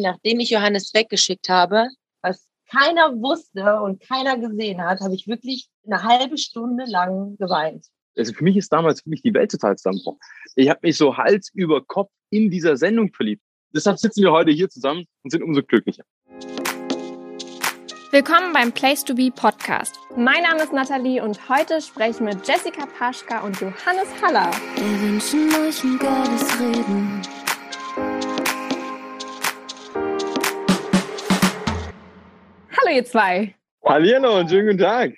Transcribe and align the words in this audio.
nachdem 0.00 0.40
ich 0.40 0.50
Johannes 0.50 0.92
weggeschickt 0.94 1.48
habe, 1.48 1.88
was 2.22 2.48
keiner 2.70 3.12
wusste 3.20 3.80
und 3.80 4.00
keiner 4.00 4.38
gesehen 4.38 4.82
hat, 4.82 5.00
habe 5.00 5.14
ich 5.14 5.26
wirklich 5.26 5.68
eine 5.86 6.02
halbe 6.02 6.38
Stunde 6.38 6.84
lang 6.86 7.36
geweint. 7.36 7.86
Also 8.16 8.32
für 8.32 8.44
mich 8.44 8.56
ist 8.56 8.72
damals 8.72 9.04
wirklich 9.06 9.22
die 9.22 9.34
Welt 9.34 9.50
total 9.50 9.76
zusammengebrochen. 9.76 10.18
Ich 10.56 10.68
habe 10.68 10.80
mich 10.82 10.96
so 10.96 11.16
Hals 11.16 11.50
über 11.54 11.84
Kopf 11.84 12.10
in 12.30 12.50
dieser 12.50 12.76
Sendung 12.76 13.12
verliebt. 13.12 13.42
Deshalb 13.72 13.98
sitzen 13.98 14.22
wir 14.22 14.32
heute 14.32 14.50
hier 14.50 14.68
zusammen 14.68 15.04
und 15.22 15.30
sind 15.30 15.42
umso 15.42 15.62
glücklicher. 15.62 16.02
Willkommen 18.10 18.52
beim 18.52 18.72
Place 18.72 19.04
to 19.04 19.14
Be 19.14 19.30
Podcast. 19.30 19.94
Mein 20.16 20.42
Name 20.42 20.64
ist 20.64 20.72
Nathalie 20.72 21.22
und 21.22 21.48
heute 21.48 21.80
spreche 21.80 22.10
ich 22.10 22.20
mit 22.20 22.46
Jessica 22.46 22.84
Paschka 22.86 23.42
und 23.42 23.60
Johannes 23.60 24.08
Haller. 24.20 24.50
Wir 24.74 25.00
wünschen 25.08 25.48
euch 25.54 25.84
ein 25.84 25.96
geiles 25.96 26.60
Reden. 26.60 27.39
Ihr 32.90 33.04
zwei. 33.04 33.54
Hallihallo 33.82 34.38
und 34.38 34.50
schönen 34.50 34.66
guten 34.66 34.78
Tag. 34.78 35.14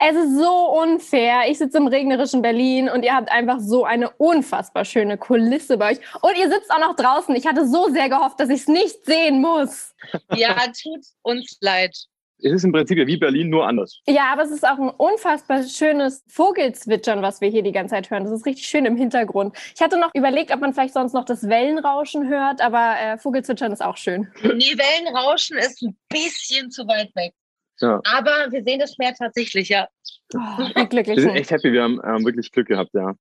Es 0.00 0.16
ist 0.16 0.38
so 0.38 0.80
unfair. 0.80 1.42
Ich 1.48 1.58
sitze 1.58 1.76
im 1.76 1.86
regnerischen 1.86 2.40
Berlin 2.40 2.88
und 2.88 3.02
ihr 3.02 3.14
habt 3.14 3.30
einfach 3.30 3.60
so 3.60 3.84
eine 3.84 4.10
unfassbar 4.10 4.86
schöne 4.86 5.18
Kulisse 5.18 5.76
bei 5.76 5.92
euch. 5.92 5.98
Und 6.22 6.36
ihr 6.38 6.48
sitzt 6.48 6.70
auch 6.70 6.80
noch 6.80 6.96
draußen. 6.96 7.34
Ich 7.36 7.46
hatte 7.46 7.68
so 7.68 7.90
sehr 7.90 8.08
gehofft, 8.08 8.40
dass 8.40 8.48
ich 8.48 8.62
es 8.62 8.68
nicht 8.68 9.04
sehen 9.04 9.40
muss. 9.40 9.94
Ja, 10.34 10.54
tut 10.82 11.04
uns 11.22 11.58
leid. 11.60 11.94
Es 12.38 12.52
ist 12.52 12.64
im 12.64 12.72
Prinzip 12.72 12.98
ja 12.98 13.06
wie 13.06 13.16
Berlin, 13.16 13.48
nur 13.48 13.66
anders. 13.66 14.00
Ja, 14.06 14.32
aber 14.32 14.42
es 14.42 14.50
ist 14.50 14.66
auch 14.66 14.78
ein 14.78 14.90
unfassbar 14.90 15.62
schönes 15.62 16.22
Vogelzwitschern, 16.28 17.22
was 17.22 17.40
wir 17.40 17.48
hier 17.48 17.62
die 17.62 17.72
ganze 17.72 17.94
Zeit 17.94 18.10
hören. 18.10 18.24
Das 18.24 18.32
ist 18.32 18.44
richtig 18.44 18.66
schön 18.66 18.84
im 18.84 18.96
Hintergrund. 18.96 19.56
Ich 19.74 19.80
hatte 19.80 19.98
noch 19.98 20.14
überlegt, 20.14 20.52
ob 20.52 20.60
man 20.60 20.74
vielleicht 20.74 20.94
sonst 20.94 21.14
noch 21.14 21.24
das 21.24 21.48
Wellenrauschen 21.48 22.28
hört, 22.28 22.60
aber 22.60 22.94
äh, 23.00 23.18
Vogelzwitschern 23.18 23.72
ist 23.72 23.82
auch 23.82 23.96
schön. 23.96 24.28
Nee, 24.42 24.74
Wellenrauschen 24.76 25.56
ist 25.58 25.82
ein 25.82 25.96
bisschen 26.08 26.70
zu 26.70 26.86
weit 26.86 27.14
weg. 27.14 27.32
Ja. 27.80 28.00
Aber 28.04 28.50
wir 28.50 28.62
sehen 28.62 28.80
das 28.80 28.96
Meer 28.98 29.14
tatsächlich, 29.14 29.68
ja. 29.68 29.88
Oh, 30.34 30.38
wie 30.38 30.86
glücklich. 30.86 31.16
Wir 31.16 31.22
sind 31.22 31.36
echt 31.36 31.50
happy, 31.50 31.72
wir 31.72 31.82
haben 31.82 32.00
ähm, 32.04 32.24
wirklich 32.24 32.52
Glück 32.52 32.68
gehabt, 32.68 32.90
ja. 32.94 33.14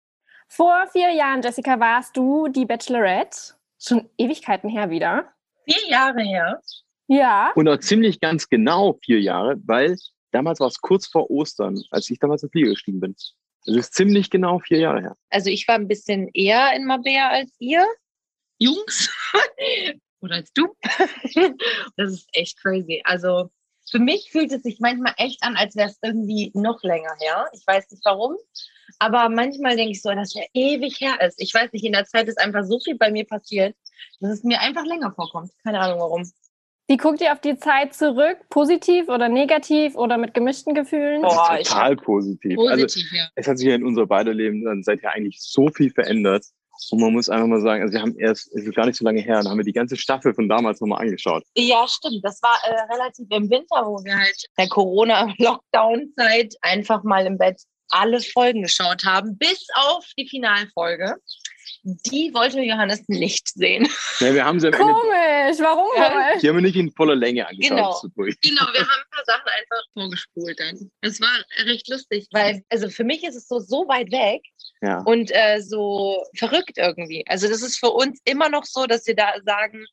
Vor 0.48 0.88
vier 0.92 1.12
Jahren, 1.12 1.42
Jessica, 1.42 1.80
warst 1.80 2.16
du 2.16 2.48
die 2.48 2.66
Bachelorette. 2.66 3.56
Schon 3.80 4.10
Ewigkeiten 4.18 4.70
her 4.70 4.90
wieder. 4.90 5.30
Vier 5.66 5.90
Jahre 5.90 6.22
her. 6.22 6.62
Ja. 7.08 7.52
Und 7.56 7.68
auch 7.68 7.80
ziemlich 7.80 8.20
ganz 8.20 8.50
genau 8.50 9.00
vier 9.04 9.20
Jahre, 9.20 9.56
weil 9.66 9.98
damals 10.32 10.60
war 10.60 10.68
es 10.68 10.80
kurz 10.82 11.08
vor 11.08 11.30
Ostern, 11.30 11.82
als 11.92 12.10
ich 12.10 12.20
damals 12.20 12.44
in 12.44 12.50
Flieger 12.50 12.72
gestiegen 12.72 13.00
bin. 13.00 13.16
Es 13.68 13.76
ist 13.76 13.94
ziemlich 13.94 14.30
genau 14.30 14.60
vier 14.60 14.80
Jahre 14.80 15.02
her. 15.02 15.18
Also 15.30 15.50
ich 15.50 15.68
war 15.68 15.76
ein 15.76 15.88
bisschen 15.88 16.30
eher 16.34 16.74
in 16.76 16.86
Mabea 16.86 17.30
als 17.30 17.52
ihr, 17.60 17.86
Jungs. 18.60 19.10
Oder 20.22 20.36
als 20.36 20.52
du. 20.54 20.76
das 21.98 22.12
ist 22.12 22.30
echt 22.34 22.60
crazy. 22.62 23.02
Also 23.04 23.50
für 23.90 24.00
mich 24.00 24.32
fühlt 24.32 24.52
es 24.52 24.64
sich 24.64 24.80
manchmal 24.80 25.14
echt 25.18 25.44
an, 25.44 25.56
als 25.56 25.76
wäre 25.76 25.90
es 25.90 26.00
irgendwie 26.02 26.52
noch 26.54 26.82
länger 26.84 27.16
her. 27.20 27.48
Ich 27.54 27.66
weiß 27.66 27.90
nicht 27.92 28.04
warum. 28.06 28.36
Aber 29.00 29.30
manchmal 29.30 29.76
denke 29.76 29.92
ich 29.92 30.02
so, 30.02 30.12
dass 30.14 30.36
er 30.36 30.48
ewig 30.54 31.00
her 31.00 31.20
ist. 31.22 31.42
Ich 31.42 31.54
weiß 31.54 31.72
nicht, 31.74 31.86
in 31.86 31.94
der 31.94 32.06
Zeit 32.06 32.28
ist 32.28 32.40
einfach 32.40 32.64
so 32.64 32.80
viel 32.80 32.98
bei 32.98 33.12
mir 33.12 33.26
passiert, 33.26 33.76
dass 34.20 34.32
es 34.32 34.44
mir 34.44 34.60
einfach 34.60 34.86
länger 34.86 35.12
vorkommt. 35.12 35.52
Keine 35.64 35.80
Ahnung 35.80 36.00
warum. 36.00 36.32
Wie 36.88 36.98
guckt 36.98 37.20
ihr 37.20 37.32
auf 37.32 37.42
die 37.42 37.58
Zeit 37.58 37.96
zurück? 37.96 38.38
Positiv 38.50 39.10
oder 39.10 39.28
negativ 39.28 39.96
oder 39.96 40.18
mit 40.18 40.36
gemischten 40.36 40.76
Gefühlen? 40.76 41.24
Boah, 41.24 41.58
ich 41.60 41.68
Total 41.68 41.96
positiv. 41.96 42.60
Also, 42.60 42.84
positiv, 42.84 43.12
ja. 43.12 43.28
es 43.34 43.48
hat 43.48 43.58
sich 43.58 43.68
ja 43.68 43.76
in 43.76 43.84
unser 43.84 44.06
beider 44.06 44.34
Leben 44.34 44.64
dann 44.64 44.84
seither 44.84 45.12
eigentlich 45.12 45.42
so 45.42 45.70
viel 45.70 45.90
verändert. 45.92 46.46
Und 46.92 47.02
man 47.02 47.14
muss 47.14 47.30
einfach 47.30 47.48
mal 47.48 47.62
sagen, 47.62 47.82
also 47.82 47.94
wir 47.94 48.02
haben 48.02 48.16
erst, 48.20 48.54
es 48.54 48.66
ist 48.66 48.76
gar 48.76 48.86
nicht 48.86 48.98
so 48.98 49.06
lange 49.06 49.22
her, 49.22 49.38
dann 49.38 49.50
haben 49.50 49.58
wir 49.58 49.64
die 49.64 49.74
ganze 49.74 49.98
Staffel 49.98 50.34
von 50.34 50.48
damals 50.48 50.80
nochmal 50.82 51.02
angeschaut. 51.02 51.44
Ja, 51.56 51.88
stimmt. 51.88 52.20
Das 52.24 52.42
war 52.44 52.58
äh, 52.66 52.94
relativ 52.94 53.26
im 53.32 53.50
Winter, 53.50 53.84
wo 53.86 54.04
wir 54.04 54.16
halt 54.16 54.46
der 54.58 54.68
Corona-Lockdown-Zeit 54.68 56.54
einfach 56.62 57.04
mal 57.04 57.26
im 57.26 57.38
Bett 57.38 57.62
alle 57.90 58.20
Folgen 58.20 58.64
geschaut 58.64 59.06
haben, 59.06 59.38
bis 59.38 59.66
auf 59.76 60.06
die 60.18 60.28
Finalfolge. 60.28 61.16
Die 61.84 62.34
wollte 62.34 62.62
Johannes 62.62 63.04
nicht 63.08 63.50
sehen. 63.50 63.88
Ja, 64.20 64.34
wir 64.34 64.46
haben 64.46 64.60
sie 64.60 64.72
Komisch, 64.72 65.60
warum 65.60 65.88
Ja. 65.98 66.38
die 66.42 66.48
haben 66.50 66.56
wir 66.56 66.62
nicht 66.62 66.76
in 66.76 66.92
voller 66.92 67.16
Länge 67.16 67.48
angeschaut. 67.48 67.78
Genau. 67.78 67.92
so. 67.94 68.10
Genau, 68.16 68.62
wir 68.74 68.80
haben 68.82 68.90
ein 68.90 69.10
paar 69.12 69.26
Sachen 69.26 69.48
einfach 69.48 69.84
vorgespult 69.94 70.60
dann. 70.60 70.92
Das 71.02 71.20
war 71.22 71.30
recht 71.66 71.88
lustig, 71.90 72.28
weil, 72.32 72.62
also 72.70 72.90
für 72.90 73.04
mich 73.04 73.24
ist 73.24 73.36
es 73.36 73.48
so, 73.48 73.60
so 73.60 73.88
weit 73.88 74.12
weg 74.12 74.42
Ja. 74.82 75.00
und 75.06 75.32
äh, 75.34 75.62
so 75.62 76.24
verrückt 76.36 76.78
irgendwie. 76.78 77.24
Also 77.28 77.48
das 77.48 77.62
ist 77.62 77.78
für 77.78 77.92
uns 77.92 78.20
immer 78.26 78.50
noch 78.50 78.66
so, 78.66 78.86
dass 78.86 79.06
wir 79.08 79.16
da 79.16 79.34
sagen, 79.46 79.86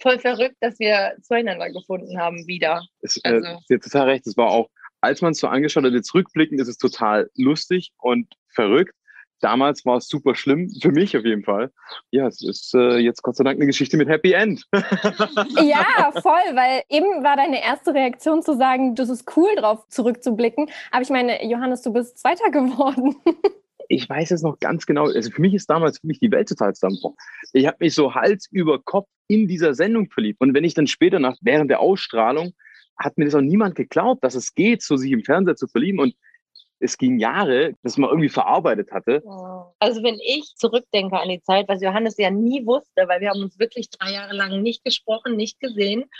voll 0.00 0.18
verrückt, 0.18 0.56
dass 0.60 0.78
wir 0.78 1.14
zueinander 1.22 1.70
gefunden 1.70 2.18
haben 2.18 2.46
wieder. 2.46 2.84
Es, 3.02 3.16
äh, 3.18 3.28
Also- 3.28 3.58
Sie 3.68 3.74
hat 3.74 3.82
total 3.82 4.08
recht. 4.08 4.26
Es 4.26 4.36
war 4.36 4.50
auch, 4.50 4.68
als 5.02 5.20
man 5.20 5.32
es 5.32 5.38
so 5.38 5.48
angeschaut 5.48 5.84
hat, 5.84 5.92
jetzt 5.92 6.14
rückblickend 6.14 6.60
ist 6.60 6.68
es 6.68 6.78
total 6.78 7.30
lustig 7.36 7.90
und 7.98 8.26
verrückt. 8.54 8.94
Damals 9.40 9.84
war 9.86 9.96
es 9.96 10.08
super 10.08 10.34
schlimm, 10.34 10.70
für 10.80 10.92
mich 10.92 11.16
auf 11.16 11.24
jeden 11.24 11.44
Fall. 11.44 11.70
Ja, 12.10 12.26
es 12.26 12.42
ist 12.42 12.74
äh, 12.74 12.98
jetzt 12.98 13.22
Gott 13.22 13.36
sei 13.36 13.44
Dank 13.44 13.56
eine 13.56 13.66
Geschichte 13.66 13.96
mit 13.96 14.08
Happy 14.08 14.32
End. 14.32 14.66
Ja, 15.62 16.10
voll, 16.12 16.54
weil 16.54 16.82
eben 16.88 17.22
war 17.22 17.36
deine 17.36 17.62
erste 17.62 17.94
Reaktion 17.94 18.42
zu 18.42 18.56
sagen, 18.56 18.94
das 18.94 19.08
ist 19.08 19.36
cool 19.36 19.48
drauf 19.56 19.86
zurückzublicken. 19.88 20.70
Aber 20.90 21.02
ich 21.02 21.10
meine, 21.10 21.44
Johannes, 21.46 21.82
du 21.82 21.92
bist 21.92 22.18
Zweiter 22.18 22.50
geworden. 22.50 23.16
ich 23.88 24.08
weiß 24.08 24.30
es 24.30 24.42
noch 24.42 24.58
ganz 24.60 24.86
genau. 24.86 25.06
Also 25.06 25.30
für 25.30 25.40
mich 25.40 25.52
ist 25.52 25.68
damals 25.68 26.02
wirklich 26.02 26.20
die 26.20 26.30
Welt 26.30 26.48
total 26.48 26.74
zusammengebrochen. 26.74 27.16
Ich 27.52 27.66
habe 27.66 27.76
mich 27.80 27.94
so 27.94 28.14
Hals 28.14 28.48
über 28.50 28.80
Kopf 28.80 29.08
in 29.26 29.48
dieser 29.48 29.74
Sendung 29.74 30.10
verliebt. 30.10 30.40
Und 30.40 30.54
wenn 30.54 30.64
ich 30.64 30.74
dann 30.74 30.86
später 30.86 31.18
nach, 31.18 31.36
während 31.40 31.70
der 31.70 31.80
Ausstrahlung, 31.80 32.52
hat 32.96 33.18
mir 33.18 33.24
das 33.24 33.34
auch 33.34 33.40
niemand 33.40 33.74
geglaubt, 33.74 34.22
dass 34.22 34.34
es 34.34 34.54
geht, 34.54 34.82
so 34.82 34.96
sich 34.96 35.10
im 35.10 35.24
Fernseher 35.24 35.56
zu 35.56 35.66
verlieben. 35.66 35.98
Und 35.98 36.14
es 36.80 36.96
ging 36.96 37.18
Jahre, 37.18 37.74
dass 37.82 37.98
man 37.98 38.08
irgendwie 38.10 38.30
verarbeitet 38.30 38.90
hatte. 38.90 39.22
Also 39.78 40.02
wenn 40.02 40.18
ich 40.24 40.54
zurückdenke 40.56 41.18
an 41.18 41.28
die 41.28 41.42
Zeit, 41.42 41.68
was 41.68 41.82
Johannes 41.82 42.16
ja 42.16 42.30
nie 42.30 42.64
wusste, 42.66 43.06
weil 43.06 43.20
wir 43.20 43.30
haben 43.30 43.42
uns 43.42 43.58
wirklich 43.58 43.90
drei 43.90 44.12
Jahre 44.12 44.34
lang 44.34 44.62
nicht 44.62 44.82
gesprochen, 44.82 45.36
nicht 45.36 45.60
gesehen. 45.60 46.10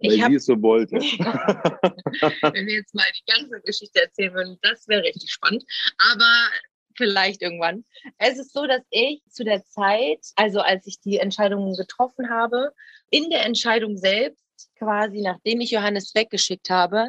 Weil 0.00 0.12
Ich 0.12 0.24
sie 0.24 0.34
es 0.34 0.44
so 0.44 0.60
wollte. 0.60 0.96
wenn 0.96 2.66
wir 2.66 2.74
jetzt 2.74 2.94
mal 2.94 3.06
die 3.16 3.32
ganze 3.32 3.60
Geschichte 3.62 4.02
erzählen 4.02 4.34
würden, 4.34 4.58
das 4.62 4.86
wäre 4.86 5.02
richtig 5.02 5.32
spannend. 5.32 5.64
Aber 6.12 6.48
vielleicht 6.96 7.40
irgendwann. 7.40 7.84
Es 8.18 8.38
ist 8.38 8.52
so, 8.52 8.66
dass 8.66 8.82
ich 8.90 9.22
zu 9.30 9.44
der 9.44 9.64
Zeit, 9.64 10.20
also 10.36 10.60
als 10.60 10.86
ich 10.86 11.00
die 11.00 11.18
Entscheidung 11.18 11.74
getroffen 11.74 12.28
habe, 12.28 12.70
in 13.10 13.30
der 13.30 13.46
Entscheidung 13.46 13.96
selbst 13.96 14.42
quasi, 14.78 15.22
nachdem 15.22 15.60
ich 15.60 15.70
Johannes 15.70 16.14
weggeschickt 16.14 16.68
habe, 16.68 17.08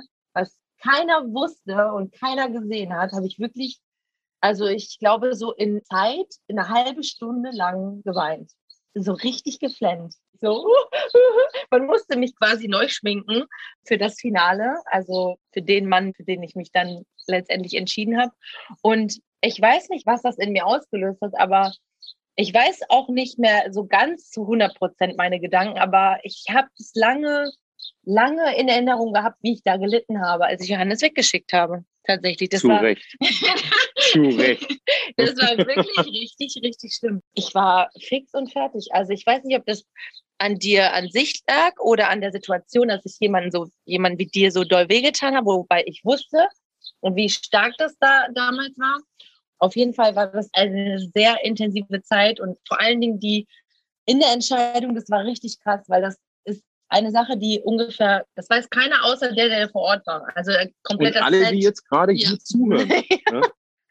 keiner 0.83 1.23
wusste 1.33 1.91
und 1.93 2.11
keiner 2.13 2.49
gesehen 2.49 2.93
hat, 2.93 3.13
habe 3.13 3.27
ich 3.27 3.39
wirklich, 3.39 3.79
also 4.41 4.65
ich 4.65 4.99
glaube, 4.99 5.35
so 5.35 5.53
in 5.53 5.83
Zeit, 5.83 6.27
eine 6.49 6.69
halbe 6.69 7.03
Stunde 7.03 7.51
lang 7.51 8.01
geweint. 8.03 8.51
So 8.93 9.13
richtig 9.13 9.59
geflennt. 9.59 10.13
So, 10.39 10.67
man 11.71 11.85
musste 11.85 12.17
mich 12.17 12.35
quasi 12.35 12.67
neu 12.67 12.87
schminken 12.89 13.45
für 13.85 13.97
das 13.97 14.19
Finale, 14.19 14.75
also 14.85 15.37
für 15.51 15.61
den 15.61 15.87
Mann, 15.87 16.13
für 16.13 16.23
den 16.23 16.43
ich 16.43 16.55
mich 16.55 16.71
dann 16.71 17.05
letztendlich 17.27 17.75
entschieden 17.75 18.19
habe. 18.19 18.33
Und 18.81 19.19
ich 19.41 19.59
weiß 19.59 19.89
nicht, 19.89 20.05
was 20.05 20.21
das 20.21 20.37
in 20.37 20.51
mir 20.51 20.67
ausgelöst 20.67 21.21
hat, 21.21 21.33
aber 21.39 21.71
ich 22.35 22.53
weiß 22.53 22.81
auch 22.89 23.09
nicht 23.09 23.39
mehr 23.39 23.71
so 23.71 23.85
ganz 23.85 24.29
zu 24.29 24.41
100 24.41 24.75
Prozent 24.75 25.17
meine 25.17 25.39
Gedanken, 25.39 25.79
aber 25.79 26.19
ich 26.23 26.45
habe 26.49 26.67
es 26.77 26.91
lange, 26.95 27.51
lange 28.03 28.57
in 28.57 28.67
Erinnerung 28.67 29.13
gehabt, 29.13 29.37
wie 29.41 29.53
ich 29.53 29.63
da 29.63 29.77
gelitten 29.77 30.21
habe, 30.21 30.45
als 30.45 30.63
ich 30.63 30.69
Johannes 30.69 31.01
weggeschickt 31.01 31.53
habe. 31.53 31.83
Tatsächlich. 32.05 32.49
Das 32.49 32.61
Zu 32.61 32.67
war, 32.67 32.81
Recht. 32.81 33.05
Zu 34.11 34.21
Recht. 34.21 34.67
das 35.15 35.35
war 35.37 35.57
wirklich 35.57 35.97
richtig, 35.97 36.61
richtig 36.61 36.95
schlimm. 36.95 37.21
Ich 37.33 37.55
war 37.55 37.89
fix 37.99 38.33
und 38.33 38.51
fertig. 38.51 38.89
Also 38.91 39.13
ich 39.13 39.25
weiß 39.25 39.43
nicht, 39.43 39.57
ob 39.57 39.65
das 39.65 39.85
an 40.37 40.55
dir 40.55 40.91
an 40.93 41.09
sich 41.09 41.41
lag 41.47 41.79
oder 41.79 42.09
an 42.09 42.19
der 42.19 42.31
Situation, 42.31 42.89
dass 42.89 43.05
ich 43.05 43.15
jemanden 43.19 43.51
so, 43.51 43.69
jemand 43.85 44.19
wie 44.19 44.25
dir 44.25 44.51
so 44.51 44.65
doll 44.65 44.89
wehgetan 44.89 45.35
habe, 45.35 45.45
wobei 45.45 45.83
ich 45.85 46.01
wusste 46.03 46.47
und 46.99 47.15
wie 47.15 47.29
stark 47.29 47.73
das 47.77 47.95
da 47.99 48.27
damals 48.33 48.77
war. 48.77 48.99
Auf 49.59 49.77
jeden 49.77 49.93
Fall 49.93 50.15
war 50.15 50.27
das 50.27 50.49
eine 50.51 50.99
sehr 51.13 51.37
intensive 51.45 52.01
Zeit 52.01 52.41
und 52.41 52.57
vor 52.67 52.81
allen 52.81 52.99
Dingen 52.99 53.19
die 53.19 53.47
in 54.05 54.19
der 54.19 54.33
Entscheidung, 54.33 54.95
das 54.95 55.09
war 55.09 55.23
richtig 55.23 55.59
krass, 55.61 55.85
weil 55.87 56.01
das 56.01 56.17
eine 56.93 57.11
Sache, 57.11 57.37
die 57.37 57.61
ungefähr, 57.63 58.25
das 58.35 58.49
weiß 58.49 58.69
keiner 58.69 59.03
außer 59.03 59.33
der, 59.33 59.49
der 59.49 59.69
vor 59.69 59.81
Ort 59.81 60.07
war. 60.07 60.25
Also 60.35 60.51
äh, 60.51 60.71
komplett 60.83 61.15
Und 61.15 61.23
alle, 61.23 61.39
Set. 61.39 61.51
die 61.51 61.59
jetzt 61.61 61.87
gerade 61.89 62.13
Ja. 62.13 62.29
hier 62.29 62.39
zuhören. 62.39 62.87
ne? 63.31 63.41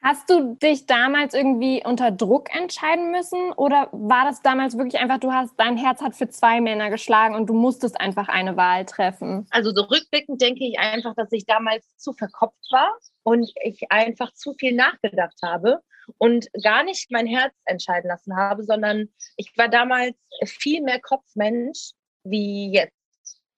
Hast 0.04 0.28
du 0.28 0.56
dich 0.56 0.86
damals 0.86 1.32
irgendwie 1.32 1.80
unter 1.84 2.10
Druck 2.10 2.52
entscheiden 2.52 3.12
müssen 3.12 3.52
oder 3.52 3.88
war 3.92 4.24
das 4.24 4.42
damals 4.42 4.76
wirklich 4.76 5.00
einfach, 5.00 5.18
du 5.18 5.32
hast, 5.32 5.54
dein 5.58 5.76
Herz 5.76 6.00
hat 6.02 6.16
für 6.16 6.28
zwei 6.28 6.60
Männer 6.60 6.90
geschlagen 6.90 7.36
und 7.36 7.46
du 7.46 7.54
musstest 7.54 8.00
einfach 8.00 8.26
eine 8.28 8.56
Wahl 8.56 8.84
treffen? 8.84 9.46
Also 9.50 9.72
so 9.72 9.82
rückblickend 9.82 10.42
denke 10.42 10.64
ich 10.66 10.76
einfach, 10.80 11.14
dass 11.14 11.30
ich 11.30 11.46
damals 11.46 11.86
zu 11.98 12.12
verkopft 12.14 12.66
war 12.72 12.92
und 13.22 13.48
ich 13.62 13.92
einfach 13.92 14.32
zu 14.32 14.54
viel 14.54 14.74
nachgedacht 14.74 15.38
habe 15.40 15.78
und 16.18 16.48
gar 16.64 16.82
nicht 16.82 17.12
mein 17.12 17.28
Herz 17.28 17.54
entscheiden 17.64 18.08
lassen 18.08 18.36
habe, 18.36 18.64
sondern 18.64 19.08
ich 19.36 19.52
war 19.56 19.68
damals 19.68 20.16
viel 20.44 20.82
mehr 20.82 21.00
Kopfmensch 21.00 21.92
wie 22.24 22.72
jetzt. 22.72 22.92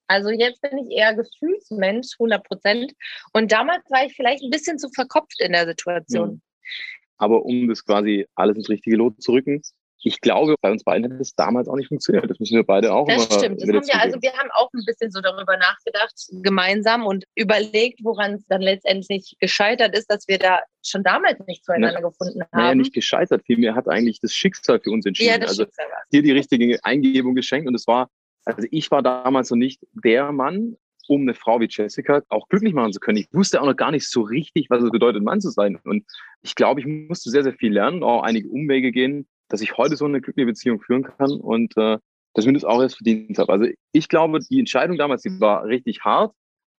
Also 0.07 0.31
jetzt 0.31 0.61
bin 0.61 0.79
ich 0.79 0.97
eher 0.97 1.15
Gefühlsmensch, 1.15 2.09
100 2.19 2.45
Prozent. 2.45 2.93
Und 3.33 3.53
damals 3.53 3.83
war 3.91 4.05
ich 4.05 4.15
vielleicht 4.15 4.43
ein 4.43 4.51
bisschen 4.51 4.79
zu 4.79 4.89
verkopft 4.91 5.41
in 5.41 5.53
der 5.53 5.67
Situation. 5.67 6.31
Mhm. 6.31 6.43
Aber 7.17 7.45
um 7.45 7.69
das 7.69 7.85
quasi 7.85 8.27
alles 8.35 8.57
ins 8.57 8.69
richtige 8.69 8.97
Lot 8.97 9.23
zu 9.23 9.33
rücken, 9.33 9.63
ich 10.07 10.21
glaube, 10.21 10.55
bei 10.61 10.71
uns 10.71 10.85
beiden 10.85 11.11
hat 11.11 11.21
es 11.21 11.35
damals 11.35 11.67
auch 11.67 11.77
nicht 11.77 11.89
funktioniert. 11.89 12.29
Das 12.29 12.39
müssen 12.39 12.57
wir 12.57 12.65
beide 12.65 12.93
auch 12.93 13.07
Das 13.09 13.25
stimmt. 13.25 13.63
Das 13.63 13.69
haben 13.69 13.87
wir, 13.87 14.01
also 14.01 14.21
wir 14.21 14.33
haben 14.35 14.51
auch 14.53 14.69
ein 14.75 14.85
bisschen 14.85 15.11
so 15.11 15.21
darüber 15.21 15.57
nachgedacht, 15.57 16.13
gemeinsam 16.43 17.07
und 17.07 17.25
überlegt, 17.35 18.01
woran 18.03 18.35
es 18.35 18.47
dann 18.47 18.61
letztendlich 18.61 19.35
gescheitert 19.41 19.97
ist, 19.97 20.11
dass 20.11 20.29
wir 20.29 20.39
da 20.39 20.61
schon 20.85 21.03
damals 21.03 21.39
nicht 21.47 21.65
zueinander 21.65 22.03
gefunden 22.03 22.43
haben. 22.43 22.49
Naja, 22.53 22.75
nicht 22.75 22.93
gescheitert. 22.93 23.43
Vielmehr 23.47 23.75
hat 23.75 23.89
eigentlich 23.89 24.21
das 24.21 24.35
Schicksal 24.35 24.79
für 24.79 24.91
uns 24.91 25.07
entschieden. 25.07 25.31
ja, 25.31 25.39
das 25.39 25.59
also 25.59 25.65
dir 26.13 26.23
die 26.23 26.33
richtige 26.33 26.79
Eingebung 26.85 27.35
geschenkt 27.35 27.67
und 27.67 27.75
es 27.75 27.87
war, 27.87 28.11
also 28.45 28.67
ich 28.71 28.91
war 28.91 29.03
damals 29.03 29.51
noch 29.51 29.57
nicht 29.57 29.81
der 29.93 30.33
Mann, 30.33 30.77
um 31.09 31.23
eine 31.23 31.35
Frau 31.35 31.61
wie 31.61 31.69
Jessica 31.69 32.23
auch 32.29 32.49
glücklich 32.49 32.75
machen 32.75 32.93
zu 32.93 33.01
können. 33.01 33.19
Ich 33.19 33.29
wusste 33.33 33.61
auch 33.61 33.67
noch 33.67 33.77
gar 33.77 33.91
nicht 33.91 34.09
so 34.09 34.23
richtig, 34.23 34.71
was 34.71 34.83
es 34.83 34.91
bedeutet, 34.91 35.23
Mann 35.23 35.41
zu 35.41 35.51
sein. 35.51 35.79
Und 35.85 36.05
ich 36.43 36.55
glaube, 36.55 36.81
ich 36.81 36.87
musste 36.87 37.31
sehr, 37.31 37.43
sehr 37.43 37.55
viel 37.55 37.73
lernen, 37.73 38.03
auch 38.03 38.23
einige 38.23 38.49
Umwege 38.49 38.91
gehen, 38.91 39.27
dass 39.49 39.61
ich 39.61 39.77
heute 39.77 39.97
so 39.97 40.07
eine 40.07 40.21
glückliche 40.21 40.47
Beziehung 40.47 40.81
führen 40.81 41.03
kann 41.03 41.33
und 41.33 41.77
äh, 41.77 41.99
dass 42.35 42.47
ich 42.47 42.65
auch 42.65 42.83
erst 42.83 42.97
verdient 42.97 43.39
habe. 43.39 43.53
Also 43.53 43.67
ich 43.93 44.09
glaube, 44.09 44.41
die 44.41 44.59
Entscheidung 44.59 44.97
damals, 44.97 45.23
die 45.23 45.41
war 45.41 45.65
richtig 45.65 46.01
hart, 46.05 46.35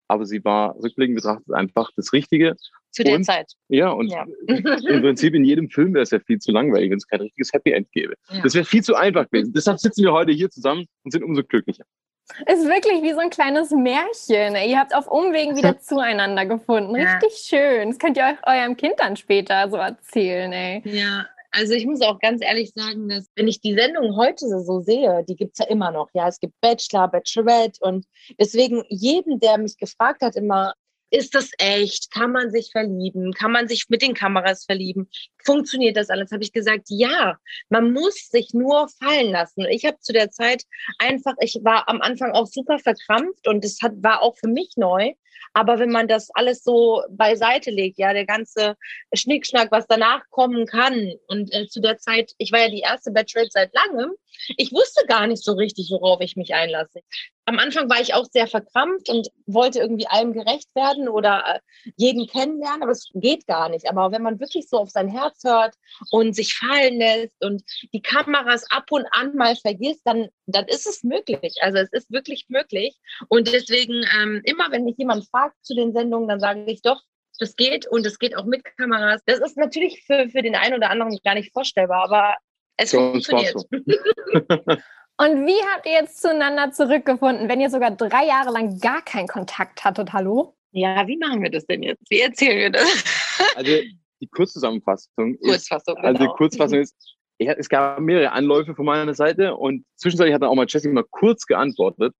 aber 0.07 0.25
sie 0.25 0.43
war 0.43 0.75
rückblickend 0.81 1.15
betrachtet 1.15 1.53
einfach 1.53 1.89
das 1.95 2.13
Richtige. 2.13 2.55
zu 2.91 3.03
der 3.03 3.15
und- 3.15 3.23
Zeit. 3.25 3.51
Ja, 3.67 3.89
und 3.89 4.07
Ja. 4.09 4.25
im 4.47 5.01
Prinzip 5.01 5.33
in 5.35 5.43
jedem 5.43 5.69
Film 5.69 5.93
wäre 5.93 6.03
es 6.03 6.11
ja 6.11 6.19
viel 6.19 6.39
zu 6.39 6.51
langweilig, 6.51 6.91
wenn 6.91 6.97
es 6.97 7.07
kein 7.07 7.19
richtiges 7.21 7.51
Happy 7.51 7.71
End 7.71 7.91
gäbe. 7.91 8.13
Ja. 8.29 8.41
Das 8.41 8.53
wäre 8.55 8.63
viel 8.65 8.83
zu 8.83 8.95
einfach 8.95 9.29
gewesen. 9.29 9.51
Deshalb 9.53 9.79
sitzen 9.79 10.03
wir 10.03 10.13
heute 10.13 10.31
hier 10.31 10.49
zusammen 10.49 10.85
und 11.03 11.11
sind 11.11 11.23
umso 11.23 11.43
glücklicher. 11.43 11.83
Ist 12.47 12.65
wirklich 12.65 13.03
wie 13.03 13.11
so 13.13 13.19
ein 13.19 13.29
kleines 13.29 13.69
Märchen. 13.71 14.55
Ihr 14.67 14.79
habt 14.79 14.95
auf 14.95 15.07
Umwegen 15.07 15.55
wieder 15.57 15.77
zueinander 15.79 16.45
gefunden. 16.45 16.95
Ja. 16.95 17.17
Richtig 17.17 17.33
schön. 17.45 17.89
Das 17.89 17.99
könnt 17.99 18.17
ihr 18.17 18.23
euch 18.23 18.47
eurem 18.47 18.75
Kind 18.77 18.93
dann 18.97 19.15
später 19.15 19.69
so 19.69 19.75
erzählen, 19.77 20.51
ey. 20.53 20.81
Ja, 20.85 21.27
also 21.55 21.73
ich 21.73 21.85
muss 21.85 22.01
auch 22.01 22.19
ganz 22.19 22.43
ehrlich 22.43 22.71
sagen, 22.75 23.07
dass 23.07 23.29
wenn 23.35 23.47
ich 23.47 23.61
die 23.61 23.73
Sendung 23.73 24.17
heute 24.17 24.45
so 24.47 24.81
sehe, 24.81 25.23
die 25.27 25.35
gibt 25.35 25.53
es 25.53 25.59
ja 25.59 25.71
immer 25.71 25.89
noch. 25.89 26.09
Ja, 26.13 26.27
es 26.27 26.39
gibt 26.39 26.59
Bachelor, 26.59 27.07
Bachelorette 27.07 27.79
und 27.79 28.05
deswegen 28.37 28.83
jeden, 28.89 29.39
der 29.39 29.57
mich 29.57 29.77
gefragt 29.77 30.21
hat, 30.21 30.35
immer, 30.35 30.73
ist 31.15 31.33
das 31.33 31.51
echt? 31.57 32.11
Kann 32.11 32.31
man 32.31 32.51
sich 32.51 32.71
verlieben? 32.71 33.31
Kann 33.33 33.51
man 33.51 33.67
sich 33.67 33.85
mit 33.89 34.01
den 34.01 34.13
Kameras 34.13 34.65
verlieben? 34.65 35.09
Funktioniert 35.43 35.95
das 35.95 36.09
alles? 36.09 36.31
Habe 36.31 36.43
ich 36.43 36.51
gesagt, 36.51 36.87
ja, 36.89 37.37
man 37.69 37.93
muss 37.93 38.29
sich 38.29 38.49
nur 38.53 38.89
fallen 39.01 39.31
lassen. 39.31 39.65
Ich 39.69 39.85
habe 39.85 39.97
zu 39.99 40.11
der 40.11 40.31
Zeit 40.31 40.63
einfach, 40.99 41.33
ich 41.39 41.59
war 41.63 41.87
am 41.87 42.01
Anfang 42.01 42.31
auch 42.33 42.47
super 42.47 42.79
verkrampft 42.79 43.47
und 43.47 43.63
es 43.63 43.81
hat, 43.81 43.93
war 44.03 44.21
auch 44.21 44.35
für 44.37 44.49
mich 44.49 44.73
neu. 44.75 45.13
Aber 45.53 45.79
wenn 45.79 45.91
man 45.91 46.09
das 46.09 46.29
alles 46.33 46.63
so 46.63 47.01
beiseite 47.09 47.71
legt, 47.71 47.97
ja, 47.97 48.11
der 48.11 48.25
ganze 48.25 48.75
Schnickschnack, 49.13 49.71
was 49.71 49.87
danach 49.87 50.21
kommen 50.29 50.65
kann. 50.65 51.13
Und 51.27 51.53
äh, 51.53 51.67
zu 51.67 51.79
der 51.79 51.97
Zeit, 51.97 52.33
ich 52.37 52.51
war 52.51 52.59
ja 52.59 52.69
die 52.69 52.81
erste 52.81 53.11
Bachelorette 53.11 53.51
seit 53.53 53.73
langem. 53.73 54.11
Ich 54.57 54.71
wusste 54.71 55.05
gar 55.07 55.27
nicht 55.27 55.43
so 55.43 55.53
richtig, 55.53 55.89
worauf 55.91 56.21
ich 56.21 56.35
mich 56.35 56.53
einlasse. 56.53 57.01
Am 57.45 57.59
Anfang 57.59 57.89
war 57.89 58.01
ich 58.01 58.13
auch 58.13 58.25
sehr 58.25 58.47
verkrampft 58.47 59.09
und 59.09 59.29
wollte 59.45 59.79
irgendwie 59.79 60.07
allem 60.07 60.33
gerecht 60.33 60.67
werden 60.73 61.07
oder 61.07 61.43
äh, 61.45 61.91
jeden 61.95 62.27
kennenlernen, 62.27 62.83
aber 62.83 62.91
es 62.91 63.09
geht 63.13 63.45
gar 63.45 63.69
nicht. 63.69 63.87
Aber 63.87 64.11
wenn 64.11 64.23
man 64.23 64.39
wirklich 64.39 64.67
so 64.67 64.77
auf 64.79 64.89
sein 64.89 65.07
Herz 65.07 65.43
hört 65.43 65.75
und 66.11 66.35
sich 66.35 66.55
fallen 66.55 66.97
lässt 66.97 67.43
und 67.43 67.63
die 67.93 68.01
Kameras 68.01 68.65
ab 68.71 68.85
und 68.91 69.05
an 69.11 69.35
mal 69.35 69.55
vergisst, 69.55 70.01
dann, 70.05 70.29
dann 70.47 70.65
ist 70.67 70.87
es 70.87 71.03
möglich. 71.03 71.57
Also 71.61 71.77
es 71.77 71.91
ist 71.91 72.11
wirklich 72.11 72.45
möglich. 72.49 72.97
Und 73.27 73.51
deswegen, 73.51 74.05
ähm, 74.19 74.41
immer 74.45 74.71
wenn 74.71 74.83
mich 74.83 74.97
jemand 74.97 75.27
fragt 75.29 75.55
zu 75.63 75.75
den 75.75 75.93
Sendungen, 75.93 76.27
dann 76.27 76.39
sage 76.39 76.65
ich 76.65 76.81
doch, 76.81 77.01
das 77.39 77.55
geht 77.55 77.87
und 77.87 78.05
es 78.05 78.19
geht 78.19 78.35
auch 78.35 78.45
mit 78.45 78.63
Kameras. 78.77 79.21
Das 79.25 79.39
ist 79.39 79.57
natürlich 79.57 80.03
für, 80.05 80.29
für 80.29 80.41
den 80.41 80.55
einen 80.55 80.75
oder 80.75 80.89
anderen 80.89 81.17
gar 81.23 81.35
nicht 81.35 81.51
vorstellbar, 81.51 82.03
aber 82.03 82.35
es 82.77 82.91
Für 82.91 82.99
uns 82.99 83.27
funktioniert. 83.27 83.55
Und 85.17 85.47
wie 85.47 85.61
habt 85.73 85.85
ihr 85.85 85.93
jetzt 85.93 86.21
zueinander 86.21 86.71
zurückgefunden, 86.71 87.47
wenn 87.47 87.61
ihr 87.61 87.69
sogar 87.69 87.91
drei 87.91 88.25
Jahre 88.25 88.51
lang 88.51 88.79
gar 88.79 89.01
keinen 89.01 89.27
Kontakt 89.27 89.85
hattet? 89.85 90.11
Hallo? 90.11 90.55
Ja, 90.71 91.07
wie 91.07 91.17
machen 91.17 91.41
wir 91.41 91.49
das 91.49 91.65
denn 91.65 91.83
jetzt? 91.83 92.03
Wie 92.09 92.19
erzählen 92.19 92.57
wir 92.57 92.69
das? 92.71 93.03
Also 93.55 93.71
die 94.19 94.27
Kurzzusammenfassung 94.27 95.35
ist, 95.35 95.47
Kurzfassung. 95.47 95.97
also 95.97 96.17
die 96.17 96.25
genau. 96.25 96.35
Kurzfassung 96.35 96.79
ist, 96.79 96.95
ich, 97.37 97.47
es 97.47 97.69
gab 97.69 97.99
mehrere 98.01 98.31
Anläufe 98.31 98.75
von 98.75 98.85
meiner 98.85 99.13
Seite 99.13 99.55
und 99.55 99.85
zwischenzeitlich 99.95 100.33
hat 100.33 100.41
dann 100.41 100.49
auch 100.49 100.55
mal 100.55 100.65
Jessica 100.67 100.93
mal 100.93 101.05
kurz 101.09 101.45
geantwortet. 101.45 102.13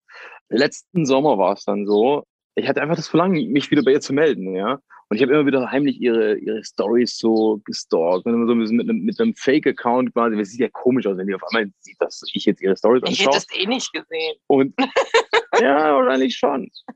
Letzten 0.49 1.05
Sommer 1.05 1.37
war 1.37 1.53
es 1.53 1.65
dann 1.65 1.85
so, 1.85 2.23
ich 2.55 2.67
hatte 2.67 2.81
einfach 2.81 2.95
das 2.95 3.09
Verlangen, 3.09 3.51
mich 3.51 3.69
wieder 3.69 3.83
bei 3.83 3.91
ihr 3.91 4.01
zu 4.01 4.13
melden, 4.13 4.55
ja. 4.55 4.79
Und 5.09 5.17
ich 5.17 5.21
habe 5.21 5.33
immer 5.33 5.45
wieder 5.45 5.69
heimlich 5.71 6.01
ihre, 6.01 6.35
ihre 6.37 6.63
Stories 6.63 7.17
so 7.17 7.61
gestalkt 7.65 8.25
und 8.25 8.33
immer 8.33 8.47
so 8.47 8.53
ein 8.53 8.59
bisschen 8.59 8.77
mit 8.77 8.89
einem, 8.89 9.03
mit 9.03 9.19
einem 9.19 9.35
Fake-Account 9.35 10.13
quasi. 10.13 10.35
Das 10.35 10.49
sieht 10.49 10.61
ja 10.61 10.69
komisch 10.69 11.05
aus, 11.05 11.17
wenn 11.17 11.27
die 11.27 11.35
auf 11.35 11.43
einmal 11.51 11.71
sieht, 11.79 11.97
dass 11.99 12.23
ich 12.33 12.45
jetzt 12.45 12.61
ihre 12.61 12.75
Stories 12.75 13.03
Ich 13.05 13.19
hätte 13.19 13.29
anschaue. 13.29 13.45
das 13.51 13.59
eh 13.59 13.67
nicht 13.67 13.93
gesehen. 13.93 14.35
Und 14.47 14.73
ja, 15.61 15.95
wahrscheinlich 15.95 16.35
schon. 16.35 16.71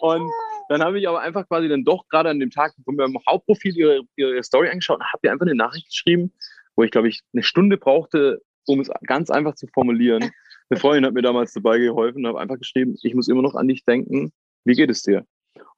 und 0.00 0.30
dann 0.68 0.82
habe 0.82 0.98
ich 0.98 1.06
aber 1.06 1.20
einfach 1.20 1.46
quasi 1.48 1.68
dann 1.68 1.84
doch 1.84 2.08
gerade 2.08 2.30
an 2.30 2.40
dem 2.40 2.50
Tag 2.50 2.72
von 2.84 2.96
meinem 2.96 3.18
Hauptprofil 3.28 3.76
ihre, 3.76 4.00
ihre 4.16 4.42
Story 4.42 4.70
angeschaut 4.70 5.00
und 5.00 5.12
habe 5.12 5.20
ihr 5.24 5.32
einfach 5.32 5.46
eine 5.46 5.54
Nachricht 5.54 5.88
geschrieben, 5.88 6.32
wo 6.76 6.82
ich 6.82 6.90
glaube 6.90 7.08
ich 7.08 7.20
eine 7.34 7.42
Stunde 7.42 7.76
brauchte, 7.76 8.40
um 8.66 8.80
es 8.80 8.88
ganz 9.06 9.28
einfach 9.28 9.54
zu 9.54 9.66
formulieren. 9.66 10.30
Eine 10.72 10.80
Freundin 10.80 11.04
hat 11.04 11.12
mir 11.12 11.20
damals 11.20 11.52
dabei 11.52 11.78
geholfen 11.78 12.24
und 12.24 12.28
habe 12.28 12.40
einfach 12.40 12.56
geschrieben, 12.56 12.96
ich 13.02 13.14
muss 13.14 13.28
immer 13.28 13.42
noch 13.42 13.54
an 13.54 13.68
dich 13.68 13.84
denken. 13.84 14.32
Wie 14.64 14.72
geht 14.72 14.88
es 14.88 15.02
dir? 15.02 15.26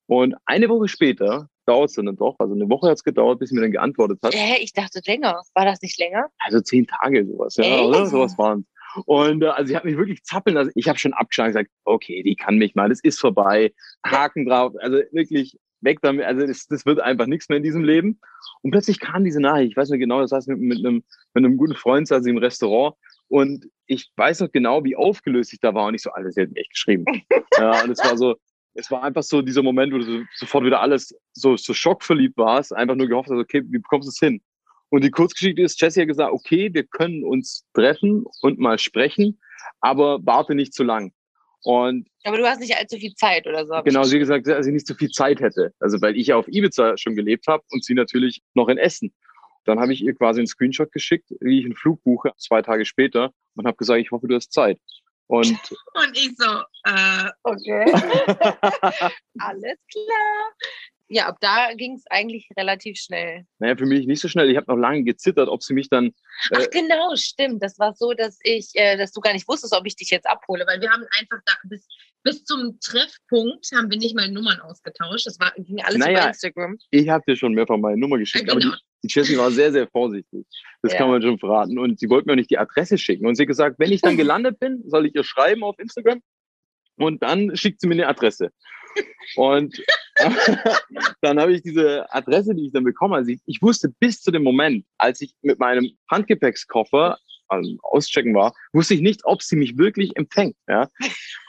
Und 0.07 0.37
eine 0.45 0.69
Woche 0.69 0.87
später 0.87 1.49
dauert 1.67 1.91
es 1.91 1.97
dann 1.97 2.15
doch, 2.15 2.37
also 2.39 2.55
eine 2.55 2.71
Woche 2.71 2.91
hat 2.91 2.99
es 2.99 3.03
gedauert, 3.03 3.41
bis 3.41 3.49
sie 3.49 3.57
mir 3.57 3.63
dann 3.63 3.73
geantwortet 3.73 4.21
hat. 4.23 4.33
Hä, 4.37 4.63
ich 4.63 4.73
dachte 4.73 5.01
länger. 5.05 5.43
War 5.55 5.65
das 5.65 5.83
nicht 5.83 5.99
länger? 5.99 6.29
Also 6.39 6.61
zehn 6.61 6.87
Tage 6.87 7.27
sowas, 7.27 7.57
ja, 7.57 7.83
oder? 7.83 8.07
Sowas 8.07 8.39
waren 8.39 8.67
Und 9.07 9.43
äh, 9.43 9.47
also 9.47 9.67
sie 9.67 9.77
hat 9.77 9.85
mich 9.85 9.97
wirklich 9.97 10.23
zappeln 10.23 10.55
lassen. 10.55 10.71
Ich 10.77 10.89
habe 10.89 11.01
schon 11.01 11.13
abgeschlagen 11.13 11.49
gesagt, 11.49 11.71
okay, 11.83 12.23
die 12.23 12.37
kann 12.37 12.57
mich 12.59 12.77
mal, 12.77 12.89
das 12.89 13.01
ist 13.01 13.19
vorbei. 13.19 13.73
Haken 14.07 14.47
drauf. 14.47 14.75
Also 14.79 14.99
wirklich 15.11 15.59
weg 15.85 16.01
damit. 16.03 16.25
Also 16.25 16.47
das, 16.47 16.67
das 16.67 16.87
wird 16.87 17.01
einfach 17.01 17.27
nichts 17.27 17.49
mehr 17.49 17.59
in 17.59 17.63
diesem 17.63 17.85
Leben. 17.85 18.19
Und 18.63 18.71
plötzlich 18.71 19.01
kam 19.01 19.25
diese 19.25 19.41
Nachricht, 19.41 19.73
ich 19.73 19.77
weiß 19.77 19.91
noch 19.91 19.99
genau, 19.99 20.21
das 20.21 20.33
heißt 20.33 20.49
mit, 20.49 20.59
mit, 20.59 20.79
einem, 20.79 21.05
mit 21.35 21.45
einem 21.45 21.57
guten 21.57 21.75
Freund 21.75 22.09
saß 22.09 22.25
ich 22.25 22.31
im 22.31 22.39
Restaurant 22.39 22.97
und 23.29 23.67
ich 23.87 24.11
weiß 24.17 24.41
noch 24.41 24.53
genau, 24.53 24.85
wie 24.85 24.97
aufgelöst 24.97 25.53
ich 25.53 25.61
da 25.61 25.75
war. 25.75 25.87
Und 25.87 25.95
ich 25.95 26.03
so, 26.03 26.11
alles, 26.11 26.35
sie 26.35 26.43
hat 26.43 26.51
mir 26.51 26.61
echt 26.61 26.71
geschrieben. 26.71 27.05
ja, 27.59 27.83
und 27.83 27.91
es 27.91 27.99
war 27.99 28.17
so, 28.17 28.37
es 28.75 28.91
war 28.91 29.03
einfach 29.03 29.23
so 29.23 29.43
dieser 29.43 29.63
Moment, 29.63 29.93
wo 29.93 29.99
du 29.99 30.05
so, 30.05 30.23
sofort 30.35 30.65
wieder 30.65 30.81
alles 30.81 31.15
so, 31.33 31.57
so 31.57 31.75
schockverliebt 31.75 32.37
warst, 32.37 32.75
einfach 32.75 32.97
nur 32.97 33.09
gehofft 33.09 33.31
hast, 33.31 33.39
okay, 33.39 33.63
wie 33.67 33.79
bekommst 33.79 34.07
du 34.07 34.11
es 34.11 34.19
hin? 34.19 34.43
Und 34.91 35.03
die 35.03 35.11
Kurzgeschichte 35.11 35.63
ist, 35.63 35.81
Jesse 35.81 36.03
hat 36.03 36.09
gesagt, 36.09 36.33
okay, 36.33 36.73
wir 36.73 36.85
können 36.85 37.25
uns 37.25 37.67
treffen 37.75 38.25
und 38.43 38.59
mal 38.59 38.79
sprechen, 38.79 39.41
aber 39.81 40.25
warte 40.25 40.55
nicht 40.55 40.75
zu 40.75 40.85
lang. 40.85 41.13
Und 41.65 42.07
Aber 42.25 42.37
du 42.37 42.47
hast 42.47 42.61
nicht 42.61 42.77
allzu 42.77 42.99
viel 42.99 43.15
Zeit 43.15 43.47
oder 43.47 43.67
so. 43.67 43.83
genau, 43.83 44.05
sie 44.05 44.17
hat 44.17 44.21
gesagt, 44.21 44.47
dass 44.47 44.67
sie 44.67 44.73
nicht 44.73 44.87
so 44.87 44.95
viel 44.95 45.11
Zeit 45.11 45.41
hätte. 45.41 45.73
Also 45.81 46.01
weil 46.03 46.17
ich 46.17 46.29
ja 46.29 46.37
auf 46.37 46.47
Ibiza 46.47 46.97
schon 46.99 47.17
gelebt 47.17 47.47
habe 47.49 47.65
und 47.71 47.83
sie 47.83 47.95
natürlich 47.95 48.43
noch 48.53 48.69
in 48.69 48.77
Essen. 48.77 49.15
Dann 49.65 49.81
habe 49.81 49.95
ich 49.95 50.03
ihr 50.03 50.15
quasi 50.15 50.41
einen 50.41 50.47
Screenshot 50.47 50.93
geschickt, 50.93 51.31
wie 51.41 51.61
ich 51.61 51.65
einen 51.65 51.75
Flug 51.75 52.03
buche, 52.05 52.33
zwei 52.37 52.61
Tage 52.61 52.85
später, 52.85 53.33
und 53.57 53.67
habe 53.67 53.79
gesagt, 53.79 53.99
ich 53.99 54.11
hoffe, 54.11 54.29
du 54.29 54.35
hast 54.35 54.53
Zeit. 54.53 54.79
Und 55.27 55.47
Und 55.95 56.17
ich 56.17 56.33
so, 56.37 56.61
äh, 56.85 57.31
okay. 57.45 57.85
Alles 59.39 59.79
klar. 59.91 60.53
Ja, 61.09 61.27
ab 61.27 61.37
da 61.41 61.75
ging 61.75 61.95
es 61.97 62.05
eigentlich 62.09 62.49
relativ 62.57 62.97
schnell. 62.99 63.45
naja, 63.59 63.77
für 63.77 63.85
mich 63.85 64.07
nicht 64.07 64.21
so 64.21 64.29
schnell. 64.29 64.51
Ich 64.51 64.57
habe 64.57 64.67
noch 64.73 64.79
lange 64.79 65.05
gezittert, 65.05 65.49
ob 65.51 65.63
sie 65.63 65.75
mich 65.75 65.91
dann 65.91 66.13
Ach 66.55 66.61
Äh, 66.61 66.69
genau, 66.71 67.15
stimmt. 67.15 67.63
Das 67.63 67.79
war 67.79 67.95
so, 67.95 68.15
dass 68.15 68.39
ich, 68.43 68.71
äh, 68.75 68.97
dass 68.97 69.13
du 69.13 69.21
gar 69.21 69.35
nicht 69.35 69.47
wusstest, 69.47 69.75
ob 69.77 69.87
ich 69.87 69.97
dich 69.97 70.09
jetzt 70.11 70.27
abhole, 70.27 70.65
weil 70.67 70.81
wir 70.81 70.91
haben 70.91 71.05
einfach 71.21 71.39
da 71.45 71.53
bis, 71.65 71.87
bis 72.23 72.45
zum 72.45 72.79
Treffpunkt 72.81 73.67
haben 73.75 73.91
wir 73.91 73.99
nicht 73.99 74.17
mal 74.17 74.31
Nummern 74.31 74.61
ausgetauscht. 74.61 75.27
Das 75.27 75.39
war, 75.39 75.53
ging 75.59 75.83
alles 75.83 75.99
Naja, 75.99 76.21
über 76.21 76.29
Instagram. 76.29 76.79
ich 76.91 77.09
habe 77.11 77.23
dir 77.29 77.37
schon 77.37 77.53
mehrfach 77.53 77.77
meine 77.77 77.99
Nummer 77.99 78.17
geschickt, 78.17 78.47
Ja, 78.47 78.53
aber 78.53 78.61
die, 78.61 78.67
genau. 78.69 78.79
die 79.03 79.09
Jessie 79.09 79.37
war 79.37 79.51
sehr, 79.51 79.73
sehr 79.73 79.87
vorsichtig. 79.89 80.47
Das 80.83 80.93
Ja. 80.93 80.99
kann 81.01 81.11
man 81.11 81.21
schon 81.21 81.39
verraten. 81.39 81.79
Und 81.79 81.99
sie 82.01 82.09
wollte 82.09 82.27
mir 82.27 82.33
auch 82.33 82.37
nicht 82.37 82.51
die 82.51 82.59
Adresse 82.59 82.97
schicken. 82.97 83.27
Und 83.27 83.35
sie 83.35 83.43
hat 83.43 83.49
gesagt, 83.49 83.79
wenn 83.79 83.93
ich 83.93 84.01
dann 84.01 84.17
gelandet 84.17 84.59
bin, 84.59 84.83
soll 84.87 85.05
ich 85.07 85.15
ihr 85.15 85.23
schreiben 85.25 85.63
auf 85.65 85.79
Instagram 85.79 86.23
und 86.97 87.23
dann 87.23 87.55
schickt 87.57 87.81
sie 87.83 87.89
mir 87.89 87.95
eine 87.95 88.09
Adresse. 88.09 88.51
Und 89.37 89.83
dann 91.21 91.41
habe 91.41 91.55
ich 91.55 91.63
diese 91.63 92.13
Adresse, 92.13 92.55
die 92.55 92.67
ich 92.67 92.73
dann 92.73 92.85
bekommen 92.85 93.15
habe. 93.15 93.31
Ich, 93.31 93.41
ich 93.47 93.63
wusste 93.63 93.93
bis 94.01 94.21
zu 94.21 94.31
dem 94.31 94.43
Moment, 94.43 94.85
als 94.99 95.21
ich 95.21 95.35
mit 95.43 95.59
meinem 95.59 95.91
Handgepäckskoffer 96.11 97.19
am 97.49 97.79
Auschecken 97.83 98.35
war, 98.35 98.55
wusste 98.73 98.95
ich 98.95 99.01
nicht, 99.01 99.21
ob 99.25 99.43
sie 99.43 99.57
mich 99.57 99.77
wirklich 99.77 100.17
empfängt. 100.17 100.57
Ja? 100.69 100.89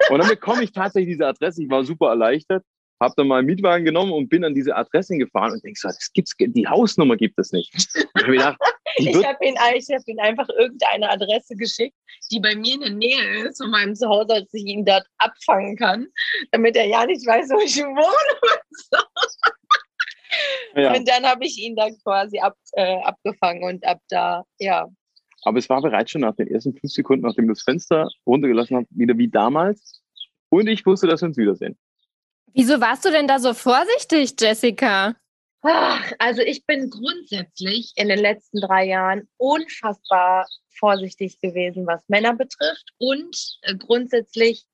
Und 0.10 0.20
dann 0.20 0.28
bekomme 0.28 0.64
ich 0.64 0.72
tatsächlich 0.72 1.16
diese 1.16 1.28
Adresse. 1.28 1.64
Ich 1.64 1.70
war 1.70 1.84
super 1.84 2.10
erleichtert 2.10 2.64
habe 3.02 3.14
dann 3.18 3.28
mal 3.28 3.40
einen 3.40 3.48
Mietwagen 3.48 3.86
genommen 3.86 4.14
und 4.14 4.30
bin 4.30 4.44
an 4.44 4.56
diese 4.56 4.76
Adresse 4.76 5.18
gefahren 5.18 5.54
und 5.54 5.64
denk 5.64 5.78
so, 5.78 5.88
das 5.88 6.12
gibt's, 6.14 6.34
die 6.38 6.68
Hausnummer 6.68 7.18
gibt 7.18 7.38
es 7.40 7.52
nicht. 7.52 7.74
Und 7.74 8.06
ich 8.16 8.24
habe 8.24 8.32
gedacht, 8.32 8.58
Ich 8.98 9.26
habe 9.26 9.46
ihn, 9.46 9.56
hab 9.58 10.08
ihn 10.08 10.20
einfach 10.20 10.48
irgendeine 10.50 11.10
Adresse 11.10 11.56
geschickt, 11.56 11.96
die 12.32 12.40
bei 12.40 12.56
mir 12.56 12.76
in 12.76 12.82
der 12.82 12.90
Nähe 12.92 13.48
ist 13.48 13.62
von 13.62 13.72
meinem 13.72 13.96
Zuhause, 13.96 14.28
dass 14.28 14.54
ich 14.54 14.66
ihn 14.66 14.86
dort 14.86 15.06
abfangen 15.18 15.76
kann, 15.76 16.08
damit 16.52 16.76
er 16.76 16.86
ja 16.86 17.06
nicht 17.06 17.26
weiß, 17.26 17.50
wo 17.50 17.60
ich 17.60 17.78
wohne. 17.78 18.52
Ja. 20.76 20.94
Und 20.94 21.08
dann 21.08 21.24
habe 21.24 21.46
ich 21.46 21.58
ihn 21.58 21.76
dann 21.76 21.98
quasi 22.04 22.40
ab, 22.40 22.56
äh, 22.74 22.98
abgefangen 23.04 23.64
und 23.64 23.86
ab 23.86 24.00
da, 24.10 24.44
ja. 24.60 24.88
Aber 25.44 25.60
es 25.60 25.70
war 25.70 25.82
bereits 25.82 26.12
schon 26.12 26.22
nach 26.22 26.36
den 26.36 26.48
ersten 26.48 26.74
fünf 26.74 26.92
Sekunden, 26.92 27.26
nachdem 27.26 27.48
du 27.48 27.54
das 27.54 27.64
Fenster 27.64 28.10
runtergelassen 28.26 28.78
hast, 28.78 28.88
wieder 28.90 29.18
wie 29.18 29.30
damals. 29.30 30.02
Und 30.50 30.68
ich 30.68 30.86
wusste, 30.86 31.08
dass 31.08 31.22
wir 31.22 31.28
uns 31.28 31.38
wiedersehen. 31.38 31.78
Wieso 32.54 32.82
warst 32.82 33.06
du 33.06 33.12
denn 33.12 33.28
da 33.28 33.40
so 33.40 33.54
vorsichtig, 33.54 34.34
Jessica? 34.40 35.16
Ach, 35.68 36.12
also 36.20 36.44
ich 36.44 36.66
bin 36.68 36.92
grundsätzlich 36.92 37.94
in 37.96 38.08
den 38.08 38.20
letzten 38.20 38.62
drei 38.62 38.86
Jahren 38.86 39.28
unfassbar 39.38 40.48
vorsichtig 40.78 41.40
gewesen, 41.42 41.88
was 41.88 42.08
Männer 42.08 42.36
betrifft 42.36 42.92
und 43.00 43.36
äh, 43.64 43.76
grundsätzlich 43.76 44.66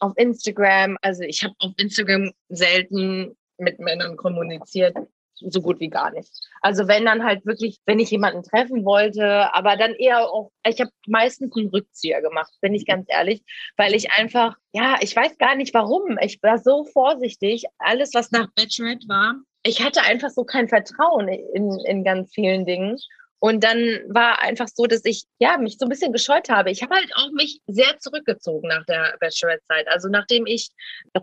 auf 0.00 0.12
Instagram. 0.16 0.98
Also 1.02 1.22
ich 1.22 1.44
habe 1.44 1.54
auf 1.60 1.72
Instagram 1.76 2.32
selten 2.48 3.36
mit 3.58 3.78
Männern 3.78 4.16
kommuniziert, 4.16 4.96
so 5.36 5.62
gut 5.62 5.78
wie 5.78 5.88
gar 5.88 6.10
nicht. 6.10 6.32
Also 6.62 6.88
wenn 6.88 7.04
dann 7.04 7.22
halt 7.22 7.46
wirklich, 7.46 7.78
wenn 7.86 8.00
ich 8.00 8.10
jemanden 8.10 8.42
treffen 8.42 8.84
wollte, 8.84 9.54
aber 9.54 9.76
dann 9.76 9.94
eher 9.94 10.32
auch, 10.32 10.50
ich 10.66 10.80
habe 10.80 10.90
meistens 11.06 11.54
einen 11.56 11.68
Rückzieher 11.68 12.22
gemacht, 12.22 12.52
bin 12.60 12.74
ich 12.74 12.86
ganz 12.86 13.06
ehrlich, 13.08 13.44
weil 13.76 13.94
ich 13.94 14.10
einfach, 14.10 14.56
ja, 14.72 14.98
ich 15.00 15.14
weiß 15.14 15.38
gar 15.38 15.54
nicht 15.54 15.74
warum. 15.74 16.18
Ich 16.20 16.42
war 16.42 16.58
so 16.58 16.86
vorsichtig. 16.86 17.66
Alles, 17.78 18.14
was 18.14 18.32
nach 18.32 18.48
Bachelorette 18.56 19.06
war, 19.06 19.36
ich 19.62 19.82
hatte 19.82 20.02
einfach 20.02 20.30
so 20.30 20.44
kein 20.44 20.68
Vertrauen 20.68 21.28
in, 21.28 21.78
in 21.86 22.04
ganz 22.04 22.32
vielen 22.32 22.64
Dingen. 22.64 22.96
Und 23.42 23.64
dann 23.64 23.78
war 24.08 24.40
einfach 24.40 24.68
so, 24.68 24.84
dass 24.84 25.04
ich 25.04 25.24
ja 25.38 25.56
mich 25.56 25.78
so 25.78 25.86
ein 25.86 25.88
bisschen 25.88 26.12
gescheut 26.12 26.50
habe. 26.50 26.70
Ich 26.70 26.82
habe 26.82 26.94
halt 26.94 27.10
auch 27.16 27.30
mich 27.32 27.60
sehr 27.66 27.98
zurückgezogen 27.98 28.68
nach 28.68 28.84
der 28.84 29.16
Bachelorette-Zeit. 29.18 29.88
Also 29.88 30.08
nachdem 30.08 30.46
ich 30.46 30.68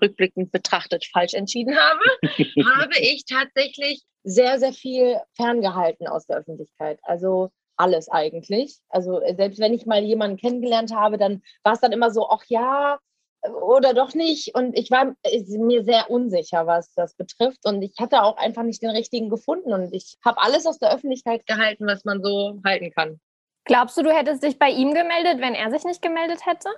rückblickend 0.01 0.51
betrachtet 0.51 1.05
falsch 1.13 1.35
entschieden 1.35 1.77
habe, 1.77 1.99
habe 2.75 2.97
ich 2.99 3.23
tatsächlich 3.25 4.01
sehr, 4.23 4.59
sehr 4.59 4.73
viel 4.73 5.17
ferngehalten 5.35 6.07
aus 6.07 6.25
der 6.25 6.37
Öffentlichkeit. 6.37 6.99
Also 7.03 7.51
alles 7.77 8.09
eigentlich. 8.09 8.77
Also 8.89 9.21
selbst 9.35 9.59
wenn 9.59 9.75
ich 9.75 9.85
mal 9.85 10.03
jemanden 10.03 10.37
kennengelernt 10.37 10.93
habe, 10.93 11.19
dann 11.19 11.43
war 11.63 11.73
es 11.73 11.81
dann 11.81 11.91
immer 11.91 12.09
so, 12.09 12.27
ach 12.29 12.43
ja, 12.47 12.97
oder 13.53 13.93
doch 13.93 14.13
nicht. 14.13 14.53
Und 14.55 14.77
ich 14.77 14.91
war 14.91 15.15
äh, 15.23 15.43
mir 15.57 15.83
sehr 15.83 16.09
unsicher, 16.09 16.65
was 16.67 16.93
das 16.95 17.15
betrifft. 17.15 17.59
Und 17.65 17.81
ich 17.81 17.93
hatte 17.99 18.23
auch 18.23 18.37
einfach 18.37 18.63
nicht 18.63 18.81
den 18.81 18.91
richtigen 18.91 19.29
gefunden. 19.29 19.73
Und 19.73 19.93
ich 19.93 20.17
habe 20.25 20.41
alles 20.41 20.65
aus 20.65 20.79
der 20.79 20.93
Öffentlichkeit 20.93 21.45
gehalten, 21.45 21.85
was 21.87 22.05
man 22.05 22.21
so 22.23 22.59
halten 22.65 22.91
kann. 22.91 23.19
Glaubst 23.65 23.97
du, 23.97 24.03
du 24.03 24.11
hättest 24.13 24.43
dich 24.43 24.57
bei 24.57 24.69
ihm 24.69 24.93
gemeldet, 24.93 25.41
wenn 25.41 25.53
er 25.53 25.71
sich 25.71 25.83
nicht 25.83 26.01
gemeldet 26.01 26.45
hätte? 26.45 26.69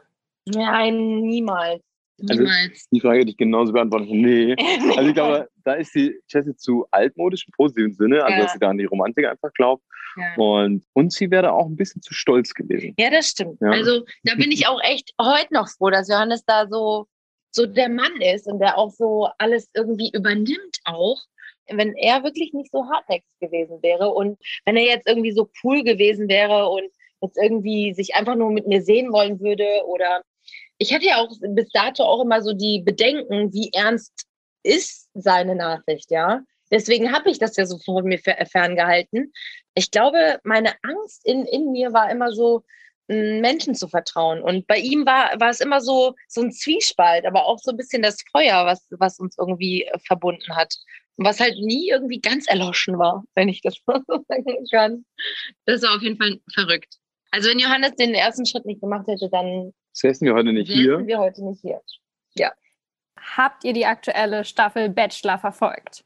Nein, 0.45 1.21
niemals. 1.21 1.81
Also- 2.27 2.41
Niemals. 2.41 2.87
Die 2.91 2.99
Frage 2.99 3.19
hätte 3.19 3.29
ich 3.31 3.37
genauso 3.37 3.71
beantwortet. 3.71 4.09
Nee. 4.11 4.55
Also 4.97 5.07
ich 5.09 5.13
glaube, 5.13 5.47
da 5.63 5.73
ist 5.73 5.93
die 5.95 6.19
Jessie 6.27 6.55
zu 6.55 6.85
altmodisch 6.91 7.45
im 7.47 7.53
positiven 7.55 7.93
Sinne, 7.93 8.23
also 8.23 8.35
Ja. 8.37 8.43
dass 8.43 8.53
sie 8.53 8.59
da 8.59 8.69
an 8.69 8.77
die 8.77 8.85
Romantik 8.85 9.25
einfach 9.27 9.53
glaubt. 9.53 9.83
Ja. 10.17 10.35
Und, 10.35 10.85
und 10.93 11.13
sie 11.13 11.31
wäre 11.31 11.53
auch 11.53 11.65
ein 11.65 11.75
bisschen 11.75 12.01
zu 12.01 12.13
stolz 12.13 12.53
gewesen. 12.53 12.95
Ja, 12.97 13.09
das 13.09 13.29
stimmt. 13.29 13.59
Ja. 13.61 13.71
Also 13.71 14.05
da 14.23 14.35
bin 14.35 14.51
ich 14.51 14.67
auch 14.67 14.81
echt 14.81 15.13
heute 15.21 15.53
noch 15.53 15.69
froh, 15.69 15.89
dass 15.89 16.09
Johannes 16.09 16.43
da 16.45 16.67
so, 16.67 17.07
so 17.51 17.65
der 17.65 17.89
Mann 17.89 18.21
ist 18.21 18.47
und 18.47 18.59
der 18.59 18.77
auch 18.77 18.91
so 18.91 19.29
alles 19.37 19.69
irgendwie 19.73 20.11
übernimmt 20.13 20.79
auch. 20.85 21.19
Wenn 21.71 21.95
er 21.95 22.23
wirklich 22.23 22.53
nicht 22.53 22.71
so 22.71 22.85
hartnäckig 22.89 23.29
gewesen 23.39 23.81
wäre 23.83 24.09
und 24.09 24.39
wenn 24.65 24.75
er 24.75 24.85
jetzt 24.85 25.07
irgendwie 25.07 25.31
so 25.31 25.49
cool 25.63 25.83
gewesen 25.83 26.27
wäre 26.27 26.67
und 26.67 26.89
jetzt 27.21 27.37
irgendwie 27.37 27.93
sich 27.93 28.15
einfach 28.15 28.35
nur 28.35 28.51
mit 28.51 28.65
mir 28.65 28.81
sehen 28.81 29.11
wollen 29.11 29.39
würde 29.39 29.67
oder 29.85 30.23
ich 30.79 30.93
hatte 30.93 31.05
ja 31.05 31.17
auch 31.17 31.29
bis 31.41 31.69
dato 31.69 32.03
auch 32.03 32.23
immer 32.23 32.41
so 32.41 32.53
die 32.53 32.81
Bedenken, 32.83 33.53
wie 33.53 33.69
ernst 33.73 34.25
ist 34.63 35.09
seine 35.13 35.55
Nachricht, 35.55 36.09
ja. 36.09 36.41
Deswegen 36.71 37.11
habe 37.11 37.29
ich 37.29 37.39
das 37.39 37.55
ja 37.57 37.65
so 37.65 37.77
von 37.79 38.03
mir 38.05 38.19
fer- 38.19 38.45
ferngehalten. 38.45 39.33
Ich 39.75 39.91
glaube, 39.91 40.39
meine 40.43 40.73
Angst 40.83 41.25
in, 41.25 41.45
in 41.45 41.71
mir 41.71 41.93
war 41.93 42.09
immer 42.11 42.31
so, 42.31 42.63
m, 43.07 43.41
Menschen 43.41 43.75
zu 43.75 43.87
vertrauen. 43.87 44.41
Und 44.41 44.67
bei 44.67 44.77
ihm 44.77 45.05
war, 45.05 45.39
war 45.39 45.49
es 45.49 45.59
immer 45.61 45.81
so, 45.81 46.13
so 46.27 46.41
ein 46.41 46.51
Zwiespalt, 46.51 47.25
aber 47.25 47.45
auch 47.45 47.57
so 47.59 47.71
ein 47.71 47.77
bisschen 47.77 48.01
das 48.01 48.17
Feuer, 48.31 48.65
was, 48.65 48.85
was 48.91 49.19
uns 49.19 49.37
irgendwie 49.37 49.83
äh, 49.85 49.97
verbunden 50.05 50.55
hat. 50.55 50.73
Und 51.15 51.25
was 51.25 51.39
halt 51.41 51.57
nie 51.59 51.89
irgendwie 51.89 52.21
ganz 52.21 52.47
erloschen 52.47 52.97
war, 52.97 53.23
wenn 53.35 53.49
ich 53.49 53.61
das 53.61 53.75
mal 53.87 54.01
so 54.07 54.23
sagen 54.27 54.65
kann. 54.71 55.05
Das 55.65 55.81
war 55.81 55.95
auf 55.95 56.01
jeden 56.01 56.17
Fall 56.17 56.39
verrückt. 56.53 56.95
Also 57.31 57.49
wenn 57.49 57.59
Johannes 57.59 57.95
den 57.95 58.13
ersten 58.13 58.45
Schritt 58.45 58.65
nicht 58.65 58.79
gemacht 58.81 59.05
hätte, 59.07 59.29
dann 59.29 59.73
Säßen 59.91 60.25
wir 60.25 60.33
heute 60.33 60.53
nicht 60.53 60.69
wären 60.69 60.79
hier. 60.79 61.07
wir 61.07 61.17
heute 61.19 61.43
nicht 61.45 61.61
hier. 61.61 61.81
Habt 63.35 63.63
ihr 63.65 63.73
die 63.73 63.85
aktuelle 63.85 64.45
Staffel 64.45 64.89
Bachelor 64.89 65.37
verfolgt? 65.37 66.03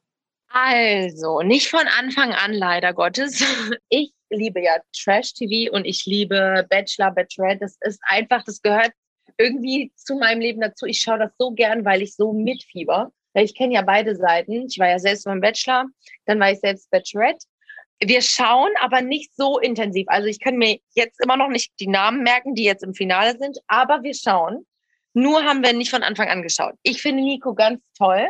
Also, 0.55 1.41
nicht 1.41 1.67
von 1.67 1.87
Anfang 1.99 2.31
an, 2.31 2.53
leider 2.53 2.93
Gottes. 2.93 3.43
Ich 3.89 4.13
liebe 4.29 4.61
ja 4.61 4.77
Trash-TV 4.95 5.71
und 5.71 5.85
ich 5.85 6.05
liebe 6.05 6.65
Bachelor, 6.69 7.09
Bachelorette. 7.11 7.61
Das 7.61 7.77
ist 7.81 7.99
einfach, 8.03 8.43
das 8.43 8.61
gehört 8.61 8.91
irgendwie 9.39 9.91
zu 9.95 10.15
meinem 10.15 10.41
Leben 10.41 10.61
dazu. 10.61 10.85
Ich 10.85 10.99
schaue 10.99 11.17
das 11.17 11.31
so 11.39 11.51
gern, 11.51 11.85
weil 11.85 12.03
ich 12.03 12.15
so 12.15 12.33
mitfieber. 12.33 13.11
Ich 13.33 13.55
kenne 13.55 13.73
ja 13.73 13.81
beide 13.81 14.15
Seiten. 14.15 14.67
Ich 14.67 14.77
war 14.77 14.89
ja 14.89 14.99
selbst 14.99 15.25
beim 15.25 15.41
Bachelor, 15.41 15.85
dann 16.25 16.39
war 16.39 16.51
ich 16.51 16.59
selbst 16.59 16.89
Bachelorette. 16.91 17.45
Wir 17.99 18.21
schauen 18.21 18.71
aber 18.79 19.01
nicht 19.01 19.35
so 19.35 19.57
intensiv. 19.57 20.05
Also 20.07 20.27
ich 20.27 20.39
kann 20.39 20.57
mir 20.57 20.77
jetzt 20.93 21.19
immer 21.23 21.37
noch 21.37 21.49
nicht 21.49 21.71
die 21.79 21.87
Namen 21.87 22.21
merken, 22.21 22.53
die 22.53 22.63
jetzt 22.63 22.83
im 22.83 22.93
Finale 22.93 23.37
sind, 23.39 23.57
aber 23.67 24.03
wir 24.03 24.13
schauen. 24.13 24.67
Nur 25.13 25.43
haben 25.43 25.63
wir 25.63 25.73
nicht 25.73 25.89
von 25.89 26.03
Anfang 26.03 26.29
an 26.29 26.43
geschaut. 26.43 26.75
Ich 26.83 27.01
finde 27.01 27.23
Nico 27.23 27.55
ganz 27.55 27.81
toll. 27.97 28.27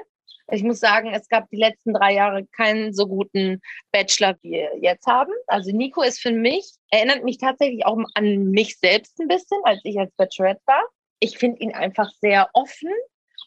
Ich 0.51 0.63
muss 0.63 0.79
sagen, 0.79 1.13
es 1.13 1.29
gab 1.29 1.49
die 1.49 1.57
letzten 1.57 1.93
drei 1.93 2.13
Jahre 2.13 2.45
keinen 2.47 2.93
so 2.93 3.07
guten 3.07 3.61
Bachelor, 3.91 4.37
wie 4.41 4.51
wir 4.51 4.71
jetzt 4.81 5.07
haben. 5.07 5.31
Also 5.47 5.71
Nico 5.71 6.01
ist 6.01 6.19
für 6.19 6.31
mich, 6.31 6.73
erinnert 6.91 7.23
mich 7.23 7.37
tatsächlich 7.37 7.85
auch 7.85 7.97
an 8.13 8.51
mich 8.51 8.77
selbst 8.77 9.19
ein 9.19 9.27
bisschen, 9.27 9.59
als 9.63 9.79
ich 9.83 9.97
als 9.97 10.11
Bachelorette 10.15 10.61
war. 10.65 10.83
Ich 11.19 11.37
finde 11.37 11.61
ihn 11.61 11.73
einfach 11.73 12.11
sehr 12.19 12.49
offen 12.53 12.91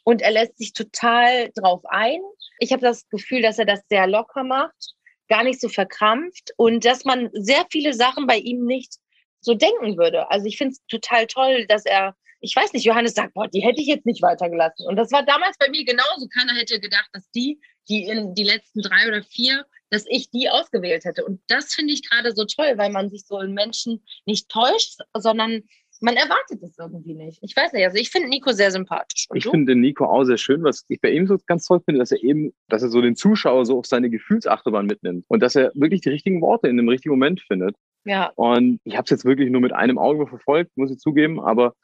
und 0.04 0.22
er 0.22 0.30
lässt 0.30 0.56
sich 0.56 0.72
total 0.72 1.50
drauf 1.54 1.82
ein. 1.84 2.20
Ich 2.58 2.72
habe 2.72 2.82
das 2.82 3.06
Gefühl, 3.08 3.42
dass 3.42 3.58
er 3.58 3.66
das 3.66 3.80
sehr 3.88 4.06
locker 4.06 4.44
macht, 4.44 4.94
gar 5.28 5.44
nicht 5.44 5.60
so 5.60 5.68
verkrampft 5.68 6.52
und 6.56 6.84
dass 6.84 7.04
man 7.04 7.28
sehr 7.32 7.66
viele 7.70 7.92
Sachen 7.92 8.26
bei 8.26 8.38
ihm 8.38 8.64
nicht 8.64 8.96
so 9.40 9.54
denken 9.54 9.98
würde. 9.98 10.30
Also 10.30 10.46
ich 10.46 10.56
finde 10.56 10.72
es 10.72 10.86
total 10.86 11.26
toll, 11.26 11.66
dass 11.66 11.84
er 11.84 12.16
ich 12.46 12.54
weiß 12.54 12.72
nicht, 12.72 12.84
Johannes 12.84 13.14
sagt, 13.14 13.34
boah, 13.34 13.48
die 13.48 13.60
hätte 13.60 13.80
ich 13.80 13.88
jetzt 13.88 14.06
nicht 14.06 14.22
weitergelassen. 14.22 14.86
Und 14.86 14.96
das 14.96 15.10
war 15.10 15.24
damals 15.24 15.58
bei 15.58 15.68
mir 15.68 15.84
genauso. 15.84 16.28
Keiner 16.28 16.54
hätte 16.54 16.78
gedacht, 16.80 17.08
dass 17.12 17.28
die, 17.32 17.60
die 17.88 18.04
in 18.04 18.34
die 18.34 18.44
letzten 18.44 18.82
drei 18.82 19.08
oder 19.08 19.22
vier, 19.22 19.64
dass 19.90 20.04
ich 20.08 20.30
die 20.30 20.48
ausgewählt 20.48 21.04
hätte. 21.04 21.24
Und 21.24 21.40
das 21.48 21.74
finde 21.74 21.92
ich 21.92 22.08
gerade 22.08 22.32
so 22.32 22.44
toll, 22.44 22.74
weil 22.76 22.90
man 22.90 23.10
sich 23.10 23.26
so 23.26 23.40
in 23.40 23.52
Menschen 23.52 24.04
nicht 24.26 24.48
täuscht, 24.48 25.00
sondern 25.16 25.62
man 26.00 26.14
erwartet 26.16 26.62
es 26.62 26.78
irgendwie 26.78 27.14
nicht. 27.14 27.38
Ich 27.42 27.56
weiß 27.56 27.72
nicht, 27.72 27.84
also 27.84 27.96
ich 27.96 28.10
finde 28.10 28.28
Nico 28.28 28.52
sehr 28.52 28.70
sympathisch. 28.70 29.26
Und 29.28 29.38
Ich 29.38 29.44
du? 29.44 29.50
finde 29.50 29.74
Nico 29.74 30.04
auch 30.04 30.24
sehr 30.24 30.36
schön, 30.36 30.62
was 30.62 30.84
ich 30.88 31.00
bei 31.00 31.10
ihm 31.10 31.26
so 31.26 31.38
ganz 31.46 31.64
toll 31.66 31.80
finde, 31.84 32.00
dass 32.00 32.12
er 32.12 32.22
eben, 32.22 32.52
dass 32.68 32.82
er 32.82 32.90
so 32.90 33.00
den 33.00 33.16
Zuschauer 33.16 33.64
so 33.64 33.78
auf 33.78 33.86
seine 33.86 34.10
Gefühlsachterbahn 34.10 34.86
mitnimmt 34.86 35.24
und 35.28 35.42
dass 35.42 35.56
er 35.56 35.72
wirklich 35.74 36.02
die 36.02 36.10
richtigen 36.10 36.42
Worte 36.42 36.68
in 36.68 36.76
dem 36.76 36.88
richtigen 36.88 37.14
Moment 37.14 37.40
findet. 37.40 37.76
ja, 38.04 38.30
Und 38.34 38.80
ich 38.84 38.94
habe 38.96 39.04
es 39.04 39.10
jetzt 39.10 39.24
wirklich 39.24 39.50
nur 39.50 39.60
mit 39.62 39.72
einem 39.72 39.98
Auge 39.98 40.26
verfolgt, 40.26 40.76
muss 40.76 40.90
ich 40.90 40.98
zugeben, 40.98 41.40
aber 41.40 41.74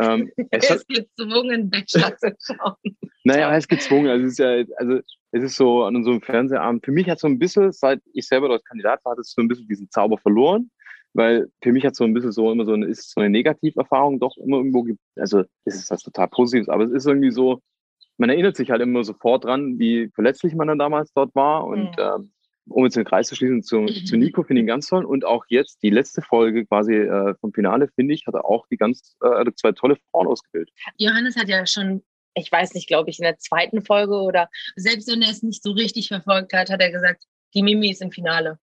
ähm, 0.00 0.30
es 0.50 0.64
er 0.64 0.70
hat, 0.70 0.76
ist 0.78 0.88
gezwungen, 0.88 1.70
Bachelor 1.70 2.16
zu 2.16 2.34
schauen. 2.40 2.96
naja, 3.24 3.50
er 3.50 3.58
ist 3.58 3.68
gezwungen. 3.68 4.08
Also 4.08 4.24
es 4.26 4.32
ist 4.32 4.38
ja, 4.38 4.64
also 4.78 5.00
es 5.32 5.42
ist 5.42 5.56
so 5.56 5.84
an 5.84 6.02
so 6.04 6.10
einem 6.10 6.22
Fernsehabend. 6.22 6.84
Für 6.84 6.92
mich 6.92 7.08
hat 7.08 7.18
so 7.18 7.26
ein 7.26 7.38
bisschen, 7.38 7.72
seit 7.72 8.00
ich 8.12 8.26
selber 8.26 8.48
dort 8.48 8.64
Kandidat 8.64 9.04
war, 9.04 9.12
hat 9.12 9.18
es 9.18 9.32
so 9.32 9.42
ein 9.42 9.48
bisschen 9.48 9.68
diesen 9.68 9.90
Zauber 9.90 10.18
verloren. 10.18 10.70
Weil 11.14 11.46
für 11.62 11.72
mich 11.72 11.86
hat 11.86 11.96
so 11.96 12.04
ein 12.04 12.12
bisschen 12.12 12.32
so 12.32 12.52
immer 12.52 12.66
so 12.66 12.74
eine, 12.74 12.86
ist 12.86 13.10
so 13.12 13.20
eine 13.20 13.30
Negativerfahrung 13.30 14.20
doch 14.20 14.36
immer 14.36 14.58
irgendwo 14.58 14.82
gibt. 14.82 15.00
Also 15.16 15.44
es 15.64 15.76
ist 15.76 15.90
was 15.90 16.02
total 16.02 16.28
Positives, 16.28 16.68
aber 16.68 16.84
es 16.84 16.90
ist 16.92 17.06
irgendwie 17.06 17.30
so, 17.30 17.60
man 18.18 18.28
erinnert 18.28 18.54
sich 18.56 18.70
halt 18.70 18.82
immer 18.82 19.02
sofort 19.02 19.44
dran, 19.44 19.78
wie 19.78 20.10
verletzlich 20.14 20.54
man 20.54 20.68
dann 20.68 20.78
damals 20.78 21.12
dort 21.14 21.34
war. 21.34 21.64
Und 21.64 21.84
Mhm. 21.84 21.90
ähm, 21.98 22.32
um 22.68 22.84
jetzt 22.84 22.96
den 22.96 23.04
Kreis 23.04 23.28
zu 23.28 23.36
schließen 23.36 23.62
zu, 23.62 23.86
zu 23.86 24.16
Nico, 24.16 24.42
finde 24.42 24.60
ich 24.60 24.64
ihn 24.64 24.66
ganz 24.66 24.88
toll. 24.88 25.04
Und 25.04 25.24
auch 25.24 25.44
jetzt 25.48 25.82
die 25.82 25.90
letzte 25.90 26.22
Folge 26.22 26.66
quasi 26.66 26.94
äh, 26.94 27.34
vom 27.40 27.52
Finale, 27.52 27.88
finde 27.94 28.14
ich, 28.14 28.26
hat 28.26 28.34
er 28.34 28.44
auch 28.44 28.66
die 28.68 28.76
ganz 28.76 29.16
äh, 29.22 29.44
zwei 29.54 29.72
tolle 29.72 29.96
Frauen 30.10 30.26
ausgewählt. 30.26 30.70
Johannes 30.96 31.36
hat 31.36 31.48
ja 31.48 31.66
schon, 31.66 32.02
ich 32.34 32.50
weiß 32.50 32.74
nicht, 32.74 32.88
glaube 32.88 33.10
ich, 33.10 33.18
in 33.18 33.24
der 33.24 33.38
zweiten 33.38 33.82
Folge 33.82 34.14
oder 34.14 34.48
selbst 34.74 35.10
wenn 35.10 35.22
er 35.22 35.30
es 35.30 35.42
nicht 35.42 35.62
so 35.62 35.72
richtig 35.72 36.08
verfolgt 36.08 36.52
hat, 36.52 36.70
hat 36.70 36.80
er 36.80 36.90
gesagt, 36.90 37.24
die 37.54 37.62
Mimi 37.62 37.90
ist 37.90 38.02
im 38.02 38.10
Finale. 38.10 38.58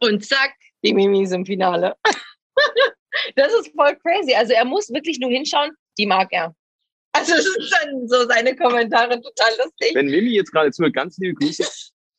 Und 0.00 0.24
zack, 0.24 0.54
die 0.84 0.94
Mimi 0.94 1.22
ist 1.22 1.32
im 1.32 1.44
Finale. 1.44 1.94
das 3.36 3.52
ist 3.54 3.72
voll 3.74 3.96
crazy. 3.96 4.34
Also 4.34 4.52
er 4.52 4.64
muss 4.64 4.90
wirklich 4.90 5.18
nur 5.18 5.30
hinschauen, 5.30 5.72
die 5.98 6.06
mag 6.06 6.28
er. 6.30 6.54
Also 7.12 7.34
es 7.34 7.44
sind 7.44 7.72
dann 7.72 8.08
so 8.08 8.26
seine 8.28 8.54
Kommentare 8.54 9.20
total 9.20 9.50
lustig. 9.58 9.94
Wenn 9.94 10.06
Mimi 10.06 10.30
jetzt 10.30 10.52
gerade 10.52 10.70
zuhört, 10.70 10.94
ganz 10.94 11.18
liebe 11.18 11.34
Grüße. 11.34 11.64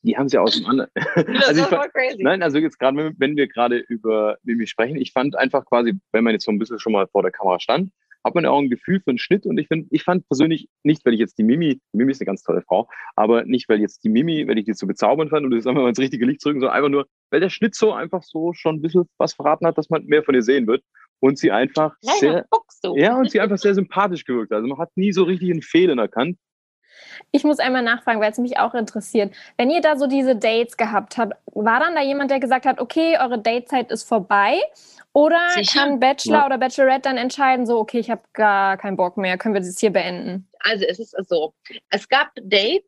Die 0.03 0.17
haben 0.17 0.29
sie 0.29 0.37
aus 0.37 0.55
dem 0.57 0.65
anderen. 0.65 0.89
Das 1.15 1.47
Also 1.49 1.65
crazy. 1.65 2.23
Nein, 2.23 2.41
also 2.43 2.57
jetzt 2.57 2.79
gerade, 2.79 3.13
wenn- 3.17 3.35
wir 3.37 3.47
gerade 3.47 3.77
über 3.77 4.37
Mimi 4.43 4.67
sprechen, 4.67 4.97
ich 4.97 5.11
fand 5.11 5.35
einfach 5.37 5.65
quasi, 5.65 5.93
wenn 6.11 6.23
man 6.23 6.33
jetzt 6.33 6.45
so 6.45 6.51
ein 6.51 6.59
bisschen 6.59 6.79
schon 6.79 6.93
mal 6.93 7.07
vor 7.07 7.21
der 7.23 7.31
Kamera 7.31 7.59
stand, 7.59 7.91
hat 8.23 8.35
man 8.35 8.43
ja 8.43 8.51
auch 8.51 8.59
ein 8.59 8.69
Gefühl 8.69 8.99
für 8.99 9.09
einen 9.09 9.17
Schnitt 9.17 9.45
und 9.47 9.57
ich 9.57 9.67
finde, 9.67 9.87
ich 9.89 10.03
fand 10.03 10.27
persönlich 10.27 10.69
nicht, 10.83 11.03
weil 11.05 11.13
ich 11.13 11.19
jetzt 11.19 11.39
die 11.39 11.43
Mimi, 11.43 11.81
die 11.91 11.97
Mimi 11.97 12.11
ist 12.11 12.21
eine 12.21 12.27
ganz 12.27 12.43
tolle 12.43 12.61
Frau, 12.61 12.87
aber 13.15 13.45
nicht, 13.45 13.67
weil 13.67 13.79
jetzt 13.79 14.03
die 14.03 14.09
Mimi, 14.09 14.47
weil 14.47 14.59
ich 14.59 14.65
die 14.65 14.73
so 14.73 14.85
bezaubernd 14.85 15.31
fand 15.31 15.43
und 15.45 15.51
das 15.51 15.65
einfach 15.65 15.81
mal 15.81 15.89
ins 15.89 15.97
richtige 15.99 16.25
Licht 16.27 16.43
drücken, 16.45 16.59
sondern 16.59 16.75
einfach 16.77 16.89
nur, 16.89 17.07
weil 17.31 17.39
der 17.39 17.49
Schnitt 17.49 17.73
so 17.73 17.93
einfach 17.93 18.21
so 18.21 18.53
schon 18.53 18.75
ein 18.75 18.81
bisschen 18.81 19.05
was 19.17 19.33
verraten 19.33 19.65
hat, 19.65 19.77
dass 19.77 19.89
man 19.89 20.05
mehr 20.05 20.23
von 20.23 20.35
ihr 20.35 20.43
sehen 20.43 20.67
wird 20.67 20.83
und 21.19 21.39
sie 21.39 21.49
einfach 21.51 21.95
Kleiner 22.01 22.19
sehr, 22.19 22.45
Fuchs, 22.53 22.79
ja, 22.95 23.17
und 23.17 23.31
sie 23.31 23.39
einfach 23.41 23.57
sehr 23.57 23.73
sympathisch 23.73 24.23
gewirkt. 24.23 24.51
hat. 24.51 24.57
Also 24.57 24.67
man 24.67 24.77
hat 24.77 24.89
nie 24.95 25.11
so 25.13 25.23
richtig 25.23 25.49
einen 25.51 25.61
Fehler 25.63 25.99
erkannt. 25.99 26.37
Ich 27.31 27.43
muss 27.43 27.59
einmal 27.59 27.81
nachfragen, 27.83 28.19
weil 28.21 28.31
es 28.31 28.37
mich 28.37 28.59
auch 28.59 28.73
interessiert. 28.73 29.33
Wenn 29.57 29.69
ihr 29.69 29.81
da 29.81 29.95
so 29.97 30.07
diese 30.07 30.35
Dates 30.35 30.77
gehabt 30.77 31.17
habt, 31.17 31.33
war 31.53 31.79
dann 31.79 31.95
da 31.95 32.01
jemand, 32.01 32.31
der 32.31 32.39
gesagt 32.39 32.65
hat, 32.65 32.79
okay, 32.79 33.17
eure 33.19 33.39
Datezeit 33.39 33.91
ist 33.91 34.03
vorbei? 34.07 34.59
Oder 35.13 35.39
Sicher. 35.55 35.79
kann 35.81 35.99
Bachelor 35.99 36.39
Ja. 36.39 36.45
oder 36.45 36.57
Bachelorette 36.57 37.01
dann 37.01 37.17
entscheiden, 37.17 37.65
so, 37.65 37.79
okay, 37.79 37.99
ich 37.99 38.09
habe 38.09 38.21
gar 38.33 38.77
keinen 38.77 38.95
Bock 38.95 39.17
mehr, 39.17 39.37
können 39.37 39.53
wir 39.53 39.61
das 39.61 39.77
hier 39.79 39.91
beenden? 39.91 40.47
Also 40.59 40.85
es 40.85 40.99
ist 40.99 41.15
so, 41.27 41.53
es 41.89 42.07
gab 42.07 42.29
Dates, 42.35 42.85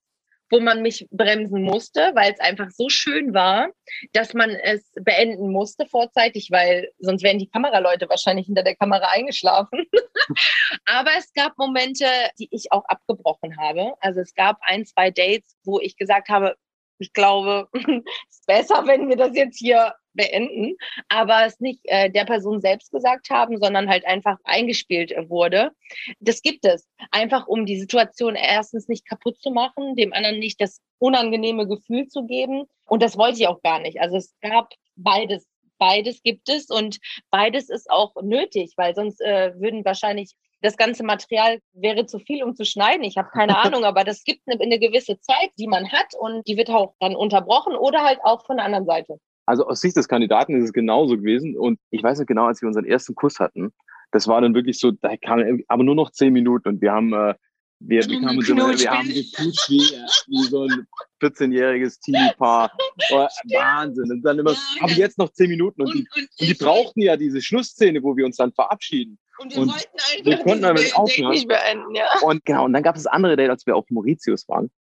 wo 0.53 0.59
man 0.59 0.83
mich 0.83 1.07
bremsen 1.09 1.63
musste, 1.63 2.11
weil 2.13 2.31
es 2.31 2.39
einfach 2.39 2.69
so 2.69 2.87
schön 2.87 3.33
war, 3.33 3.69
dass 4.11 4.35
man 4.35 4.51
es 4.51 4.83
beenden 5.01 5.51
musste 5.51 5.87
vorzeitig, 5.87 6.49
weil 6.51 6.91
sonst 6.99 7.23
wären 7.23 7.39
die 7.39 7.49
Kameraleute 7.49 8.07
wahrscheinlich 8.07 8.45
hinter 8.45 8.61
der 8.61 8.75
Kamera 8.75 9.07
eingeschlafen. 9.09 9.87
Aber 10.85 11.09
es 11.17 11.33
gab 11.33 11.57
Momente, 11.57 12.05
die 12.37 12.49
ich 12.51 12.71
auch 12.71 12.85
abgebrochen 12.85 13.57
habe. 13.57 13.95
Also 13.99 14.21
es 14.21 14.35
gab 14.35 14.57
ein, 14.61 14.85
zwei 14.85 15.09
Dates, 15.09 15.57
wo 15.63 15.79
ich 15.79 15.97
gesagt 15.97 16.29
habe, 16.29 16.55
ich 16.99 17.13
glaube, 17.13 17.67
es 17.73 18.37
ist 18.37 18.45
besser, 18.45 18.85
wenn 18.85 19.09
wir 19.09 19.17
das 19.17 19.35
jetzt 19.35 19.57
hier 19.57 19.95
beenden, 20.13 20.77
aber 21.09 21.45
es 21.45 21.59
nicht 21.59 21.81
äh, 21.85 22.09
der 22.09 22.25
Person 22.25 22.61
selbst 22.61 22.91
gesagt 22.91 23.29
haben, 23.29 23.59
sondern 23.59 23.89
halt 23.89 24.05
einfach 24.05 24.37
eingespielt 24.43 25.13
wurde. 25.29 25.71
Das 26.19 26.41
gibt 26.41 26.65
es. 26.65 26.87
Einfach 27.11 27.47
um 27.47 27.65
die 27.65 27.79
Situation 27.79 28.35
erstens 28.35 28.87
nicht 28.87 29.07
kaputt 29.07 29.41
zu 29.41 29.51
machen, 29.51 29.95
dem 29.95 30.13
anderen 30.13 30.39
nicht 30.39 30.61
das 30.61 30.81
unangenehme 30.99 31.67
Gefühl 31.67 32.07
zu 32.07 32.25
geben. 32.25 32.65
Und 32.85 33.03
das 33.03 33.17
wollte 33.17 33.39
ich 33.39 33.47
auch 33.47 33.61
gar 33.61 33.79
nicht. 33.79 33.99
Also 34.01 34.17
es 34.17 34.35
gab 34.41 34.73
beides. 34.95 35.47
Beides 35.79 36.21
gibt 36.21 36.47
es 36.47 36.69
und 36.69 36.99
beides 37.29 37.69
ist 37.69 37.89
auch 37.89 38.15
nötig, 38.21 38.73
weil 38.77 38.95
sonst 38.95 39.19
äh, 39.19 39.53
würden 39.59 39.83
wahrscheinlich 39.83 40.33
das 40.63 40.77
ganze 40.77 41.03
Material 41.03 41.59
wäre 41.73 42.05
zu 42.05 42.19
viel, 42.19 42.41
um 42.41 42.55
zu 42.55 42.63
schneiden. 42.63 43.03
Ich 43.03 43.17
habe 43.17 43.29
keine 43.29 43.57
Ahnung, 43.63 43.83
aber 43.83 44.03
das 44.03 44.23
gibt 44.23 44.41
eine, 44.47 44.59
eine 44.61 44.79
gewisse 44.79 45.19
Zeit, 45.19 45.51
die 45.59 45.67
man 45.67 45.91
hat 45.91 46.15
und 46.17 46.47
die 46.47 46.57
wird 46.57 46.69
auch 46.69 46.93
dann 46.99 47.15
unterbrochen 47.15 47.75
oder 47.75 48.03
halt 48.03 48.19
auch 48.23 48.45
von 48.45 48.57
der 48.57 48.65
anderen 48.65 48.85
Seite. 48.85 49.19
Also 49.45 49.67
aus 49.67 49.81
Sicht 49.81 49.97
des 49.97 50.07
Kandidaten 50.07 50.55
ist 50.55 50.65
es 50.65 50.73
genauso 50.73 51.17
gewesen. 51.17 51.57
Und 51.57 51.79
ich 51.89 52.03
weiß 52.03 52.19
nicht 52.19 52.27
genau, 52.27 52.45
als 52.45 52.61
wir 52.61 52.67
unseren 52.67 52.85
ersten 52.85 53.15
Kuss 53.15 53.39
hatten, 53.39 53.73
das 54.11 54.27
war 54.27 54.41
dann 54.41 54.53
wirklich 54.53 54.79
so, 54.79 54.91
da 54.91 55.17
kam 55.17 55.61
aber 55.67 55.83
nur 55.83 55.95
noch 55.95 56.11
zehn 56.11 56.33
Minuten 56.33 56.69
und 56.69 56.81
wir 56.81 56.91
haben, 56.91 57.13
äh, 57.13 57.33
wir, 57.79 58.07
wir, 58.07 58.21
kamen 58.21 58.41
immer, 58.45 58.79
wir 58.79 58.91
haben 58.91 59.07
geknutscht 59.07 59.69
wie, 59.69 59.81
wie 60.27 60.43
so 60.43 60.63
ein 60.63 60.87
14-jähriges 61.21 61.99
Teenie-Paar. 61.99 62.71
Oh, 63.11 63.15
Wahnsinn. 63.15 64.09
Und 64.11 64.21
dann 64.21 64.39
immer, 64.39 64.51
Ja, 64.51 64.57
aber 64.81 64.91
jetzt 64.93 65.17
noch 65.17 65.31
zehn 65.31 65.49
Minuten. 65.49 65.81
Und, 65.81 65.93
die, 65.93 66.07
und 66.15 66.49
die 66.49 66.53
brauchten 66.53 67.01
ja 67.01 67.17
diese 67.17 67.41
Schlussszene, 67.41 68.01
wo 68.03 68.15
wir 68.15 68.25
uns 68.25 68.37
dann 68.37 68.53
verabschieden. 68.53 69.17
Und 69.39 69.53
wir 69.53 69.63
und 69.63 69.69
wollten 69.69 69.89
einfach 69.97 70.25
wir 70.25 70.37
konnten 70.37 70.63
aber 70.63 70.75
dieses 70.75 70.85
nicht 70.85 70.97
Date 70.97 70.99
aufhören. 70.99 71.31
nicht 71.31 71.47
beenden, 71.47 71.95
ja. 71.95 72.05
Und 72.21 72.45
genau, 72.45 72.65
und 72.65 72.73
dann 72.73 72.83
gab 72.83 72.95
es 72.95 73.03
das 73.03 73.11
andere 73.11 73.35
Date, 73.35 73.49
als 73.49 73.65
wir 73.65 73.75
auf 73.75 73.89
Mauritius 73.89 74.47
waren. 74.47 74.71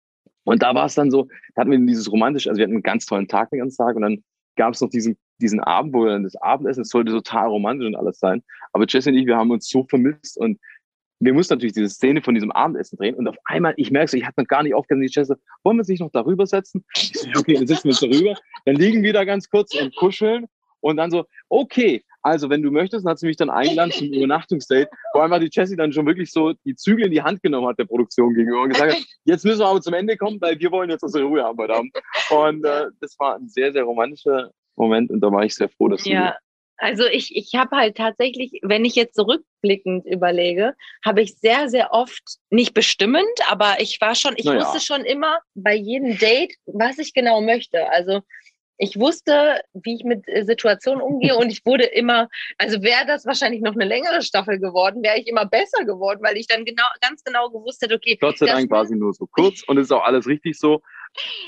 Und 0.44 0.62
da 0.62 0.74
war 0.74 0.86
es 0.86 0.94
dann 0.94 1.10
so, 1.10 1.28
da 1.54 1.62
hatten 1.62 1.70
wir 1.70 1.78
dieses 1.78 2.10
romantische, 2.10 2.50
also 2.50 2.58
wir 2.58 2.64
hatten 2.64 2.74
einen 2.74 2.82
ganz 2.82 3.06
tollen 3.06 3.28
Tag 3.28 3.50
den 3.50 3.60
ganzen 3.60 3.76
Tag 3.76 3.96
und 3.96 4.02
dann 4.02 4.22
gab 4.56 4.74
es 4.74 4.80
noch 4.80 4.90
diesen, 4.90 5.16
diesen 5.40 5.60
Abend, 5.60 5.92
wo 5.94 6.04
wir 6.04 6.12
dann 6.12 6.24
das 6.24 6.36
Abendessen, 6.36 6.82
es 6.82 6.88
sollte 6.88 7.12
total 7.12 7.48
romantisch 7.48 7.86
und 7.86 7.96
alles 7.96 8.18
sein. 8.18 8.42
Aber 8.72 8.84
Jesse 8.88 9.10
und 9.10 9.16
ich, 9.16 9.26
wir 9.26 9.36
haben 9.36 9.50
uns 9.50 9.68
so 9.68 9.84
vermisst 9.84 10.38
und 10.38 10.58
wir 11.20 11.34
mussten 11.34 11.54
natürlich 11.54 11.74
diese 11.74 11.88
Szene 11.88 12.20
von 12.20 12.34
diesem 12.34 12.50
Abendessen 12.50 12.96
drehen 12.96 13.14
und 13.14 13.28
auf 13.28 13.36
einmal, 13.44 13.74
ich 13.76 13.90
merke 13.90 14.10
so, 14.10 14.16
ich 14.16 14.26
hatte 14.26 14.40
noch 14.40 14.48
gar 14.48 14.62
nicht 14.62 14.74
aufgehört, 14.74 15.04
die 15.04 15.12
Jesse, 15.12 15.38
wollen 15.62 15.76
wir 15.76 15.82
uns 15.82 15.88
nicht 15.88 16.00
noch 16.00 16.10
darüber 16.10 16.46
setzen? 16.46 16.84
Ich 16.96 17.12
so, 17.12 17.28
okay, 17.38 17.54
dann 17.54 17.66
setzen 17.66 17.84
wir 17.84 17.90
uns 17.90 18.00
darüber, 18.00 18.34
dann 18.64 18.74
liegen 18.74 19.02
wir 19.02 19.12
da 19.12 19.24
ganz 19.24 19.48
kurz 19.48 19.74
und 19.80 19.94
kuscheln 19.96 20.46
und 20.80 20.96
dann 20.96 21.10
so, 21.10 21.24
okay, 21.48 22.04
also 22.22 22.48
wenn 22.50 22.62
du 22.62 22.70
möchtest, 22.70 23.04
dann 23.04 23.12
hat 23.12 23.18
sie 23.18 23.26
mich 23.26 23.36
dann 23.36 23.50
eingeladen 23.50 23.92
zum 23.92 24.06
Übernachtungsdate, 24.12 24.88
wo 25.12 25.20
einfach 25.20 25.40
die 25.40 25.50
Jessie 25.52 25.76
dann 25.76 25.92
schon 25.92 26.06
wirklich 26.06 26.30
so 26.30 26.54
die 26.64 26.74
Zügel 26.74 27.06
in 27.06 27.12
die 27.12 27.22
Hand 27.22 27.42
genommen 27.42 27.66
hat 27.66 27.78
der 27.78 27.84
Produktion 27.84 28.34
gegenüber 28.34 28.62
und 28.62 28.70
gesagt 28.70 28.92
hat, 28.92 29.02
jetzt 29.24 29.44
müssen 29.44 29.60
wir 29.60 29.66
aber 29.66 29.80
zum 29.80 29.94
Ende 29.94 30.16
kommen, 30.16 30.40
weil 30.40 30.58
wir 30.58 30.70
wollen 30.70 30.90
jetzt 30.90 31.02
unsere 31.02 31.24
Ruhe 31.24 31.42
haben 31.42 31.58
heute 31.58 31.74
Abend. 31.74 31.92
Und 32.30 32.64
äh, 32.64 32.86
das 33.00 33.18
war 33.18 33.36
ein 33.36 33.48
sehr, 33.48 33.72
sehr 33.72 33.82
romantischer 33.82 34.50
Moment 34.76 35.10
und 35.10 35.20
da 35.20 35.30
war 35.30 35.44
ich 35.44 35.54
sehr 35.54 35.68
froh, 35.68 35.88
dass 35.88 36.04
Ja, 36.04 36.36
also 36.78 37.04
ich, 37.06 37.36
ich 37.36 37.54
habe 37.54 37.76
halt 37.76 37.96
tatsächlich, 37.96 38.58
wenn 38.62 38.84
ich 38.84 38.96
jetzt 38.96 39.14
zurückblickend 39.14 40.04
überlege, 40.06 40.74
habe 41.04 41.22
ich 41.22 41.36
sehr, 41.38 41.68
sehr 41.68 41.92
oft, 41.92 42.22
nicht 42.50 42.74
bestimmend, 42.74 43.24
aber 43.48 43.76
ich 43.78 44.00
war 44.00 44.14
schon, 44.14 44.34
ich 44.36 44.46
Na 44.46 44.54
ja. 44.54 44.60
wusste 44.60 44.80
schon 44.80 45.04
immer 45.04 45.38
bei 45.54 45.74
jedem 45.74 46.18
Date, 46.18 46.54
was 46.66 46.98
ich 46.98 47.14
genau 47.14 47.40
möchte. 47.40 47.88
Also 47.90 48.22
ich 48.82 48.98
wusste, 48.98 49.62
wie 49.74 49.94
ich 49.94 50.02
mit 50.02 50.28
äh, 50.28 50.44
Situationen 50.44 51.00
umgehe 51.00 51.36
und 51.36 51.50
ich 51.50 51.64
wurde 51.64 51.84
immer, 51.84 52.28
also 52.58 52.82
wäre 52.82 53.06
das 53.06 53.24
wahrscheinlich 53.24 53.62
noch 53.62 53.74
eine 53.74 53.84
längere 53.84 54.22
Staffel 54.22 54.58
geworden, 54.58 55.04
wäre 55.04 55.18
ich 55.18 55.28
immer 55.28 55.46
besser 55.46 55.84
geworden, 55.84 56.18
weil 56.22 56.36
ich 56.36 56.48
dann 56.48 56.64
genau, 56.64 56.82
ganz 57.00 57.22
genau 57.22 57.48
gewusst 57.48 57.80
hätte, 57.80 57.94
okay, 57.94 58.18
Gott 58.20 58.38
sei 58.38 58.46
Dank 58.46 58.68
war 58.72 58.84
sie 58.84 58.96
nur 58.96 59.14
so 59.14 59.26
kurz 59.26 59.62
und 59.68 59.78
es 59.78 59.84
ist 59.84 59.92
auch 59.92 60.02
alles 60.02 60.26
richtig 60.26 60.58
so. 60.58 60.82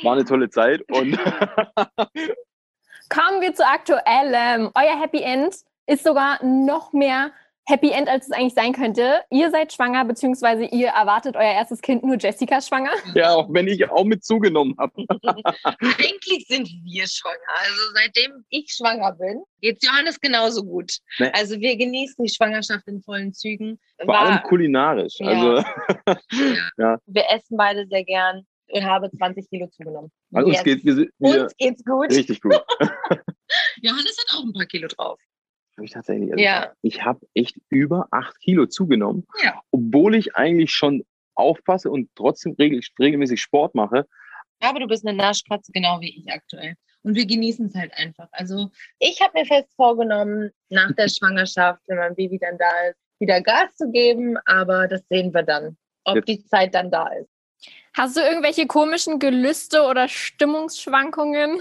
War 0.02 0.12
eine 0.12 0.24
tolle 0.24 0.48
Zeit 0.48 0.82
und 0.92 1.18
Kommen 3.08 3.40
wir 3.40 3.52
zu 3.52 3.66
aktuellem. 3.66 4.70
Euer 4.74 5.00
Happy 5.00 5.20
End 5.20 5.56
ist 5.86 6.04
sogar 6.04 6.42
noch 6.44 6.92
mehr 6.92 7.32
Happy 7.66 7.90
End, 7.90 8.08
als 8.08 8.26
es 8.26 8.32
eigentlich 8.32 8.52
sein 8.54 8.74
könnte. 8.74 9.22
Ihr 9.30 9.50
seid 9.50 9.72
schwanger, 9.72 10.04
beziehungsweise 10.04 10.64
ihr 10.66 10.88
erwartet 10.88 11.34
euer 11.34 11.52
erstes 11.52 11.80
Kind, 11.80 12.04
nur 12.04 12.16
Jessica 12.18 12.60
schwanger. 12.60 12.92
ja, 13.14 13.34
auch 13.34 13.48
wenn 13.52 13.66
ich 13.68 13.88
auch 13.90 14.04
mit 14.04 14.22
zugenommen 14.22 14.74
habe. 14.78 14.92
Eigentlich 15.80 16.46
sind 16.46 16.68
wir 16.68 17.06
schwanger. 17.06 17.38
Also 17.62 17.80
seitdem 17.94 18.44
ich 18.50 18.70
schwanger 18.70 19.12
bin, 19.12 19.42
geht's 19.62 19.86
Johannes 19.86 20.20
genauso 20.20 20.62
gut. 20.62 20.98
Nee. 21.18 21.30
Also 21.32 21.58
wir 21.58 21.76
genießen 21.76 22.22
die 22.24 22.30
Schwangerschaft 22.32 22.86
in 22.86 23.00
vollen 23.02 23.32
Zügen. 23.32 23.80
Vor 24.04 24.18
allem 24.18 24.42
kulinarisch. 24.42 25.14
Ja. 25.18 25.28
Also, 25.28 25.64
wir 27.06 27.24
essen 27.30 27.56
beide 27.56 27.86
sehr 27.86 28.04
gern 28.04 28.42
und 28.68 28.84
habe 28.84 29.10
20 29.10 29.48
Kilo 29.48 29.68
zugenommen. 29.68 30.10
also 30.34 30.48
uns 30.48 30.62
geht 30.64 30.84
wir, 30.84 30.94
sind- 30.94 31.10
wir 31.18 31.42
Uns 31.44 31.56
geht's 31.56 31.84
gut. 31.84 32.10
richtig 32.10 32.40
gut. 32.42 32.60
Johannes 33.80 34.16
hat 34.18 34.36
auch 34.38 34.44
ein 34.44 34.52
paar 34.52 34.66
Kilo 34.66 34.88
drauf. 34.88 35.18
Hab 35.76 35.84
ich 35.84 35.90
tatsächlich. 35.92 36.32
Also 36.32 36.42
Ja. 36.44 36.72
Ich 36.82 37.04
habe 37.04 37.26
echt 37.34 37.56
über 37.68 38.06
acht 38.10 38.38
Kilo 38.40 38.66
zugenommen, 38.66 39.26
Ja. 39.42 39.60
obwohl 39.70 40.14
ich 40.14 40.36
eigentlich 40.36 40.72
schon 40.72 41.04
aufpasse 41.34 41.90
und 41.90 42.08
trotzdem 42.14 42.52
regel, 42.58 42.80
regelmäßig 42.98 43.40
Sport 43.40 43.74
mache. 43.74 44.06
Aber 44.60 44.78
du 44.80 44.86
bist 44.86 45.06
eine 45.06 45.16
Naschkatze, 45.16 45.72
genau 45.72 46.00
wie 46.00 46.16
ich 46.16 46.32
aktuell. 46.32 46.74
Und 47.02 47.16
wir 47.16 47.26
genießen 47.26 47.66
es 47.66 47.74
halt 47.74 47.92
einfach. 47.96 48.28
Also 48.32 48.70
ich 48.98 49.20
habe 49.20 49.32
mir 49.38 49.44
fest 49.44 49.68
vorgenommen, 49.76 50.50
nach 50.70 50.92
der 50.92 51.08
Schwangerschaft, 51.08 51.82
wenn 51.88 51.98
mein 51.98 52.14
Baby 52.14 52.38
dann 52.38 52.56
da 52.56 52.70
ist, 52.88 52.98
wieder 53.18 53.40
Gas 53.42 53.74
zu 53.76 53.90
geben. 53.90 54.36
Aber 54.46 54.86
das 54.88 55.02
sehen 55.10 55.34
wir 55.34 55.42
dann, 55.42 55.76
ob 56.04 56.16
Jetzt- 56.16 56.28
die 56.28 56.44
Zeit 56.46 56.74
dann 56.74 56.90
da 56.90 57.08
ist. 57.08 57.28
Hast 57.96 58.16
du 58.16 58.20
irgendwelche 58.20 58.66
komischen 58.66 59.18
Gelüste 59.18 59.82
oder 59.82 60.08
Stimmungsschwankungen? 60.08 61.60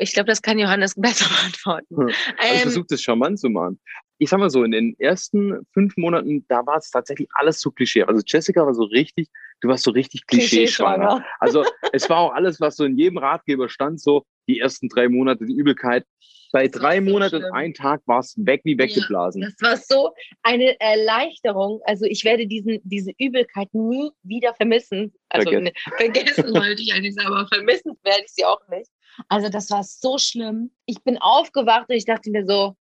Ich 0.00 0.12
glaube, 0.12 0.26
das 0.26 0.42
kann 0.42 0.58
Johannes 0.58 0.94
besser 0.96 1.28
beantworten. 1.28 1.96
Hm. 1.96 2.06
Also 2.06 2.14
ich 2.40 2.52
Ähm, 2.52 2.62
versuche 2.62 2.86
das 2.88 3.02
charmant 3.02 3.38
zu 3.38 3.48
machen. 3.48 3.80
Ich 4.18 4.28
sag 4.28 4.38
mal 4.38 4.50
so, 4.50 4.64
in 4.64 4.72
den 4.72 4.94
ersten 4.98 5.66
fünf 5.72 5.96
Monaten, 5.96 6.44
da 6.48 6.66
war 6.66 6.76
es 6.76 6.90
tatsächlich 6.90 7.28
alles 7.32 7.60
so 7.60 7.70
Klischee. 7.70 8.02
Also 8.02 8.22
Jessica 8.26 8.66
war 8.66 8.74
so 8.74 8.82
richtig, 8.84 9.28
du 9.60 9.68
warst 9.68 9.84
so 9.84 9.92
richtig 9.92 10.26
klischee-schwanger. 10.26 11.24
Also 11.40 11.64
es 11.92 12.08
war 12.10 12.18
auch 12.18 12.34
alles, 12.34 12.60
was 12.60 12.76
so 12.76 12.84
in 12.84 12.98
jedem 12.98 13.16
Ratgeber 13.16 13.70
stand, 13.70 13.98
so 14.00 14.24
die 14.46 14.60
ersten 14.60 14.88
drei 14.88 15.08
Monate, 15.08 15.46
die 15.46 15.54
Übelkeit. 15.54 16.04
Bei 16.52 16.66
drei 16.66 16.96
so 16.96 17.10
Monaten 17.10 17.36
und 17.36 17.44
einem 17.52 17.74
Tag 17.74 18.02
war 18.06 18.20
es 18.20 18.34
weg 18.36 18.62
wie 18.64 18.76
weggeblasen. 18.76 19.42
Das 19.42 19.54
war 19.60 19.76
so 19.76 20.12
eine 20.42 20.78
Erleichterung. 20.80 21.80
Also 21.84 22.04
ich 22.06 22.24
werde 22.24 22.46
diesen, 22.46 22.80
diese 22.82 23.12
Übelkeit 23.18 23.68
nie 23.72 24.10
wieder 24.22 24.52
vermissen. 24.54 25.14
Also 25.28 25.50
Vergessen. 25.50 25.64
ne, 25.64 25.72
vergessen 25.96 26.54
wollte 26.54 26.82
ich 26.82 26.92
eigentlich 26.92 27.14
sagen, 27.14 27.28
aber 27.28 27.46
vermissen 27.46 27.92
werde 28.02 28.22
ich 28.24 28.32
sie 28.32 28.44
auch 28.44 28.60
nicht. 28.68 28.90
Also 29.28 29.48
das 29.48 29.70
war 29.70 29.82
so 29.84 30.18
schlimm. 30.18 30.70
Ich 30.86 31.02
bin 31.02 31.18
aufgewacht 31.18 31.88
und 31.88 31.96
ich 31.96 32.04
dachte 32.04 32.30
mir 32.30 32.46
so, 32.46 32.76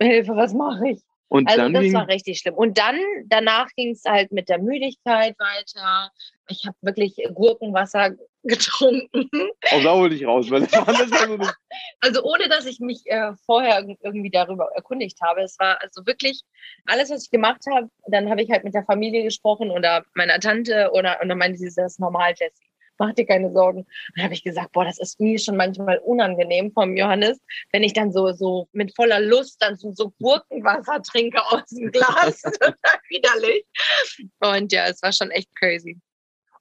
Hilfe, 0.00 0.34
was 0.36 0.52
mache 0.52 0.88
ich? 0.90 1.02
Und 1.28 1.48
Also 1.48 1.62
dann 1.62 1.72
das 1.72 1.82
ging, 1.84 1.94
war 1.94 2.08
richtig 2.08 2.38
schlimm. 2.40 2.54
Und 2.54 2.76
dann, 2.76 2.98
danach 3.26 3.68
ging 3.74 3.92
es 3.92 4.04
halt 4.04 4.32
mit 4.32 4.50
der 4.50 4.58
Müdigkeit 4.58 5.34
weiter. 5.38 6.10
Ich 6.48 6.66
habe 6.66 6.76
wirklich 6.82 7.16
Gurkenwasser 7.34 8.10
getrunken. 8.42 9.30
auch 9.70 9.82
da 9.82 9.96
wollte 9.96 10.14
ich 10.14 10.26
raus, 10.26 10.50
weil 10.50 10.60
das 10.62 10.72
war, 10.72 10.84
das 10.84 11.10
war 11.10 11.26
so 11.28 11.36
das, 11.38 11.54
Also 12.00 12.22
ohne, 12.24 12.48
dass 12.48 12.66
ich 12.66 12.80
mich 12.80 13.06
äh, 13.06 13.32
vorher 13.46 13.80
irg- 13.82 13.96
irgendwie 14.02 14.28
darüber 14.30 14.68
erkundigt 14.74 15.18
habe. 15.22 15.42
Es 15.42 15.58
war 15.58 15.80
also 15.80 16.04
wirklich 16.04 16.42
alles, 16.84 17.10
was 17.10 17.24
ich 17.24 17.30
gemacht 17.30 17.62
habe. 17.72 17.88
Dann 18.08 18.28
habe 18.28 18.42
ich 18.42 18.50
halt 18.50 18.64
mit 18.64 18.74
der 18.74 18.84
Familie 18.84 19.22
gesprochen 19.22 19.70
oder 19.70 20.04
meiner 20.14 20.38
Tante 20.38 20.90
oder 20.92 21.18
und 21.22 21.28
dann 21.28 21.38
meinte 21.38 21.58
sie, 21.58 21.66
das 21.74 21.92
ist 21.94 22.00
normal, 22.00 22.34
Jessie. 22.36 22.71
Mach 23.02 23.14
dir 23.14 23.26
keine 23.26 23.50
Sorgen. 23.50 23.84
Dann 24.14 24.24
habe 24.24 24.34
ich 24.34 24.44
gesagt, 24.44 24.72
boah, 24.72 24.84
das 24.84 24.98
ist 24.98 25.18
mir 25.20 25.38
schon 25.38 25.56
manchmal 25.56 25.98
unangenehm 25.98 26.72
vom 26.72 26.96
Johannes, 26.96 27.40
wenn 27.72 27.82
ich 27.82 27.92
dann 27.92 28.12
so, 28.12 28.32
so 28.32 28.68
mit 28.72 28.94
voller 28.94 29.20
Lust 29.20 29.60
dann 29.60 29.76
so, 29.76 29.92
so 29.92 30.12
Gurkenwasser 30.20 31.02
trinke 31.02 31.40
aus 31.50 31.64
dem 31.66 31.90
Glas. 31.90 32.42
Widerlich. 33.08 33.64
Und 34.40 34.72
ja, 34.72 34.86
es 34.86 35.02
war 35.02 35.12
schon 35.12 35.30
echt 35.30 35.54
crazy. 35.56 35.98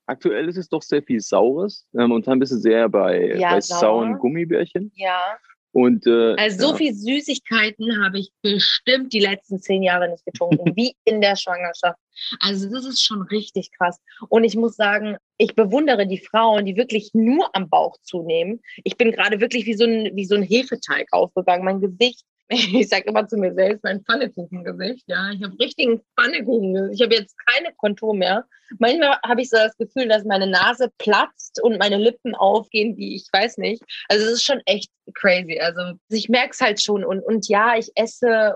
Aktuell 0.08 0.50
ist 0.50 0.58
es 0.58 0.68
doch 0.68 0.82
sehr 0.82 1.04
viel 1.04 1.22
Saures. 1.22 1.88
Äh, 1.94 2.08
Momentan 2.08 2.40
bist 2.40 2.52
du 2.52 2.58
sehr 2.58 2.90
bei, 2.90 3.36
Ja, 3.36 3.54
bei 3.54 3.62
sauren 3.62 4.18
Gummibärchen. 4.18 4.92
Ja. 4.96 5.38
Und 5.74 6.06
äh, 6.06 6.36
Also 6.36 6.68
so 6.68 6.72
ja. 6.72 6.78
viel 6.78 6.94
Süßigkeiten 6.94 8.04
habe 8.04 8.20
ich 8.20 8.32
bestimmt 8.42 9.14
die 9.14 9.20
letzten 9.20 9.60
zehn 9.60 9.84
Jahre 9.84 10.10
nicht 10.10 10.26
getrunken, 10.26 10.76
wie 10.76 10.96
in 11.06 11.22
der 11.22 11.36
Schwangerschaft. 11.36 11.98
Also 12.40 12.70
das 12.70 12.86
ist 12.86 13.04
schon 13.04 13.22
richtig 13.24 13.72
krass. 13.78 13.98
Und 14.30 14.44
ich 14.44 14.56
muss 14.56 14.76
sagen, 14.76 15.18
ich 15.38 15.56
bewundere 15.56 16.06
die 16.06 16.20
Frauen, 16.20 16.66
die 16.66 16.76
wirklich 16.76 17.12
nur 17.14 17.56
am 17.56 17.70
Bauch 17.70 17.98
zunehmen. 18.04 18.62
Ich 18.84 18.98
bin 18.98 19.12
gerade 19.12 19.40
wirklich 19.40 19.66
wie 19.66 19.74
so 19.74 19.86
ein, 19.86 20.12
wie 20.14 20.26
so 20.26 20.36
ein 20.36 20.44
Hefeteig 20.44 21.08
aufgegangen. 21.12 21.66
Mein 21.66 21.82
Gesicht, 21.82 22.24
ich 22.82 22.90
sage 22.90 23.06
immer 23.06 23.26
zu 23.28 23.38
mir 23.38 23.54
selbst, 23.54 23.84
mein 23.84 24.04
Pfannekugengesicht. 24.04 25.06
Ja, 25.08 25.32
ich 25.32 25.42
habe 25.42 25.58
richtigen 25.58 26.02
Pfannekuchen. 26.20 26.92
Ich 26.92 27.02
habe 27.02 27.16
jetzt 27.16 27.36
keine 27.46 27.74
Kontur 27.78 28.14
mehr. 28.14 28.46
Manchmal 28.78 29.18
habe 29.26 29.42
ich 29.42 29.50
so 29.50 29.56
das 29.56 29.78
Gefühl, 29.78 30.10
dass 30.10 30.26
meine 30.26 30.48
Nase 30.48 30.92
platzt 30.98 31.62
und 31.64 31.80
meine 31.80 31.98
Lippen 31.98 32.36
aufgehen, 32.36 32.98
wie 32.98 33.16
ich 33.16 33.26
weiß 33.32 33.58
nicht. 33.58 33.84
Also 34.10 34.26
es 34.26 34.34
ist 34.34 34.44
schon 34.44 34.62
echt 34.66 34.92
crazy. 35.14 35.60
Also 35.62 35.98
ich 36.10 36.28
merke 36.28 36.52
es 36.52 36.60
halt 36.60 36.82
schon. 36.82 37.06
Und, 37.06 37.22
und 37.22 37.48
ja, 37.48 37.78
ich 37.78 37.90
esse, 37.96 38.56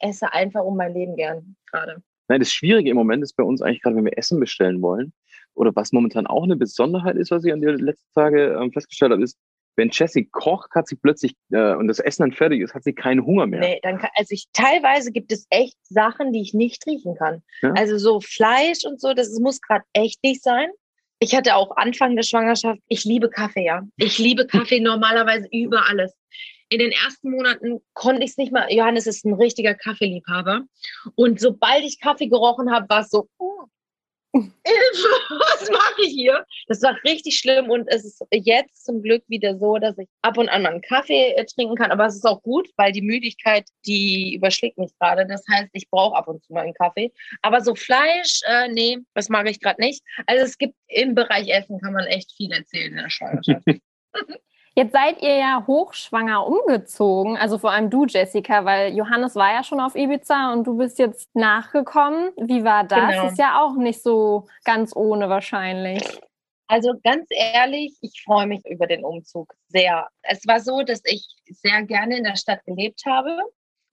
esse 0.00 0.32
einfach 0.34 0.62
um 0.62 0.76
mein 0.76 0.92
Leben 0.92 1.16
gern 1.16 1.56
gerade. 1.70 2.02
Nein, 2.28 2.40
das 2.40 2.52
Schwierige 2.52 2.90
im 2.90 2.96
Moment 2.96 3.22
ist 3.22 3.36
bei 3.36 3.42
uns 3.42 3.62
eigentlich 3.62 3.80
gerade, 3.80 3.96
wenn 3.96 4.04
wir 4.04 4.18
Essen 4.18 4.38
bestellen 4.38 4.82
wollen, 4.82 5.14
oder 5.54 5.74
was 5.74 5.92
momentan 5.92 6.26
auch 6.26 6.44
eine 6.44 6.56
Besonderheit 6.56 7.16
ist, 7.16 7.30
was 7.30 7.44
ich 7.44 7.52
an 7.52 7.60
den 7.60 7.78
letzten 7.78 8.12
Tage 8.14 8.58
ähm, 8.60 8.70
festgestellt 8.72 9.12
habe, 9.12 9.24
ist, 9.24 9.38
wenn 9.76 9.90
Jessie 9.90 10.28
kocht, 10.30 10.70
hat 10.74 10.88
sie 10.88 10.96
plötzlich, 10.96 11.34
äh, 11.50 11.74
und 11.74 11.88
das 11.88 12.00
Essen 12.00 12.22
dann 12.22 12.32
fertig 12.32 12.60
ist, 12.60 12.74
hat 12.74 12.84
sie 12.84 12.92
keinen 12.92 13.24
Hunger 13.24 13.46
mehr. 13.46 13.60
Nee, 13.60 13.80
dann 13.82 13.98
kann, 13.98 14.10
also 14.14 14.32
ich, 14.32 14.46
teilweise 14.52 15.12
gibt 15.12 15.32
es 15.32 15.46
echt 15.50 15.76
Sachen, 15.84 16.32
die 16.32 16.42
ich 16.42 16.54
nicht 16.54 16.86
riechen 16.86 17.14
kann. 17.16 17.42
Ja. 17.62 17.72
Also 17.72 17.98
so 17.98 18.20
Fleisch 18.20 18.84
und 18.84 19.00
so, 19.00 19.14
das 19.14 19.38
muss 19.40 19.60
gerade 19.60 19.84
echt 19.92 20.22
nicht 20.22 20.42
sein. 20.42 20.68
Ich 21.18 21.34
hatte 21.34 21.54
auch 21.54 21.76
Anfang 21.76 22.16
der 22.16 22.22
Schwangerschaft, 22.22 22.80
ich 22.88 23.04
liebe 23.04 23.28
Kaffee, 23.28 23.64
ja. 23.64 23.82
Ich 23.96 24.18
liebe 24.18 24.46
Kaffee 24.46 24.80
normalerweise 24.80 25.48
über 25.52 25.88
alles. 25.88 26.14
In 26.70 26.78
den 26.78 26.92
ersten 26.92 27.30
Monaten 27.30 27.80
konnte 27.94 28.22
ich 28.22 28.30
es 28.30 28.36
nicht 28.36 28.52
mal. 28.52 28.72
Johannes 28.72 29.06
ist 29.06 29.24
ein 29.24 29.34
richtiger 29.34 29.74
Kaffeeliebhaber. 29.74 30.62
Und 31.16 31.40
sobald 31.40 31.84
ich 31.84 32.00
Kaffee 32.00 32.28
gerochen 32.28 32.72
habe, 32.72 32.88
war 32.88 33.00
es 33.00 33.10
so, 33.10 33.28
uh, 33.40 33.64
was 34.32 35.70
mache 35.70 36.02
ich 36.02 36.12
hier? 36.12 36.44
Das 36.68 36.82
war 36.82 36.96
richtig 37.04 37.36
schlimm 37.36 37.68
und 37.68 37.88
es 37.88 38.04
ist 38.04 38.24
jetzt 38.32 38.84
zum 38.84 39.02
Glück 39.02 39.24
wieder 39.28 39.58
so, 39.58 39.78
dass 39.78 39.98
ich 39.98 40.08
ab 40.22 40.38
und 40.38 40.48
an 40.48 40.62
mal 40.62 40.70
einen 40.70 40.82
Kaffee 40.82 41.32
äh, 41.32 41.44
trinken 41.44 41.74
kann. 41.74 41.90
Aber 41.90 42.06
es 42.06 42.14
ist 42.14 42.24
auch 42.24 42.42
gut, 42.42 42.68
weil 42.76 42.92
die 42.92 43.02
Müdigkeit, 43.02 43.64
die 43.86 44.34
überschlägt 44.34 44.78
mich 44.78 44.92
gerade. 44.98 45.26
Das 45.26 45.42
heißt, 45.50 45.70
ich 45.72 45.90
brauche 45.90 46.16
ab 46.16 46.28
und 46.28 46.44
zu 46.44 46.52
mal 46.52 46.62
einen 46.62 46.74
Kaffee. 46.74 47.12
Aber 47.42 47.60
so 47.60 47.74
Fleisch, 47.74 48.40
äh, 48.46 48.68
nee, 48.68 48.98
das 49.14 49.28
mag 49.28 49.48
ich 49.50 49.60
gerade 49.60 49.80
nicht. 49.80 50.02
Also 50.26 50.44
es 50.44 50.58
gibt 50.58 50.74
im 50.86 51.14
Bereich 51.14 51.48
Essen 51.48 51.80
kann 51.80 51.92
man 51.92 52.06
echt 52.06 52.32
viel 52.32 52.52
erzählen 52.52 52.92
in 52.92 52.98
der 52.98 53.10
Schwangerschaft. 53.10 53.64
Jetzt 54.76 54.92
seid 54.92 55.20
ihr 55.20 55.36
ja 55.36 55.64
hochschwanger 55.66 56.46
umgezogen, 56.46 57.36
also 57.36 57.58
vor 57.58 57.72
allem 57.72 57.90
du, 57.90 58.06
Jessica, 58.06 58.64
weil 58.64 58.94
Johannes 58.94 59.34
war 59.34 59.52
ja 59.52 59.64
schon 59.64 59.80
auf 59.80 59.96
Ibiza 59.96 60.52
und 60.52 60.64
du 60.64 60.76
bist 60.76 60.98
jetzt 60.98 61.28
nachgekommen. 61.34 62.30
Wie 62.36 62.62
war 62.64 62.84
das? 62.84 63.10
Genau. 63.10 63.26
Ist 63.26 63.38
ja 63.38 63.60
auch 63.60 63.74
nicht 63.76 64.02
so 64.02 64.46
ganz 64.64 64.94
ohne 64.94 65.28
wahrscheinlich. 65.28 66.02
Also 66.68 66.94
ganz 67.02 67.26
ehrlich, 67.30 67.96
ich 68.00 68.22
freue 68.24 68.46
mich 68.46 68.64
über 68.64 68.86
den 68.86 69.04
Umzug 69.04 69.54
sehr. 69.68 70.08
Es 70.22 70.46
war 70.46 70.60
so, 70.60 70.82
dass 70.82 71.02
ich 71.04 71.26
sehr 71.48 71.82
gerne 71.82 72.18
in 72.18 72.22
der 72.22 72.36
Stadt 72.36 72.64
gelebt 72.64 73.02
habe 73.04 73.36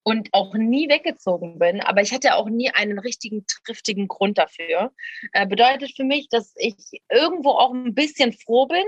und 0.03 0.29
auch 0.31 0.53
nie 0.53 0.87
weggezogen 0.87 1.57
bin, 1.57 1.81
aber 1.81 2.01
ich 2.01 2.13
hatte 2.13 2.35
auch 2.35 2.47
nie 2.47 2.69
einen 2.69 2.99
richtigen 2.99 3.45
triftigen 3.65 4.07
Grund 4.07 4.37
dafür. 4.37 4.91
Äh, 5.33 5.47
bedeutet 5.47 5.93
für 5.95 6.03
mich, 6.03 6.29
dass 6.29 6.53
ich 6.55 6.75
irgendwo 7.11 7.49
auch 7.49 7.73
ein 7.73 7.95
bisschen 7.95 8.31
froh 8.31 8.67
bin, 8.67 8.85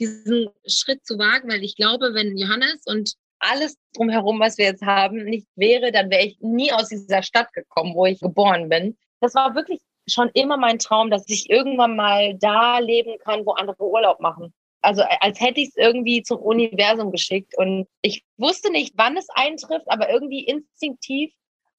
diesen 0.00 0.48
Schritt 0.66 1.06
zu 1.06 1.18
wagen, 1.18 1.50
weil 1.50 1.62
ich 1.62 1.76
glaube, 1.76 2.14
wenn 2.14 2.36
Johannes 2.36 2.82
und 2.86 3.14
alles 3.38 3.76
drumherum, 3.94 4.40
was 4.40 4.58
wir 4.58 4.66
jetzt 4.66 4.82
haben, 4.82 5.24
nicht 5.24 5.46
wäre, 5.56 5.92
dann 5.92 6.10
wäre 6.10 6.24
ich 6.24 6.38
nie 6.40 6.72
aus 6.72 6.88
dieser 6.88 7.22
Stadt 7.22 7.52
gekommen, 7.52 7.94
wo 7.94 8.06
ich 8.06 8.20
geboren 8.20 8.68
bin. 8.68 8.96
Das 9.20 9.34
war 9.34 9.54
wirklich 9.54 9.80
schon 10.06 10.30
immer 10.34 10.56
mein 10.56 10.78
Traum, 10.78 11.10
dass 11.10 11.28
ich 11.28 11.48
irgendwann 11.48 11.96
mal 11.96 12.34
da 12.38 12.78
leben 12.78 13.18
kann, 13.18 13.46
wo 13.46 13.52
andere 13.52 13.82
Urlaub 13.82 14.20
machen. 14.20 14.52
Also 14.82 15.02
als 15.20 15.40
hätte 15.40 15.60
ich 15.60 15.68
es 15.68 15.76
irgendwie 15.76 16.22
zum 16.22 16.38
Universum 16.38 17.12
geschickt. 17.12 17.56
Und 17.56 17.86
ich 18.02 18.24
wusste 18.38 18.70
nicht, 18.70 18.94
wann 18.96 19.16
es 19.16 19.28
eintrifft, 19.30 19.86
aber 19.90 20.10
irgendwie 20.10 20.44
instinktiv, 20.44 21.32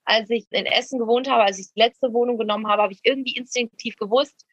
als 0.05 0.29
ich 0.29 0.45
in 0.51 0.65
Essen 0.65 0.99
gewohnt 0.99 1.29
habe, 1.29 1.43
als 1.43 1.59
ich 1.59 1.73
die 1.73 1.79
letzte 1.79 2.13
Wohnung 2.13 2.37
genommen 2.37 2.67
habe, 2.67 2.83
habe 2.83 2.93
ich 2.93 2.99
irgendwie 3.03 3.35
instinktiv 3.35 3.95
gewusst, 3.97 4.45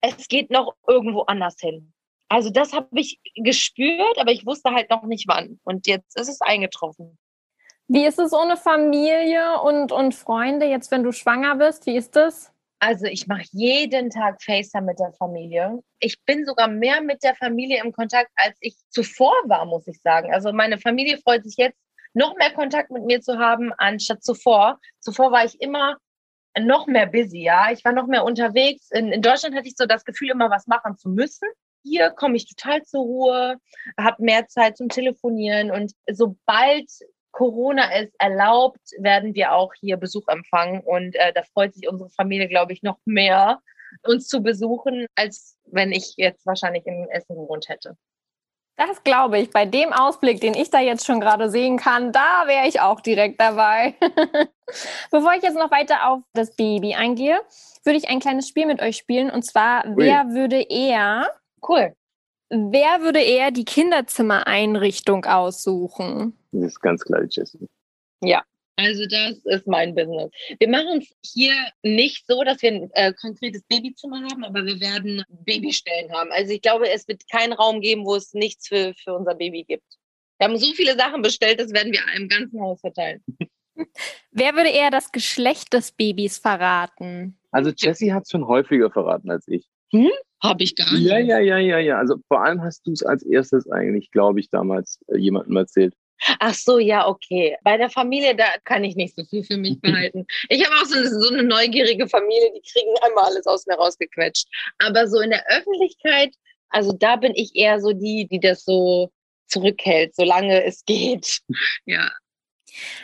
es 0.00 0.26
geht 0.28 0.50
noch 0.50 0.74
irgendwo 0.86 1.22
anders 1.22 1.56
hin. 1.60 1.92
Also 2.32 2.48
das 2.48 2.72
habe 2.72 2.88
ich 2.92 3.20
gespürt, 3.34 4.18
aber 4.18 4.32
ich 4.32 4.46
wusste 4.46 4.70
halt 4.70 4.88
noch 4.88 5.02
nicht 5.02 5.28
wann. 5.28 5.60
Und 5.64 5.86
jetzt 5.86 6.18
ist 6.18 6.30
es 6.30 6.40
eingetroffen. 6.40 7.18
Wie 7.88 8.06
ist 8.06 8.18
es 8.18 8.32
ohne 8.32 8.56
Familie 8.56 9.60
und, 9.60 9.92
und 9.92 10.14
Freunde 10.14 10.64
jetzt, 10.64 10.90
wenn 10.90 11.02
du 11.02 11.12
schwanger 11.12 11.56
bist? 11.56 11.84
Wie 11.84 11.94
ist 11.94 12.16
das? 12.16 12.50
Also 12.78 13.04
ich 13.04 13.26
mache 13.26 13.44
jeden 13.50 14.08
Tag 14.08 14.42
FaceTime 14.42 14.86
mit 14.86 14.98
der 14.98 15.12
Familie. 15.12 15.80
Ich 16.00 16.24
bin 16.24 16.46
sogar 16.46 16.68
mehr 16.68 17.02
mit 17.02 17.22
der 17.22 17.34
Familie 17.34 17.82
im 17.84 17.92
Kontakt, 17.92 18.30
als 18.36 18.56
ich 18.60 18.76
zuvor 18.88 19.34
war, 19.44 19.66
muss 19.66 19.86
ich 19.86 20.00
sagen. 20.00 20.32
Also 20.32 20.54
meine 20.54 20.78
Familie 20.78 21.18
freut 21.18 21.44
sich 21.44 21.58
jetzt, 21.58 21.78
noch 22.14 22.34
mehr 22.38 22.54
Kontakt 22.54 22.90
mit 22.90 23.04
mir 23.04 23.20
zu 23.20 23.38
haben, 23.38 23.74
anstatt 23.76 24.24
zuvor. 24.24 24.80
Zuvor 25.00 25.32
war 25.32 25.44
ich 25.44 25.60
immer 25.60 25.98
noch 26.58 26.86
mehr 26.86 27.06
busy, 27.08 27.42
ja. 27.42 27.70
Ich 27.72 27.84
war 27.84 27.92
noch 27.92 28.06
mehr 28.06 28.24
unterwegs. 28.24 28.90
In, 28.90 29.12
in 29.12 29.20
Deutschland 29.20 29.54
hatte 29.54 29.68
ich 29.68 29.76
so 29.76 29.84
das 29.84 30.06
Gefühl, 30.06 30.30
immer 30.30 30.48
was 30.48 30.66
machen 30.66 30.96
zu 30.96 31.10
müssen. 31.10 31.46
Hier 31.82 32.10
komme 32.10 32.36
ich 32.36 32.48
total 32.48 32.82
zur 32.82 33.02
Ruhe, 33.02 33.56
habe 33.98 34.22
mehr 34.22 34.46
Zeit 34.46 34.76
zum 34.76 34.88
Telefonieren 34.88 35.70
und 35.70 35.92
sobald 36.10 36.88
Corona 37.32 37.90
es 37.92 38.10
erlaubt, 38.18 38.80
werden 38.98 39.34
wir 39.34 39.52
auch 39.52 39.72
hier 39.80 39.96
Besuch 39.96 40.28
empfangen. 40.28 40.80
Und 40.80 41.16
äh, 41.16 41.32
da 41.32 41.42
freut 41.42 41.74
sich 41.74 41.88
unsere 41.88 42.10
Familie, 42.10 42.46
glaube 42.46 42.72
ich, 42.72 42.82
noch 42.82 42.98
mehr, 43.04 43.60
uns 44.06 44.28
zu 44.28 44.42
besuchen, 44.42 45.06
als 45.16 45.56
wenn 45.64 45.92
ich 45.92 46.14
jetzt 46.16 46.46
wahrscheinlich 46.46 46.86
in 46.86 47.08
Essen 47.10 47.34
gewohnt 47.34 47.68
hätte. 47.68 47.96
Das 48.76 49.02
glaube 49.04 49.38
ich. 49.38 49.50
Bei 49.50 49.66
dem 49.66 49.92
Ausblick, 49.92 50.40
den 50.40 50.54
ich 50.54 50.70
da 50.70 50.80
jetzt 50.80 51.04
schon 51.04 51.20
gerade 51.20 51.50
sehen 51.50 51.76
kann, 51.76 52.10
da 52.12 52.44
wäre 52.46 52.66
ich 52.66 52.80
auch 52.80 53.00
direkt 53.00 53.40
dabei. 53.40 53.94
Bevor 55.10 55.34
ich 55.34 55.42
jetzt 55.42 55.56
noch 55.56 55.70
weiter 55.70 56.08
auf 56.08 56.20
das 56.32 56.56
Baby 56.56 56.94
eingehe, 56.94 57.38
würde 57.84 57.98
ich 57.98 58.08
ein 58.08 58.20
kleines 58.20 58.48
Spiel 58.48 58.66
mit 58.66 58.80
euch 58.80 58.96
spielen. 58.96 59.30
Und 59.30 59.42
zwar, 59.42 59.86
Ui. 59.86 59.96
wer 59.98 60.30
würde 60.30 60.62
eher, 60.62 61.28
Cool. 61.66 61.94
wer 62.50 63.00
würde 63.00 63.20
eher 63.20 63.50
die 63.50 63.64
Kinderzimmereinrichtung 63.64 65.24
aussuchen? 65.24 66.36
Das 66.52 66.72
ist 66.72 66.80
ganz 66.80 67.04
klar, 67.04 67.24
Jessie. 67.28 67.68
Also 68.76 69.06
das 69.06 69.36
ist 69.44 69.66
mein 69.66 69.94
Business. 69.94 70.30
Wir 70.58 70.68
machen 70.68 70.98
es 70.98 71.14
hier 71.32 71.54
nicht 71.82 72.26
so, 72.26 72.42
dass 72.42 72.62
wir 72.62 72.72
ein 72.72 72.90
äh, 72.94 73.12
konkretes 73.12 73.62
Babyzimmer 73.64 74.22
haben, 74.30 74.44
aber 74.44 74.64
wir 74.64 74.80
werden 74.80 75.22
Babystellen 75.28 76.10
haben. 76.12 76.30
Also 76.32 76.52
ich 76.52 76.62
glaube, 76.62 76.90
es 76.90 77.06
wird 77.06 77.22
keinen 77.30 77.52
Raum 77.52 77.80
geben, 77.80 78.04
wo 78.04 78.14
es 78.14 78.32
nichts 78.32 78.68
für, 78.68 78.94
für 78.94 79.14
unser 79.14 79.34
Baby 79.34 79.64
gibt. 79.64 79.84
Wir 80.38 80.48
haben 80.48 80.56
so 80.56 80.72
viele 80.72 80.96
Sachen 80.96 81.22
bestellt, 81.22 81.60
das 81.60 81.72
werden 81.72 81.92
wir 81.92 82.00
im 82.16 82.28
ganzen 82.28 82.60
Haus 82.60 82.80
verteilen. 82.80 83.22
Wer 84.32 84.54
würde 84.54 84.70
eher 84.70 84.90
das 84.90 85.12
Geschlecht 85.12 85.72
des 85.72 85.92
Babys 85.92 86.38
verraten? 86.38 87.38
Also 87.50 87.70
Jessie 87.76 88.12
hat 88.12 88.24
es 88.24 88.30
schon 88.30 88.46
häufiger 88.46 88.90
verraten 88.90 89.30
als 89.30 89.46
ich. 89.48 89.66
Habe 90.42 90.64
ich 90.64 90.74
gar 90.74 90.92
nicht. 90.92 91.04
Ja, 91.04 91.18
ja, 91.18 91.38
ja, 91.38 91.58
ja, 91.58 91.78
ja. 91.78 91.98
Also 91.98 92.16
vor 92.28 92.44
allem 92.44 92.62
hast 92.62 92.86
du 92.86 92.92
es 92.92 93.02
als 93.04 93.22
erstes 93.22 93.70
eigentlich, 93.70 94.10
glaube 94.10 94.40
ich, 94.40 94.50
damals 94.50 94.98
äh, 95.08 95.18
jemandem 95.18 95.56
erzählt. 95.56 95.94
Ach 96.38 96.54
so, 96.54 96.78
ja, 96.78 97.06
okay. 97.06 97.56
Bei 97.62 97.76
der 97.76 97.90
Familie, 97.90 98.34
da 98.34 98.46
kann 98.64 98.84
ich 98.84 98.96
nicht 98.96 99.14
so 99.16 99.24
viel 99.24 99.44
für 99.44 99.56
mich 99.56 99.80
behalten. 99.80 100.26
Ich 100.48 100.64
habe 100.64 100.74
auch 100.76 100.86
so 100.86 100.98
eine, 100.98 101.08
so 101.08 101.32
eine 101.32 101.42
neugierige 101.44 102.08
Familie, 102.08 102.52
die 102.54 102.62
kriegen 102.72 102.94
einmal 103.02 103.24
alles 103.24 103.46
aus 103.46 103.66
mir 103.66 103.74
rausgequetscht. 103.74 104.46
Aber 104.78 105.06
so 105.06 105.20
in 105.20 105.30
der 105.30 105.44
Öffentlichkeit, 105.48 106.34
also 106.70 106.92
da 106.92 107.16
bin 107.16 107.32
ich 107.34 107.54
eher 107.54 107.80
so 107.80 107.92
die, 107.92 108.26
die 108.30 108.40
das 108.40 108.64
so 108.64 109.12
zurückhält, 109.46 110.14
solange 110.16 110.64
es 110.64 110.84
geht. 110.84 111.40
Ja. 111.84 112.10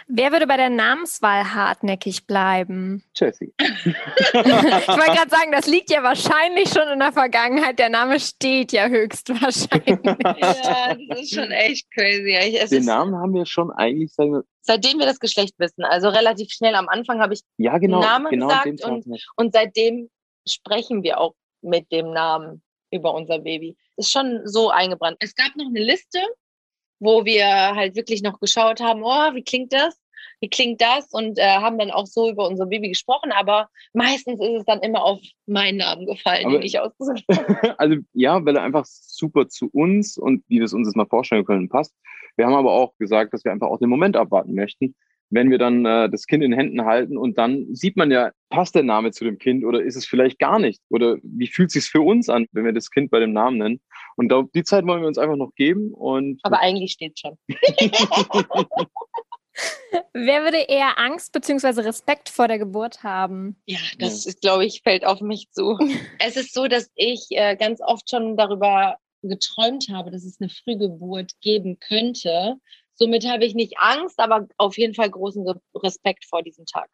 Wer 0.07 0.33
würde 0.33 0.47
bei 0.47 0.57
der 0.57 0.71
Namenswahl 0.71 1.55
hartnäckig 1.55 2.27
bleiben? 2.27 3.05
Jessie. 3.15 3.53
Ich 4.89 4.95
wollte 4.97 5.13
gerade 5.13 5.31
sagen, 5.31 5.53
das 5.53 5.67
liegt 5.67 5.91
ja 5.91 6.03
wahrscheinlich 6.03 6.71
schon 6.71 6.89
in 6.89 6.99
der 6.99 7.13
Vergangenheit. 7.13 7.79
Der 7.79 7.89
Name 7.89 8.19
steht 8.21 8.73
ja 8.73 8.89
höchstwahrscheinlich. 8.89 9.99
ja, 10.05 10.97
das 11.09 11.21
ist 11.21 11.35
schon 11.35 11.51
echt 11.51 11.91
crazy. 11.93 12.37
Ich, 12.49 12.61
es 12.61 12.71
Den 12.71 12.85
Namen 12.85 13.15
haben 13.17 13.35
wir 13.35 13.47
schon 13.47 13.71
eigentlich, 13.71 14.13
sagen 14.13 14.33
wir, 14.33 14.45
seitdem 14.63 14.99
wir 14.99 15.07
das 15.07 15.21
Geschlecht 15.21 15.55
wissen, 15.59 15.85
also 15.85 16.09
relativ 16.09 16.51
schnell 16.51 16.75
am 16.75 16.89
Anfang 16.89 17.21
habe 17.21 17.35
ich, 17.35 17.43
ja 17.59 17.79
genau, 17.79 18.01
Namen 18.01 18.31
genau 18.31 18.49
gesagt 18.49 18.85
und- 18.85 19.07
und 19.37 19.53
seitdem 19.53 20.11
sprechen 20.47 21.03
wir 21.03 21.19
auch 21.19 21.35
mit 21.63 21.91
dem 21.93 22.13
Namen 22.13 22.63
über 22.91 23.15
unser 23.15 23.39
Baby. 23.41 23.77
ist 23.97 24.11
schon 24.11 24.41
so 24.45 24.71
eingebrannt. 24.71 25.19
Es 25.21 25.35
gab 25.35 25.55
noch 25.57 25.67
eine 25.67 25.81
Liste, 25.81 26.21
wo 27.01 27.25
wir 27.25 27.47
halt 27.47 27.97
wirklich 27.97 28.23
noch 28.23 28.41
geschaut 28.41 28.81
haben, 28.81 29.03
oh, 29.03 29.35
wie 29.35 29.43
klingt 29.45 29.73
das? 29.73 29.99
Wie 30.41 30.49
klingt 30.49 30.81
das? 30.81 31.09
Und 31.13 31.39
äh, 31.39 31.43
haben 31.43 31.79
dann 31.79 31.91
auch 31.91 32.07
so 32.07 32.31
über 32.31 32.47
unser 32.47 32.67
Baby 32.67 32.89
gesprochen, 32.89 33.33
aber 33.33 33.69
meistens 33.93 34.41
ist 34.41 34.59
es 34.61 34.65
dann 34.65 34.81
immer 34.81 35.03
auf 35.03 35.21
meinen 35.47 35.79
Namen 35.79 36.07
gefallen, 36.07 36.47
Aber- 36.47 36.55
den 36.59 36.63
ich 36.67 36.79
ausgesucht 36.79 37.25
habe. 37.33 37.79
also 37.79 37.97
ja, 38.13 38.45
weil 38.45 38.57
er 38.57 38.63
einfach 38.63 38.85
super 38.85 39.49
zu 39.49 39.69
uns 39.73 40.17
und 40.17 40.45
wie 40.49 40.59
wir 40.59 40.65
es 40.65 40.73
uns 40.73 40.87
jetzt 40.89 40.97
mal 40.97 41.07
vorstellen 41.07 41.45
können, 41.45 41.69
passt. 41.69 41.93
Wir 42.37 42.47
haben 42.47 42.55
aber 42.55 42.73
auch 42.73 42.97
gesagt, 42.99 43.35
dass 43.35 43.45
wir 43.45 43.51
einfach 43.51 43.67
auch 43.67 43.79
den 43.81 43.89
Moment 43.89 44.17
abwarten 44.17 44.55
möchten. 44.55 44.95
Wenn 45.31 45.51
wir 45.51 45.59
dann 45.59 45.85
äh, 45.85 46.09
das 46.09 46.27
Kind 46.27 46.43
in 46.43 46.53
Händen 46.53 46.85
halten 46.85 47.19
und 47.19 47.39
dann 47.39 47.75
sieht 47.75 47.97
man 47.97 48.11
ja, 48.11 48.33
passt 48.49 48.75
der 48.75 48.83
Name 48.83 49.11
zu 49.11 49.25
dem 49.25 49.39
Kind 49.39 49.65
oder 49.65 49.83
ist 49.83 49.97
es 49.97 50.07
vielleicht 50.07 50.39
gar 50.39 50.59
nicht? 50.59 50.83
Oder 50.89 51.19
wie 51.23 51.47
fühlt 51.47 51.69
es 51.69 51.75
sich 51.75 51.85
für 51.85 52.01
uns 52.01 52.29
an, 52.29 52.47
wenn 52.53 52.65
wir 52.65 52.73
das 52.73 52.91
Kind 52.91 53.11
bei 53.11 53.21
dem 53.21 53.33
Namen 53.33 53.59
nennen? 53.59 53.81
Und 54.17 54.31
da, 54.31 54.45
die 54.55 54.65
Zeit 54.65 54.87
wollen 54.87 55.03
wir 55.03 55.09
uns 55.09 55.19
einfach 55.19 55.37
noch 55.37 55.55
geben 55.55 55.93
und 55.93 56.41
Aber 56.43 56.61
eigentlich 56.61 56.93
steht 56.93 57.19
schon. 57.19 57.37
Wer 60.13 60.45
würde 60.45 60.59
eher 60.59 60.99
Angst 60.99 61.33
bzw. 61.33 61.81
Respekt 61.81 62.29
vor 62.29 62.49
der 62.49 62.59
Geburt 62.59 63.03
haben? 63.03 63.57
Ja, 63.67 63.79
das 63.99 64.27
ist, 64.27 64.41
glaube 64.41 64.65
ich, 64.65 64.83
fällt 64.83 65.05
auf 65.05 65.21
mich 65.21 65.51
zu. 65.51 65.77
es 66.19 66.37
ist 66.37 66.55
so, 66.55 66.69
dass 66.69 66.91
ich 66.95 67.27
äh, 67.31 67.57
ganz 67.57 67.81
oft 67.81 68.09
schon 68.09 68.37
darüber 68.37 68.97
geträumt 69.23 69.89
habe, 69.91 70.11
dass 70.11 70.25
es 70.25 70.41
eine 70.41 70.49
Frühgeburt 70.49 71.33
geben 71.41 71.79
könnte. 71.81 72.57
Somit 72.99 73.31
habe 73.31 73.45
ich 73.45 73.55
nicht 73.55 73.75
Angst, 73.79 74.19
aber 74.19 74.49
auf 74.57 74.77
jeden 74.77 74.95
Fall 74.95 75.09
großen 75.09 75.47
Re- 75.47 75.61
Respekt 75.77 76.25
vor 76.29 76.43
diesem 76.43 76.67
Tag. 76.67 76.89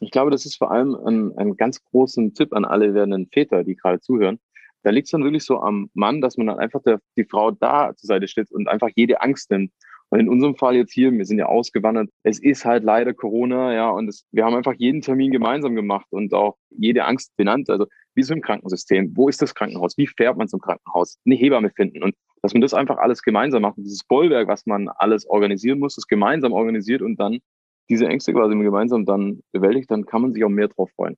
Ich 0.00 0.10
glaube, 0.10 0.30
das 0.30 0.44
ist 0.44 0.56
vor 0.56 0.70
allem 0.70 0.94
ein, 0.94 1.38
ein 1.38 1.56
ganz 1.56 1.82
großen 1.84 2.34
Tipp 2.34 2.52
an 2.52 2.64
alle 2.64 2.92
werdenden 2.94 3.28
Väter, 3.32 3.64
die 3.64 3.76
gerade 3.76 4.00
zuhören. 4.00 4.40
Da 4.82 4.90
liegt 4.90 5.06
es 5.06 5.12
dann 5.12 5.24
wirklich 5.24 5.44
so 5.44 5.60
am 5.60 5.88
Mann, 5.94 6.20
dass 6.20 6.36
man 6.36 6.48
dann 6.48 6.58
einfach 6.58 6.82
der, 6.82 7.00
die 7.16 7.24
Frau 7.24 7.50
da 7.52 7.94
zur 7.96 8.06
Seite 8.08 8.28
steht 8.28 8.50
und 8.50 8.68
einfach 8.68 8.90
jede 8.94 9.22
Angst 9.22 9.50
nimmt. 9.50 9.72
Und 10.08 10.20
in 10.20 10.28
unserem 10.28 10.54
Fall 10.54 10.76
jetzt 10.76 10.92
hier, 10.92 11.10
wir 11.10 11.24
sind 11.24 11.38
ja 11.38 11.46
ausgewandert, 11.46 12.10
es 12.22 12.40
ist 12.40 12.64
halt 12.64 12.84
leider 12.84 13.12
Corona, 13.12 13.72
ja, 13.74 13.90
und 13.90 14.08
es, 14.08 14.24
wir 14.30 14.44
haben 14.44 14.54
einfach 14.54 14.74
jeden 14.74 15.00
Termin 15.00 15.32
gemeinsam 15.32 15.74
gemacht 15.74 16.06
und 16.10 16.32
auch 16.34 16.56
jede 16.70 17.04
Angst 17.04 17.36
benannt. 17.36 17.70
Also 17.70 17.86
wie 18.14 18.22
so 18.22 18.32
im 18.34 18.40
Krankensystem, 18.42 19.16
wo 19.16 19.28
ist 19.28 19.42
das 19.42 19.54
Krankenhaus, 19.54 19.96
wie 19.96 20.06
fährt 20.06 20.36
man 20.36 20.46
zum 20.46 20.60
Krankenhaus, 20.60 21.18
eine 21.24 21.34
Hebamme 21.34 21.70
finden 21.70 22.04
und 22.04 22.14
dass 22.46 22.54
man 22.54 22.60
das 22.62 22.74
einfach 22.74 22.98
alles 22.98 23.22
gemeinsam 23.22 23.62
macht. 23.62 23.76
Und 23.76 23.84
dieses 23.84 24.04
Bollwerk, 24.04 24.48
was 24.48 24.66
man 24.66 24.88
alles 24.88 25.28
organisieren 25.28 25.78
muss, 25.80 25.96
das 25.96 26.06
gemeinsam 26.06 26.52
organisiert 26.52 27.02
und 27.02 27.18
dann 27.18 27.40
diese 27.88 28.06
Ängste 28.06 28.32
quasi 28.32 28.54
gemeinsam 28.54 29.04
dann 29.04 29.40
bewältigt, 29.52 29.90
dann 29.90 30.06
kann 30.06 30.22
man 30.22 30.32
sich 30.32 30.44
auch 30.44 30.48
mehr 30.48 30.68
drauf 30.68 30.90
freuen. 30.96 31.16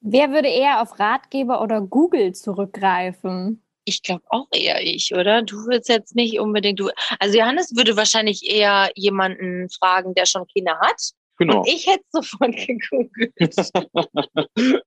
Wer 0.00 0.30
würde 0.30 0.48
eher 0.48 0.80
auf 0.80 0.98
Ratgeber 0.98 1.60
oder 1.62 1.82
Google 1.82 2.32
zurückgreifen? 2.32 3.62
Ich 3.84 4.02
glaube 4.02 4.22
auch 4.28 4.48
eher 4.54 4.82
ich, 4.82 5.14
oder? 5.14 5.42
Du 5.42 5.56
willst 5.66 5.88
jetzt 5.88 6.14
nicht 6.14 6.40
unbedingt 6.40 6.80
du. 6.80 6.90
Also 7.18 7.38
Johannes 7.38 7.76
würde 7.76 7.96
wahrscheinlich 7.96 8.48
eher 8.50 8.90
jemanden 8.94 9.68
fragen, 9.70 10.14
der 10.14 10.26
schon 10.26 10.46
Kinder 10.46 10.78
hat. 10.80 11.12
Genau. 11.38 11.58
Und 11.58 11.68
ich 11.68 11.86
hätte 11.86 12.04
sofort 12.10 12.54
gegoogelt. 12.56 13.34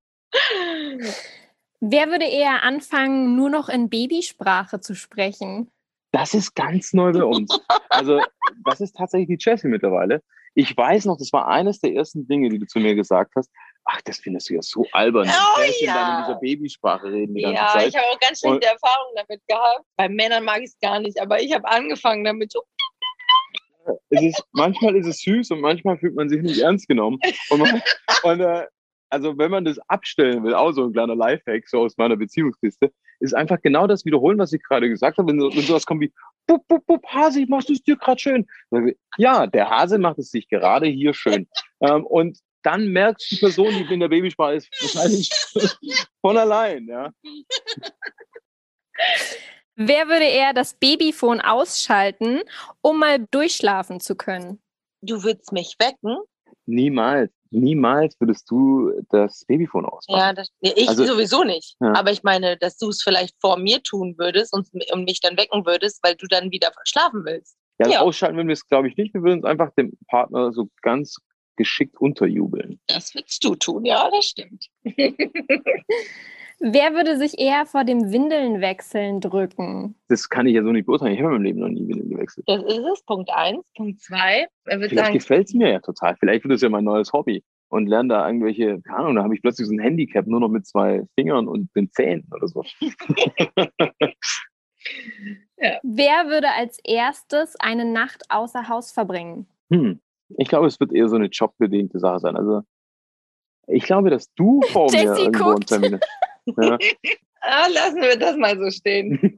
Wer 1.85 2.07
würde 2.07 2.25
eher 2.25 2.63
anfangen, 2.63 3.35
nur 3.35 3.49
noch 3.49 3.67
in 3.67 3.89
Babysprache 3.89 4.79
zu 4.79 4.95
sprechen? 4.95 5.69
Das 6.13 6.35
ist 6.35 6.55
ganz 6.55 6.93
neu 6.93 7.11
bei 7.11 7.23
uns. 7.23 7.59
Also, 7.89 8.21
das 8.65 8.81
ist 8.81 8.95
tatsächlich 8.95 9.39
die 9.39 9.43
Jessie 9.43 9.67
mittlerweile. 9.67 10.21
Ich 10.53 10.77
weiß 10.77 11.05
noch, 11.05 11.17
das 11.17 11.33
war 11.33 11.47
eines 11.47 11.79
der 11.79 11.93
ersten 11.93 12.27
Dinge, 12.27 12.49
die 12.49 12.59
du 12.59 12.67
zu 12.67 12.79
mir 12.79 12.93
gesagt 12.93 13.33
hast. 13.35 13.51
Ach, 13.83 13.99
das 14.03 14.19
findest 14.19 14.49
du 14.49 14.53
ja 14.53 14.61
so 14.61 14.85
albern. 14.91 15.27
Oh, 15.27 15.59
denn 15.59 15.73
ja. 15.81 15.93
dann 15.93 16.19
in 16.19 16.25
dieser 16.25 16.39
Babysprache 16.39 17.11
reden 17.11 17.33
die 17.33 17.41
ganze 17.41 17.61
ja, 17.61 17.67
Zeit. 17.67 17.87
ich 17.87 17.95
habe 17.95 18.05
auch 18.07 18.19
ganz 18.19 18.39
schlechte 18.39 18.67
Erfahrungen 18.67 19.15
damit 19.15 19.41
gehabt. 19.47 19.85
Bei 19.97 20.07
Männern 20.07 20.43
mag 20.43 20.59
ich 20.59 20.69
es 20.69 20.79
gar 20.79 20.99
nicht, 20.99 21.19
aber 21.19 21.41
ich 21.41 21.53
habe 21.53 21.67
angefangen 21.67 22.23
damit. 22.23 22.51
So, 22.51 22.61
es 24.09 24.21
ist, 24.21 24.43
manchmal 24.51 24.95
ist 24.95 25.07
es 25.07 25.19
süß 25.21 25.49
und 25.51 25.61
manchmal 25.61 25.97
fühlt 25.97 26.15
man 26.15 26.29
sich 26.29 26.41
nicht 26.43 26.59
ernst 26.59 26.87
genommen. 26.87 27.19
Und, 27.49 27.59
man, 27.59 27.81
und 28.23 28.39
äh, 28.39 28.67
also 29.09 29.37
wenn 29.37 29.51
man 29.51 29.65
das 29.65 29.79
abstellen 29.89 30.43
will, 30.43 30.53
auch 30.53 30.71
so 30.71 30.85
ein 30.85 30.93
kleiner 30.93 31.15
Lifehack 31.15 31.67
so 31.67 31.79
aus 31.79 31.97
meiner 31.97 32.15
Beziehungskiste, 32.15 32.91
ist 33.23 33.33
einfach 33.33 33.61
genau 33.61 33.87
das 33.87 34.05
wiederholen, 34.05 34.37
was 34.37 34.53
ich 34.53 34.61
gerade 34.63 34.89
gesagt 34.89 35.17
habe. 35.17 35.31
Wenn, 35.31 35.39
so, 35.39 35.53
wenn 35.53 35.61
sowas 35.61 35.85
kommt 35.85 36.01
wie, 36.01 36.13
bup, 36.47 36.67
bup, 36.67 36.85
bup, 36.85 37.05
Hase, 37.07 37.45
machst 37.47 37.69
du 37.69 37.73
es 37.73 37.83
dir 37.83 37.97
gerade 37.97 38.19
schön? 38.19 38.47
Ja, 39.17 39.47
der 39.47 39.69
Hase 39.69 39.97
macht 39.97 40.19
es 40.19 40.31
sich 40.31 40.47
gerade 40.47 40.87
hier 40.87 41.13
schön. 41.13 41.47
ähm, 41.81 42.05
und 42.05 42.39
dann 42.63 42.89
merkt 42.89 43.25
die 43.29 43.37
Person, 43.37 43.73
die 43.73 43.93
in 43.93 43.99
der 43.99 44.07
Babysprache 44.07 44.55
ist, 44.55 44.69
wahrscheinlich 44.81 45.29
von 46.21 46.37
allein. 46.37 46.87
Ja? 46.87 47.11
Wer 49.75 50.07
würde 50.07 50.25
eher 50.25 50.53
das 50.53 50.75
Babyphone 50.75 51.41
ausschalten, 51.41 52.41
um 52.81 52.99
mal 52.99 53.25
durchschlafen 53.31 53.99
zu 53.99 54.15
können? 54.15 54.63
du 55.03 55.23
willst 55.23 55.51
mich 55.51 55.75
wecken? 55.79 56.17
Niemals, 56.65 57.31
niemals 57.53 58.19
würdest 58.19 58.49
du 58.51 58.91
das 59.09 59.45
Babyphone 59.45 59.85
ausmachen. 59.85 60.19
Ja, 60.19 60.33
das, 60.33 60.49
ja, 60.61 60.71
ich 60.75 60.89
Also- 60.89 61.05
sowieso 61.05 61.43
nicht. 61.43 61.75
Ja. 61.79 61.93
Aber 61.95 62.11
ich 62.11 62.23
meine, 62.23 62.57
dass 62.57 62.77
du 62.77 62.89
es 62.89 63.01
vielleicht 63.01 63.35
vor 63.39 63.57
mir 63.57 63.81
tun 63.83 64.15
würdest 64.17 64.53
und, 64.53 64.67
und 64.91 65.05
mich 65.05 65.21
dann 65.21 65.37
wecken 65.37 65.65
würdest, 65.65 65.99
weil 66.03 66.15
du 66.15 66.27
dann 66.27 66.51
wieder 66.51 66.71
schlafen 66.83 67.23
willst. 67.25 67.55
Ja, 67.79 67.87
Ja. 67.89 68.01
ausschalten 68.01 68.35
würden 68.37 68.47
wir 68.49 68.53
es, 68.53 68.67
glaube 68.67 68.87
ich, 68.87 68.97
nicht. 68.97 69.13
Wir 69.13 69.21
würden 69.23 69.37
uns 69.39 69.45
einfach 69.45 69.71
dem 69.75 69.97
Partner 70.07 70.51
so 70.51 70.69
ganz 70.81 71.15
geschickt 71.55 71.95
unterjubeln. 71.99 72.79
Das 72.87 73.13
würdest 73.15 73.43
du 73.43 73.55
tun, 73.55 73.85
ja, 73.85 74.09
das 74.11 74.25
stimmt. 74.25 74.67
Wer 76.65 76.93
würde 76.93 77.17
sich 77.17 77.37
eher 77.39 77.65
vor 77.65 77.83
dem 77.83 78.13
Windelnwechseln 78.13 79.19
drücken? 79.19 79.95
Das 80.07 80.29
kann 80.29 80.47
ich 80.47 80.55
ja 80.55 80.63
so 80.63 80.71
nicht 80.71 80.85
beurteilen. 80.85 81.11
Ich 81.11 81.19
habe 81.19 81.35
in 81.35 81.41
meinem 81.41 81.43
Leben 81.43 81.59
noch 81.59 81.67
nie 81.67 81.85
Windeln 81.89 82.09
gewechselt. 82.09 82.45
Das 82.47 82.63
ist 82.63 82.79
es, 82.79 83.03
Punkt 83.03 83.29
eins. 83.31 83.65
Punkt 83.75 83.99
zwei, 83.99 84.47
er 84.63 84.79
wird 84.79 84.91
Vielleicht 84.91 85.07
sagen, 85.07 85.17
gefällt 85.17 85.47
es 85.47 85.53
mir 85.53 85.69
ja 85.69 85.81
total. 85.81 86.15
Vielleicht 86.15 86.45
wird 86.45 86.53
es 86.53 86.61
ja 86.61 86.69
mein 86.69 86.85
neues 86.85 87.11
Hobby. 87.11 87.43
Und 87.67 87.87
lerne 87.87 88.13
da 88.13 88.25
irgendwelche, 88.25 88.79
keine 88.81 88.99
Ahnung, 88.99 89.15
da 89.15 89.23
habe 89.23 89.35
ich 89.35 89.41
plötzlich 89.41 89.67
so 89.67 89.73
ein 89.73 89.79
Handicap 89.79 90.25
nur 90.25 90.39
noch 90.39 90.47
mit 90.47 90.65
zwei 90.65 91.03
Fingern 91.15 91.49
und 91.49 91.69
den 91.75 91.91
Zähnen 91.91 92.29
oder 92.33 92.47
so. 92.47 92.63
Wer 95.83 96.27
würde 96.27 96.47
als 96.57 96.79
erstes 96.85 97.57
eine 97.59 97.83
Nacht 97.83 98.23
außer 98.29 98.69
Haus 98.69 98.93
verbringen? 98.93 99.47
Hm. 99.69 99.99
Ich 100.37 100.47
glaube, 100.47 100.67
es 100.67 100.79
wird 100.79 100.93
eher 100.93 101.09
so 101.09 101.17
eine 101.17 101.27
jobbedingte 101.27 101.99
Sache 101.99 102.19
sein. 102.19 102.37
Also 102.37 102.61
ich 103.67 103.83
glaube, 103.83 104.09
dass 104.09 104.33
du 104.33 104.61
vor 104.71 104.89
mir 104.91 105.17
irgendwo 105.17 105.49
einen. 105.49 105.59
Termin 105.61 105.95
hast. 105.95 106.07
Ja. 106.45 106.77
ah, 107.41 107.67
lassen 107.67 108.01
wir 108.01 108.17
das 108.17 108.35
mal 108.37 108.57
so 108.57 108.69
stehen. 108.71 109.35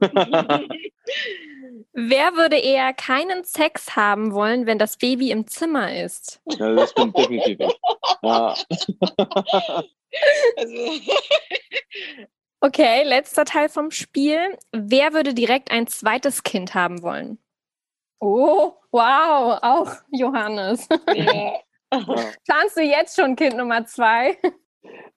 Wer 1.92 2.34
würde 2.34 2.56
eher 2.56 2.92
keinen 2.92 3.44
Sex 3.44 3.96
haben 3.96 4.32
wollen, 4.32 4.66
wenn 4.66 4.78
das 4.78 4.96
Baby 4.96 5.30
im 5.30 5.46
Zimmer 5.46 5.94
ist? 6.02 6.40
ja, 6.46 6.74
das 6.74 6.90
stimmt 6.90 7.16
definitiv. 7.16 7.58
nicht. 7.58 7.78
Ja. 8.22 8.54
also, 10.56 11.00
Okay, 12.60 13.02
letzter 13.04 13.44
Teil 13.44 13.68
vom 13.68 13.90
Spiel. 13.90 14.58
Wer 14.72 15.12
würde 15.12 15.34
direkt 15.34 15.70
ein 15.70 15.86
zweites 15.86 16.42
Kind 16.42 16.74
haben 16.74 17.02
wollen? 17.02 17.38
Oh, 18.18 18.72
wow, 18.90 19.58
auch 19.62 19.92
Johannes. 20.10 20.88
Ja. 21.14 21.60
Planst 22.46 22.76
du 22.76 22.82
jetzt 22.82 23.14
schon 23.16 23.36
Kind 23.36 23.56
Nummer 23.56 23.86
zwei? 23.86 24.36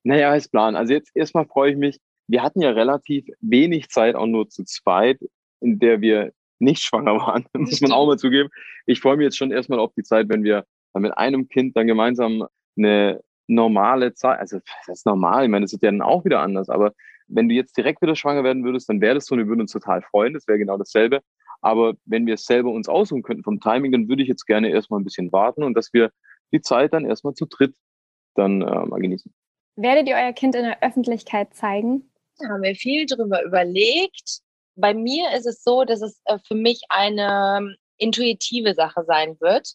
Naja, 0.03 0.29
als 0.29 0.47
Plan. 0.47 0.75
Also 0.75 0.93
jetzt 0.93 1.11
erstmal 1.15 1.45
freue 1.45 1.71
ich 1.71 1.77
mich. 1.77 1.99
Wir 2.27 2.43
hatten 2.43 2.61
ja 2.61 2.71
relativ 2.71 3.25
wenig 3.41 3.89
Zeit, 3.89 4.15
auch 4.15 4.27
nur 4.27 4.49
zu 4.49 4.63
zweit, 4.63 5.19
in 5.61 5.79
der 5.79 6.01
wir 6.01 6.31
nicht 6.59 6.83
schwanger 6.83 7.15
waren, 7.17 7.45
muss 7.53 7.81
man 7.81 7.91
auch 7.91 8.05
mal 8.05 8.17
zugeben. 8.17 8.49
Ich 8.85 8.99
freue 8.99 9.17
mich 9.17 9.25
jetzt 9.25 9.37
schon 9.37 9.51
erstmal 9.51 9.79
auf 9.79 9.93
die 9.93 10.03
Zeit, 10.03 10.29
wenn 10.29 10.43
wir 10.43 10.65
dann 10.93 11.03
mit 11.03 11.17
einem 11.17 11.47
Kind 11.47 11.75
dann 11.75 11.87
gemeinsam 11.87 12.47
eine 12.77 13.21
normale 13.47 14.13
Zeit, 14.13 14.39
also 14.39 14.59
das 14.85 14.99
ist 14.99 15.05
normal, 15.05 15.43
ich 15.43 15.49
meine, 15.49 15.65
das 15.65 15.73
ist 15.73 15.81
ja 15.81 15.89
dann 15.89 16.01
auch 16.01 16.23
wieder 16.23 16.39
anders, 16.39 16.69
aber 16.69 16.93
wenn 17.27 17.49
du 17.49 17.55
jetzt 17.55 17.77
direkt 17.77 18.01
wieder 18.01 18.15
schwanger 18.15 18.43
werden 18.43 18.63
würdest, 18.63 18.89
dann 18.89 19.01
wäre 19.01 19.15
das 19.15 19.25
so, 19.25 19.33
und 19.33 19.39
wir 19.39 19.47
würden 19.47 19.61
uns 19.61 19.71
total 19.71 20.01
freuen, 20.01 20.33
das 20.33 20.47
wäre 20.47 20.57
genau 20.57 20.77
dasselbe. 20.77 21.21
Aber 21.61 21.93
wenn 22.05 22.25
wir 22.25 22.35
es 22.35 22.45
selber 22.45 22.71
uns 22.71 22.87
aussuchen 22.87 23.21
könnten 23.21 23.43
vom 23.43 23.59
Timing, 23.59 23.91
dann 23.91 24.07
würde 24.07 24.23
ich 24.23 24.29
jetzt 24.29 24.45
gerne 24.45 24.69
erstmal 24.69 24.99
ein 24.99 25.03
bisschen 25.03 25.31
warten 25.31 25.63
und 25.63 25.73
dass 25.75 25.93
wir 25.93 26.11
die 26.51 26.61
Zeit 26.61 26.93
dann 26.93 27.05
erstmal 27.05 27.33
zu 27.33 27.45
dritt 27.45 27.75
dann 28.35 28.61
äh, 28.61 28.85
mal 28.85 28.99
genießen. 28.99 29.31
Werdet 29.81 30.09
ihr 30.09 30.15
euer 30.15 30.33
Kind 30.33 30.55
in 30.55 30.63
der 30.63 30.83
Öffentlichkeit 30.83 31.53
zeigen? 31.53 32.11
haben 32.41 32.63
wir 32.63 32.75
viel 32.75 33.05
drüber 33.05 33.43
überlegt. 33.43 34.41
Bei 34.75 34.93
mir 34.93 35.31
ist 35.31 35.45
es 35.45 35.63
so, 35.63 35.85
dass 35.85 36.01
es 36.01 36.21
äh, 36.25 36.37
für 36.45 36.55
mich 36.55 36.81
eine 36.89 37.57
ähm, 37.59 37.75
intuitive 37.97 38.73
Sache 38.73 39.05
sein 39.05 39.37
wird. 39.39 39.73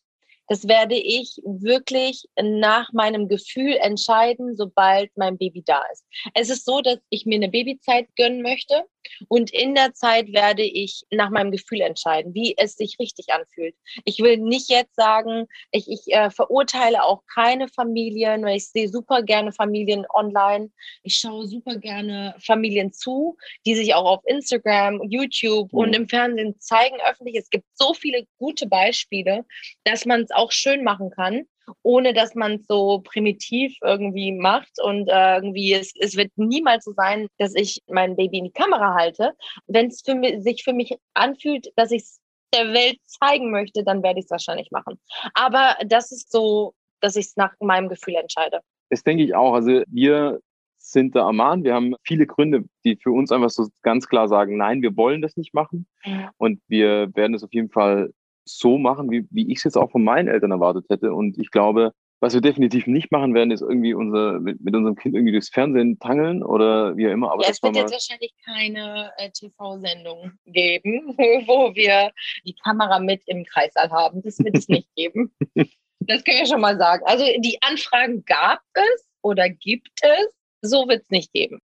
Das 0.48 0.68
werde 0.68 0.94
ich 0.94 1.40
wirklich 1.44 2.26
nach 2.38 2.92
meinem 2.92 3.28
Gefühl 3.28 3.76
entscheiden, 3.76 4.56
sobald 4.56 5.10
mein 5.16 5.38
Baby 5.38 5.62
da 5.64 5.82
ist. 5.90 6.04
Es 6.34 6.50
ist 6.50 6.66
so, 6.66 6.82
dass 6.82 6.98
ich 7.08 7.24
mir 7.24 7.36
eine 7.36 7.48
Babyzeit 7.48 8.08
gönnen 8.16 8.42
möchte 8.42 8.84
und 9.28 9.52
in 9.52 9.74
der 9.74 9.94
Zeit 9.94 10.32
werde 10.32 10.62
ich 10.62 11.04
nach 11.10 11.30
meinem 11.30 11.50
Gefühl 11.50 11.80
entscheiden, 11.80 12.34
wie 12.34 12.54
es 12.56 12.76
sich 12.76 12.98
richtig 12.98 13.32
anfühlt. 13.32 13.74
Ich 14.04 14.18
will 14.20 14.38
nicht 14.38 14.68
jetzt 14.68 14.94
sagen, 14.96 15.46
ich, 15.70 15.88
ich 15.88 16.12
äh, 16.12 16.30
verurteile 16.30 17.04
auch 17.04 17.22
keine 17.32 17.68
Familien, 17.68 18.44
weil 18.44 18.56
ich 18.56 18.68
sehe 18.68 18.88
super 18.88 19.22
gerne 19.22 19.52
Familien 19.52 20.06
online. 20.12 20.70
Ich 21.02 21.16
schaue 21.16 21.46
super 21.46 21.76
gerne 21.76 22.34
Familien 22.38 22.92
zu, 22.92 23.36
die 23.66 23.74
sich 23.74 23.94
auch 23.94 24.04
auf 24.04 24.22
Instagram, 24.26 25.02
YouTube 25.08 25.72
mhm. 25.72 25.78
und 25.78 25.96
im 25.96 26.08
Fernsehen 26.08 26.58
zeigen 26.60 26.96
öffentlich. 27.08 27.36
Es 27.36 27.50
gibt 27.50 27.66
so 27.74 27.94
viele 27.94 28.26
gute 28.38 28.66
Beispiele, 28.66 29.44
dass 29.84 30.04
man 30.04 30.22
es 30.22 30.30
auch 30.30 30.52
schön 30.52 30.84
machen 30.84 31.10
kann 31.10 31.46
ohne 31.82 32.12
dass 32.12 32.34
man 32.34 32.54
es 32.54 32.66
so 32.66 33.00
primitiv 33.04 33.76
irgendwie 33.82 34.32
macht. 34.32 34.72
Und 34.82 35.08
äh, 35.08 35.36
irgendwie, 35.36 35.74
es, 35.74 35.92
es 35.98 36.16
wird 36.16 36.32
niemals 36.36 36.84
so 36.84 36.92
sein, 36.92 37.28
dass 37.38 37.54
ich 37.54 37.82
mein 37.88 38.16
Baby 38.16 38.38
in 38.38 38.44
die 38.44 38.52
Kamera 38.52 38.94
halte. 38.94 39.32
Wenn 39.66 39.86
es 39.86 39.98
sich 39.98 40.64
für 40.64 40.72
mich 40.72 40.96
anfühlt, 41.14 41.68
dass 41.76 41.90
ich 41.90 42.02
es 42.02 42.20
der 42.54 42.72
Welt 42.72 42.98
zeigen 43.06 43.50
möchte, 43.50 43.84
dann 43.84 44.02
werde 44.02 44.20
ich 44.20 44.26
es 44.26 44.30
wahrscheinlich 44.30 44.70
machen. 44.70 44.98
Aber 45.34 45.76
das 45.86 46.12
ist 46.12 46.30
so, 46.30 46.74
dass 47.00 47.16
ich 47.16 47.26
es 47.26 47.36
nach 47.36 47.52
meinem 47.60 47.88
Gefühl 47.88 48.14
entscheide. 48.14 48.60
Das 48.90 49.02
denke 49.02 49.24
ich 49.24 49.34
auch. 49.34 49.54
Also 49.54 49.82
wir 49.88 50.40
sind 50.78 51.16
da 51.16 51.26
am 51.26 51.64
Wir 51.64 51.74
haben 51.74 51.94
viele 52.02 52.26
Gründe, 52.26 52.64
die 52.84 52.96
für 52.96 53.10
uns 53.10 53.32
einfach 53.32 53.50
so 53.50 53.66
ganz 53.82 54.06
klar 54.06 54.28
sagen, 54.28 54.56
nein, 54.56 54.82
wir 54.82 54.96
wollen 54.96 55.22
das 55.22 55.36
nicht 55.36 55.54
machen. 55.54 55.86
Ja. 56.04 56.30
Und 56.36 56.60
wir 56.68 57.08
werden 57.14 57.34
es 57.34 57.42
auf 57.42 57.52
jeden 57.52 57.70
Fall 57.70 58.12
so 58.44 58.78
machen, 58.78 59.10
wie, 59.10 59.26
wie 59.30 59.50
ich 59.50 59.58
es 59.58 59.64
jetzt 59.64 59.76
auch 59.76 59.90
von 59.90 60.04
meinen 60.04 60.28
Eltern 60.28 60.50
erwartet 60.50 60.86
hätte. 60.88 61.12
Und 61.12 61.38
ich 61.38 61.50
glaube, 61.50 61.92
was 62.20 62.32
wir 62.32 62.40
definitiv 62.40 62.86
nicht 62.86 63.12
machen 63.12 63.34
werden, 63.34 63.50
ist 63.50 63.60
irgendwie 63.60 63.92
unser, 63.92 64.40
mit, 64.40 64.60
mit 64.62 64.74
unserem 64.74 64.96
Kind 64.96 65.14
irgendwie 65.14 65.32
durchs 65.32 65.50
Fernsehen 65.50 65.98
tangeln 65.98 66.42
oder 66.42 66.96
wie 66.96 67.06
auch 67.06 67.12
immer. 67.12 67.32
Aber 67.32 67.42
ja, 67.42 67.50
es 67.50 67.62
wird 67.62 67.76
jetzt 67.76 67.92
wahrscheinlich 67.92 68.32
keine 68.44 69.12
äh, 69.18 69.30
TV-Sendung 69.30 70.32
geben, 70.46 71.14
wo 71.46 71.74
wir 71.74 72.12
die 72.46 72.54
Kamera 72.54 72.98
mit 72.98 73.22
im 73.26 73.44
Kreißsaal 73.44 73.90
haben. 73.90 74.22
Das 74.22 74.38
wird 74.38 74.56
es 74.56 74.68
nicht 74.68 74.88
geben. 74.96 75.34
Das 76.06 76.22
kann 76.22 76.34
ich 76.42 76.50
schon 76.50 76.60
mal 76.60 76.76
sagen. 76.76 77.02
Also 77.06 77.24
die 77.38 77.56
Anfragen 77.62 78.26
gab 78.26 78.60
es 78.74 79.08
oder 79.22 79.48
gibt 79.48 79.88
es, 80.02 80.34
so 80.60 80.86
wird 80.86 81.02
es 81.02 81.08
nicht 81.08 81.32
geben. 81.32 81.60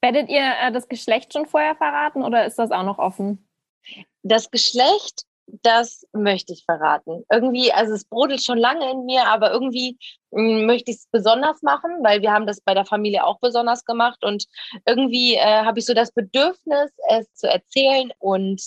Werdet 0.00 0.30
ihr 0.30 0.54
äh, 0.62 0.72
das 0.72 0.88
Geschlecht 0.88 1.34
schon 1.34 1.44
vorher 1.44 1.74
verraten 1.74 2.22
oder 2.22 2.46
ist 2.46 2.58
das 2.58 2.70
auch 2.70 2.84
noch 2.84 2.98
offen? 2.98 3.46
Das 4.22 4.50
Geschlecht 4.50 5.26
das 5.62 6.06
möchte 6.12 6.52
ich 6.52 6.64
verraten. 6.64 7.24
Irgendwie, 7.30 7.72
also 7.72 7.94
es 7.94 8.04
brodelt 8.04 8.42
schon 8.42 8.58
lange 8.58 8.90
in 8.90 9.04
mir, 9.06 9.26
aber 9.26 9.52
irgendwie 9.52 9.98
mh, 10.30 10.60
hm, 10.60 10.66
möchte 10.66 10.90
ich 10.90 10.98
es 10.98 11.08
besonders 11.10 11.62
machen, 11.62 11.90
weil 12.02 12.22
wir 12.22 12.32
haben 12.32 12.46
das 12.46 12.60
bei 12.60 12.74
der 12.74 12.84
Familie 12.84 13.24
auch 13.24 13.38
besonders 13.40 13.84
gemacht 13.84 14.24
und 14.24 14.46
irgendwie 14.86 15.34
äh, 15.34 15.64
habe 15.64 15.78
ich 15.78 15.86
so 15.86 15.94
das 15.94 16.12
Bedürfnis, 16.12 16.90
es 17.08 17.32
zu 17.34 17.48
erzählen 17.48 18.10
und 18.18 18.62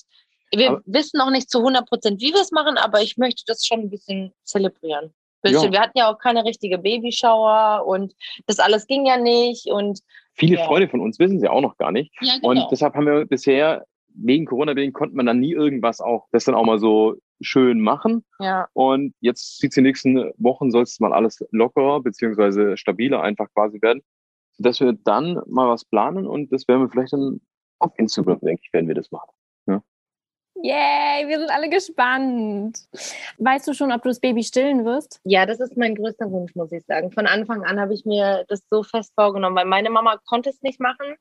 wir 0.56 0.70
aber 0.70 0.82
wissen 0.86 1.18
noch 1.18 1.32
nicht 1.32 1.50
zu 1.50 1.60
100 1.60 1.88
Prozent, 1.88 2.22
wie 2.22 2.34
wir 2.34 2.42
es 2.42 2.52
machen, 2.52 2.78
aber 2.78 3.02
ich 3.02 3.18
möchte 3.18 3.44
das 3.48 3.66
schon 3.66 3.82
ein 3.82 3.90
bisschen 3.90 4.34
zelebrieren. 4.44 5.14
Bisschen. 5.42 5.66
Ja. 5.66 5.72
Wir 5.72 5.82
hatten 5.82 5.98
ja 5.98 6.14
auch 6.14 6.20
keine 6.20 6.46
richtige 6.46 6.78
Babyschauer 6.78 7.86
und 7.86 8.14
das 8.46 8.60
alles 8.60 8.88
ging 8.88 9.06
ja 9.06 9.18
nicht 9.18 9.68
und 9.68 10.00
Viele 10.36 10.58
ja. 10.58 10.66
Freunde 10.66 10.88
von 10.88 11.02
uns 11.02 11.20
wissen 11.20 11.40
sie 11.40 11.48
auch 11.48 11.62
noch 11.62 11.78
gar 11.78 11.92
nicht. 11.92 12.12
Ja, 12.22 12.36
genau. 12.36 12.50
Und 12.50 12.72
deshalb 12.72 12.96
haben 12.96 13.06
wir 13.06 13.26
bisher 13.26 13.86
wegen 14.16 14.46
Corona 14.46 14.74
bedingt 14.74 14.94
konnte 14.94 15.16
man 15.16 15.26
dann 15.26 15.40
nie 15.40 15.54
irgendwas 15.54 16.02
auch, 16.02 16.28
das 16.32 16.46
dann 16.46 16.56
auch 16.56 16.66
mal 16.66 16.80
so 16.80 17.16
schön 17.42 17.80
machen. 17.80 18.24
Ja. 18.40 18.68
Und 18.74 19.14
jetzt 19.20 19.60
sieht 19.60 19.72
es 19.72 19.76
die 19.76 19.82
nächsten 19.82 20.32
Wochen, 20.38 20.72
soll 20.72 20.84
es 20.84 21.00
mal 21.00 21.14
alles 21.14 21.46
lockerer 21.52 22.02
beziehungsweise 22.02 22.78
stabiler 22.78 23.22
einfach 23.22 23.48
quasi 23.54 23.82
werden, 23.82 24.02
dass 24.60 24.80
wir 24.80 24.94
dann 24.94 25.42
mal 25.48 25.70
was 25.70 25.86
planen 25.86 26.28
und 26.28 26.52
das 26.52 26.68
werden 26.68 26.82
wir 26.82 26.90
vielleicht 26.90 27.14
dann 27.14 27.42
auf 27.80 27.92
Instagram, 27.98 28.40
denke 28.40 28.62
ich, 28.64 28.74
werden 28.74 28.88
wir 28.88 28.96
das 28.96 29.12
machen. 29.12 29.32
Ja. 29.68 29.82
Yay, 30.56 31.28
wir 31.28 31.40
sind 31.40 31.50
alle 31.50 31.70
gespannt. 31.70 32.88
Weißt 33.38 33.68
du 33.68 33.74
schon, 33.74 33.92
ob 33.92 34.04
du 34.04 34.10
das 34.10 34.20
Baby 34.20 34.44
stillen 34.44 34.86
wirst? 34.86 35.20
Ja, 35.24 35.46
das 35.46 35.60
ist 35.60 35.76
mein 35.76 35.96
größter 35.96 36.32
Wunsch, 36.32 36.56
muss 36.56 36.72
ich 36.72 36.86
sagen. 36.86 37.12
Von 37.12 37.28
Anfang 37.28 37.64
an 37.64 37.80
habe 37.80 37.94
ich 37.94 38.06
mir 38.06 38.46
das 38.48 38.64
so 38.70 38.84
fest 38.84 39.12
vorgenommen, 39.16 39.56
weil 39.56 39.66
meine 39.66 39.90
Mama 39.90 40.20
konnte 40.26 40.50
es 40.50 40.62
nicht 40.62 40.80
machen. 40.80 41.16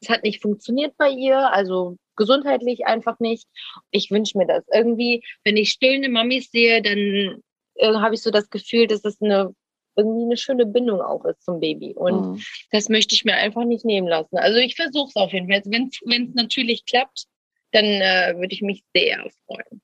Es 0.00 0.08
hat 0.08 0.22
nicht 0.22 0.40
funktioniert 0.40 0.96
bei 0.96 1.10
ihr, 1.10 1.52
also 1.52 1.96
gesundheitlich 2.20 2.86
einfach 2.86 3.18
nicht. 3.18 3.48
Ich 3.90 4.10
wünsche 4.10 4.36
mir 4.36 4.46
das. 4.46 4.62
Irgendwie, 4.72 5.24
wenn 5.42 5.56
ich 5.56 5.70
stillende 5.70 6.10
Mamis 6.10 6.50
sehe, 6.50 6.82
dann 6.82 7.42
äh, 7.76 7.94
habe 7.94 8.14
ich 8.14 8.22
so 8.22 8.30
das 8.30 8.50
Gefühl, 8.50 8.86
dass 8.86 9.04
es 9.04 9.20
eine 9.20 9.54
irgendwie 9.96 10.24
eine 10.24 10.36
schöne 10.36 10.66
Bindung 10.66 11.00
auch 11.00 11.24
ist 11.24 11.42
zum 11.42 11.60
Baby. 11.60 11.94
Und 11.94 12.32
mhm. 12.32 12.42
das 12.70 12.88
möchte 12.88 13.14
ich 13.14 13.24
mir 13.24 13.34
einfach 13.34 13.64
nicht 13.64 13.84
nehmen 13.84 14.06
lassen. 14.06 14.36
Also 14.36 14.58
ich 14.58 14.76
versuche 14.76 15.08
es 15.08 15.16
auf 15.16 15.32
jeden 15.32 15.50
Fall. 15.50 15.62
Wenn 15.64 16.28
es 16.28 16.34
natürlich 16.34 16.84
klappt, 16.86 17.24
dann 17.72 17.84
äh, 17.84 18.34
würde 18.36 18.54
ich 18.54 18.62
mich 18.62 18.84
sehr 18.94 19.26
freuen. 19.46 19.82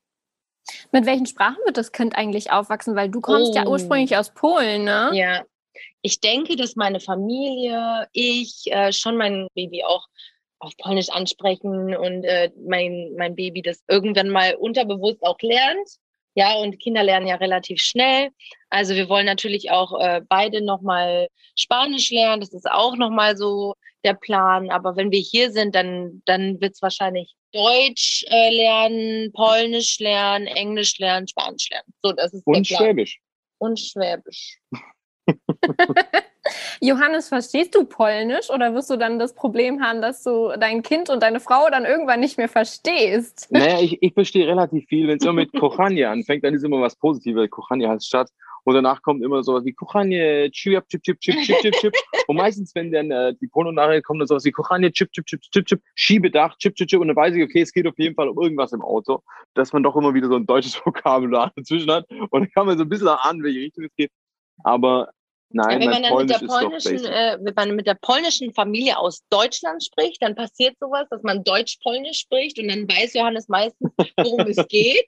Mit 0.91 1.05
welchen 1.05 1.25
Sprachen 1.25 1.57
wird 1.65 1.77
das 1.77 1.91
Kind 1.91 2.15
eigentlich 2.15 2.51
aufwachsen? 2.51 2.95
Weil 2.95 3.09
du 3.09 3.21
kommst 3.21 3.51
oh. 3.51 3.55
ja 3.55 3.67
ursprünglich 3.67 4.15
aus 4.15 4.33
Polen, 4.33 4.83
ne? 4.83 5.11
Ja. 5.13 5.43
Ich 6.01 6.19
denke, 6.19 6.55
dass 6.55 6.75
meine 6.75 6.99
Familie, 6.99 8.07
ich, 8.11 8.63
äh, 8.71 8.91
schon 8.91 9.17
mein 9.17 9.47
Baby 9.55 9.83
auch 9.83 10.07
auf 10.59 10.75
Polnisch 10.77 11.09
ansprechen 11.09 11.95
und 11.95 12.23
äh, 12.23 12.51
mein, 12.65 13.13
mein 13.17 13.35
Baby 13.35 13.61
das 13.61 13.83
irgendwann 13.87 14.29
mal 14.29 14.55
unterbewusst 14.55 15.23
auch 15.23 15.39
lernt. 15.41 15.87
Ja, 16.35 16.55
und 16.57 16.79
Kinder 16.79 17.03
lernen 17.03 17.25
ja 17.27 17.35
relativ 17.35 17.81
schnell. 17.81 18.29
Also 18.69 18.93
wir 18.93 19.09
wollen 19.09 19.25
natürlich 19.25 19.71
auch 19.71 19.99
äh, 19.99 20.21
beide 20.27 20.63
nochmal 20.63 21.29
Spanisch 21.57 22.11
lernen. 22.11 22.41
Das 22.41 22.53
ist 22.53 22.69
auch 22.69 22.95
nochmal 22.95 23.35
so 23.35 23.73
der 24.03 24.13
Plan. 24.13 24.69
Aber 24.69 24.95
wenn 24.95 25.11
wir 25.11 25.19
hier 25.19 25.51
sind, 25.51 25.73
dann, 25.73 26.21
dann 26.25 26.61
wird 26.61 26.73
es 26.73 26.81
wahrscheinlich 26.81 27.33
Deutsch 27.53 28.23
äh, 28.29 28.51
lernen, 28.51 29.31
Polnisch 29.33 29.99
lernen, 29.99 30.45
Englisch 30.45 30.99
lernen, 30.99 31.27
Spanisch 31.27 31.69
lernen. 31.71 31.91
So, 32.03 32.11
das 32.11 32.33
ist 32.33 32.45
und 32.45 32.67
Schwäbisch. 32.67 33.19
Und 33.57 33.79
Schwäbisch. 33.79 34.59
Johannes, 36.81 37.29
verstehst 37.29 37.75
du 37.75 37.85
Polnisch 37.85 38.49
oder 38.49 38.73
wirst 38.73 38.89
du 38.89 38.97
dann 38.97 39.19
das 39.19 39.33
Problem 39.33 39.81
haben, 39.81 40.01
dass 40.01 40.23
du 40.23 40.53
dein 40.59 40.81
Kind 40.81 41.09
und 41.09 41.21
deine 41.23 41.39
Frau 41.39 41.69
dann 41.69 41.85
irgendwann 41.85 42.19
nicht 42.19 42.37
mehr 42.37 42.49
verstehst? 42.49 43.47
Naja, 43.57 43.79
ich, 43.81 44.01
ich 44.01 44.13
verstehe 44.13 44.47
relativ 44.47 44.85
viel. 44.87 45.07
Wenn 45.07 45.17
es 45.17 45.23
immer 45.23 45.33
mit 45.33 45.51
Kochanie 45.53 46.05
anfängt, 46.05 46.43
dann 46.43 46.53
ist 46.53 46.63
immer 46.63 46.79
was 46.81 46.95
Positives. 46.95 47.49
Kochanie 47.49 47.87
heißt 47.87 48.05
Stadt. 48.05 48.29
Und 48.67 48.73
danach 48.73 49.01
kommt 49.01 49.23
immer 49.23 49.43
sowas 49.43 49.63
wie 49.63 49.71
Kochanie, 49.71 50.49
chip, 50.51 50.85
chip, 50.89 51.01
chip, 51.01 51.19
chip, 51.21 51.37
chip, 51.41 51.61
chip, 51.61 51.73
chip. 51.75 51.93
Und 52.27 52.35
meistens, 52.35 52.75
wenn 52.75 52.91
dann 52.91 53.09
äh, 53.11 53.33
die 53.39 53.47
Porno-Nachricht 53.47 54.03
kommt, 54.03 54.19
dann 54.19 54.27
sowas 54.27 54.43
wie 54.43 54.51
Kochanie, 54.51 54.91
chip, 54.91 55.09
chip, 55.13 55.25
chip, 55.25 55.41
chip, 55.41 55.65
chip, 55.65 55.81
Schiebedach, 55.95 56.57
chip, 56.57 56.75
chip, 56.75 56.89
chip. 56.89 56.99
Und 56.99 57.07
dann 57.07 57.15
weiß 57.15 57.33
ich, 57.33 57.43
okay, 57.43 57.61
es 57.61 57.71
geht 57.71 57.87
auf 57.87 57.97
jeden 57.97 58.13
Fall 58.13 58.27
um 58.27 58.37
irgendwas 58.37 58.73
im 58.73 58.81
Auto. 58.81 59.23
Dass 59.53 59.71
man 59.71 59.83
doch 59.83 59.95
immer 59.95 60.13
wieder 60.13 60.27
so 60.27 60.35
ein 60.35 60.45
deutsches 60.45 60.75
Vokabular 60.85 61.53
dazwischen 61.55 61.89
hat. 61.89 62.09
Und 62.09 62.41
dann 62.41 62.51
kann 62.51 62.65
man 62.65 62.77
so 62.77 62.83
ein 62.83 62.89
bisschen 62.89 63.07
ahnen, 63.07 63.41
welche 63.41 63.59
Richtung 63.59 63.85
es 63.85 63.95
geht. 63.95 64.11
Aber 64.65 65.11
Nein, 65.49 65.81
ja, 65.81 65.85
wenn, 65.85 65.89
man 65.89 66.03
dann 66.03 66.17
mit 66.17 66.29
der 66.29 66.45
polnischen, 66.45 67.05
äh, 67.05 67.37
wenn 67.39 67.53
man 67.55 67.75
mit 67.75 67.87
der 67.87 67.97
polnischen 68.01 68.53
Familie 68.53 68.97
aus 68.97 69.23
Deutschland 69.29 69.81
spricht, 69.83 70.21
dann 70.21 70.35
passiert 70.35 70.75
sowas, 70.79 71.07
dass 71.09 71.23
man 71.23 71.43
Deutsch-Polnisch 71.43 72.19
spricht 72.19 72.59
und 72.59 72.67
dann 72.67 72.87
weiß 72.87 73.13
Johannes 73.13 73.47
meistens, 73.47 73.91
worum 74.17 74.41
es 74.41 74.57
geht. 74.69 75.07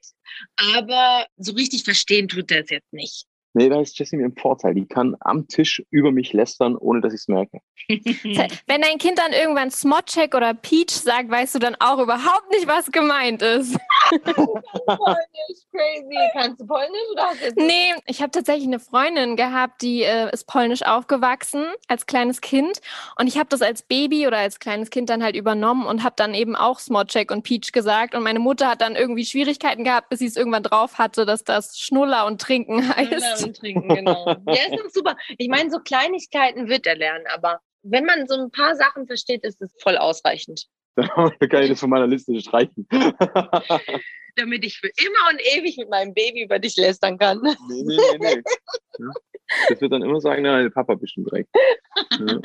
Aber 0.74 1.26
so 1.36 1.52
richtig 1.52 1.84
verstehen 1.84 2.28
tut 2.28 2.50
er 2.50 2.62
es 2.62 2.70
jetzt 2.70 2.92
nicht. 2.92 3.26
Nee, 3.52 3.68
da 3.68 3.80
ist 3.80 3.98
Jessie 3.98 4.16
mir 4.16 4.26
im 4.26 4.36
Vorteil. 4.36 4.74
Die 4.74 4.86
kann 4.86 5.16
am 5.20 5.48
Tisch 5.48 5.82
über 5.90 6.12
mich 6.12 6.32
lästern, 6.32 6.76
ohne 6.76 7.00
dass 7.00 7.12
ich 7.12 7.22
es 7.22 7.28
merke. 7.28 7.60
Wenn 7.88 8.82
dein 8.82 8.98
Kind 8.98 9.18
dann 9.18 9.32
irgendwann 9.32 9.70
Smotcheck 9.70 10.34
oder 10.36 10.54
Peach 10.54 10.90
sagt, 10.90 11.30
weißt 11.30 11.56
du 11.56 11.58
dann 11.58 11.76
auch 11.80 11.98
überhaupt 11.98 12.48
nicht, 12.50 12.68
was 12.68 12.92
gemeint 12.92 13.42
ist. 13.42 13.76
Polnisch, 14.10 15.60
crazy. 15.72 16.16
Kannst 16.32 16.60
du 16.60 16.66
Polnisch 16.66 17.10
oder 17.12 17.22
hast 17.24 17.40
du 17.56 17.64
Nee, 17.64 17.94
ich 18.06 18.22
habe 18.22 18.30
tatsächlich 18.30 18.66
eine 18.66 18.78
Freundin 18.78 19.36
gehabt, 19.36 19.82
die 19.82 20.02
äh, 20.02 20.32
ist 20.32 20.46
polnisch 20.46 20.82
aufgewachsen 20.82 21.66
als 21.88 22.06
kleines 22.06 22.40
Kind. 22.40 22.80
Und 23.18 23.26
ich 23.26 23.36
habe 23.36 23.48
das 23.48 23.62
als 23.62 23.82
Baby 23.82 24.28
oder 24.28 24.38
als 24.38 24.60
kleines 24.60 24.90
Kind 24.90 25.10
dann 25.10 25.24
halt 25.24 25.34
übernommen 25.34 25.86
und 25.86 26.04
habe 26.04 26.14
dann 26.16 26.34
eben 26.34 26.54
auch 26.54 26.78
Smotcheck 26.78 27.32
und 27.32 27.42
Peach 27.42 27.72
gesagt. 27.72 28.14
Und 28.14 28.22
meine 28.22 28.38
Mutter 28.38 28.68
hat 28.68 28.80
dann 28.80 28.94
irgendwie 28.94 29.24
Schwierigkeiten 29.24 29.82
gehabt, 29.82 30.08
bis 30.08 30.20
sie 30.20 30.26
es 30.26 30.36
irgendwann 30.36 30.62
drauf 30.62 30.98
hatte, 30.98 31.26
dass 31.26 31.42
das 31.42 31.78
Schnuller 31.78 32.26
und 32.26 32.40
Trinken 32.40 32.94
heißt. 32.96 33.39
Und 33.44 33.56
Trinken, 33.56 33.88
genau. 33.88 34.26
ja, 34.46 34.54
ist 34.54 34.78
doch 34.78 34.90
super. 34.90 35.16
Ich 35.38 35.48
meine, 35.48 35.70
so 35.70 35.78
Kleinigkeiten 35.78 36.68
wird 36.68 36.86
er 36.86 36.96
lernen, 36.96 37.24
aber 37.32 37.60
wenn 37.82 38.04
man 38.04 38.26
so 38.26 38.34
ein 38.34 38.50
paar 38.50 38.76
Sachen 38.76 39.06
versteht, 39.06 39.44
ist 39.44 39.60
es 39.62 39.74
voll 39.82 39.96
ausreichend. 39.96 40.66
Dann 40.96 41.48
kann 41.48 41.62
ich 41.62 41.70
das 41.70 41.80
von 41.80 41.90
meiner 41.90 42.06
Liste 42.06 42.38
streichen. 42.40 42.86
Damit 44.36 44.64
ich 44.64 44.78
für 44.78 44.88
immer 44.88 45.30
und 45.30 45.40
ewig 45.56 45.76
mit 45.76 45.90
meinem 45.90 46.14
Baby 46.14 46.44
über 46.44 46.58
dich 46.58 46.76
lästern 46.76 47.18
kann. 47.18 47.40
Nee, 47.42 47.82
nee, 47.84 47.96
nee, 48.18 48.36
nee. 48.36 48.42
Das 49.68 49.80
wird 49.80 49.92
dann 49.92 50.02
immer 50.02 50.20
sagen, 50.20 50.42
nein, 50.42 50.70
Papa 50.72 50.94
bestimmt 50.94 51.30
direkt. 51.30 51.48
Ja. 52.18 52.40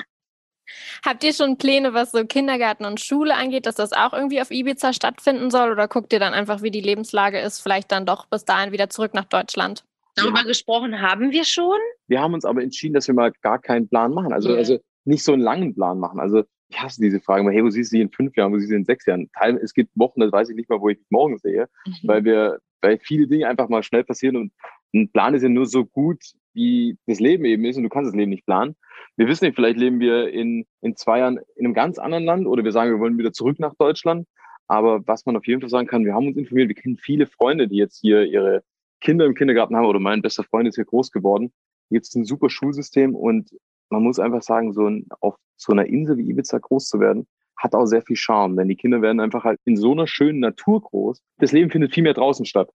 Habt 1.06 1.24
ihr 1.24 1.34
schon 1.34 1.58
Pläne, 1.58 1.94
was 1.94 2.12
so 2.12 2.26
Kindergarten 2.26 2.86
und 2.86 3.00
Schule 3.00 3.36
angeht, 3.36 3.68
dass 3.68 3.76
das 3.76 3.94
auch 3.94 4.14
irgendwie 4.14 4.42
auf 4.42 4.50
Ibiza 4.50 4.94
stattfinden 4.94 5.52
soll? 5.52 5.72
Oder 5.72 5.88
guckt 5.88 6.12
ihr 6.14 6.20
dann 6.20 6.34
einfach, 6.34 6.64
wie 6.64 6.72
die 6.72 6.82
Lebenslage 6.82 7.40
ist, 7.40 7.60
vielleicht 7.60 7.92
dann 7.92 8.08
doch 8.08 8.26
bis 8.26 8.46
dahin 8.46 8.72
wieder 8.72 8.90
zurück 8.90 9.14
nach 9.14 9.26
Deutschland? 9.26 9.84
Darüber 10.16 10.40
Ja. 10.40 10.44
gesprochen 10.46 11.02
haben 11.02 11.32
wir 11.32 11.44
schon. 11.44 11.78
Wir 12.08 12.22
haben 12.22 12.34
uns 12.34 12.46
aber 12.46 12.64
entschieden, 12.64 12.94
dass 12.94 13.08
wir 13.08 13.16
mal 13.16 13.32
gar 13.42 13.60
keinen 13.60 13.88
Plan 13.88 14.14
machen. 14.14 14.34
Also, 14.34 14.52
Ja. 14.52 14.58
also 14.58 14.80
nicht 15.06 15.24
so 15.24 15.34
einen 15.34 15.42
langen 15.42 15.76
Plan 15.76 16.00
machen. 16.00 16.20
Also 16.20 16.44
ich 16.70 16.82
hasse 16.82 17.00
diese 17.02 17.20
Frage, 17.20 17.42
immer, 17.42 17.52
hey, 17.52 17.64
wo 17.64 17.70
siehst 17.70 17.92
du 17.92 17.98
dich 17.98 18.02
in 18.04 18.12
fünf 18.12 18.36
Jahren, 18.36 18.52
wo 18.52 18.58
siehst 18.58 18.70
du 18.72 18.74
dich 18.74 18.80
in 18.80 18.86
sechs 18.86 19.06
Jahren? 19.06 19.30
Teil, 19.38 19.58
es 19.58 19.74
gibt 19.74 19.92
Wochen, 19.96 20.20
da 20.22 20.32
weiß 20.32 20.50
ich 20.50 20.56
nicht 20.56 20.70
mal, 20.70 20.82
wo 20.82 20.90
ich 20.90 20.98
mich 20.98 21.08
morgen 21.12 21.38
sehe, 21.38 21.68
weil 22.04 22.24
wir, 22.26 22.60
weil 22.82 22.98
viele 23.00 23.28
Dinge 23.28 23.48
einfach 23.48 23.70
mal 23.70 23.84
schnell 23.84 24.04
passieren 24.04 24.36
und 24.36 24.52
ein 24.94 25.12
Plan 25.12 25.34
ist 25.36 25.44
ja 25.44 25.50
nur 25.50 25.66
so 25.68 25.86
gut, 25.86 26.24
wie 26.54 26.98
das 27.06 27.20
Leben 27.20 27.46
eben 27.46 27.66
ist 27.66 27.78
und 27.78 27.84
du 27.84 27.90
kannst 27.90 28.08
das 28.10 28.16
Leben 28.16 28.32
nicht 28.32 28.46
planen. 28.46 28.76
Wir 29.18 29.28
wissen 29.28 29.46
nicht, 29.46 29.56
vielleicht 29.56 29.78
leben 29.78 30.00
wir 30.00 30.30
in, 30.32 30.66
in 30.82 30.96
zwei 30.96 31.20
Jahren 31.20 31.40
in 31.56 31.66
einem 31.66 31.74
ganz 31.74 32.00
anderen 32.00 32.24
Land 32.26 32.48
oder 32.48 32.64
wir 32.64 32.72
sagen, 32.72 32.92
wir 32.92 33.00
wollen 33.00 33.18
wieder 33.18 33.34
zurück 33.34 33.60
nach 33.60 33.76
Deutschland. 33.78 34.26
Aber 34.68 35.06
was 35.06 35.26
man 35.28 35.38
auf 35.38 35.46
jeden 35.46 35.62
Fall 35.62 35.70
sagen 35.70 35.88
kann, 35.88 36.06
wir 36.06 36.14
haben 36.16 36.28
uns 36.28 36.38
informiert, 36.38 36.70
wir 36.70 36.76
kennen 36.76 36.98
viele 36.98 37.28
Freunde, 37.28 37.68
die 37.68 37.76
jetzt 37.78 38.00
hier 38.00 38.24
ihre 38.26 38.64
Kinder 39.02 39.26
im 39.26 39.36
Kindergarten 39.36 39.76
haben 39.76 39.86
oder 39.86 40.00
mein 40.00 40.22
bester 40.22 40.44
Freund 40.44 40.68
ist 40.68 40.76
hier 40.76 40.86
groß 40.86 41.12
geworden. 41.12 41.54
Jetzt 41.90 42.16
ein 42.16 42.26
super 42.26 42.50
Schulsystem 42.50 43.16
und 43.16 43.52
man 43.90 44.04
muss 44.04 44.20
einfach 44.20 44.42
sagen, 44.42 44.74
so 44.74 44.88
ein, 44.88 45.06
auf 45.20 45.36
so 45.58 45.72
einer 45.72 45.86
Insel 45.86 46.18
wie 46.18 46.30
Ibiza 46.30 46.58
groß 46.58 46.88
zu 46.88 47.00
werden, 47.00 47.28
hat 47.58 47.74
auch 47.74 47.86
sehr 47.86 48.02
viel 48.02 48.16
Charme, 48.16 48.58
denn 48.58 48.68
die 48.68 48.76
Kinder 48.76 49.02
werden 49.02 49.20
einfach 49.20 49.44
halt 49.44 49.60
in 49.66 49.78
so 49.78 49.92
einer 49.92 50.08
schönen 50.08 50.40
Natur 50.40 50.82
groß. 50.82 51.22
Das 51.38 51.52
Leben 51.52 51.70
findet 51.70 51.94
viel 51.94 52.04
mehr 52.04 52.14
draußen 52.14 52.46
statt. 52.46 52.70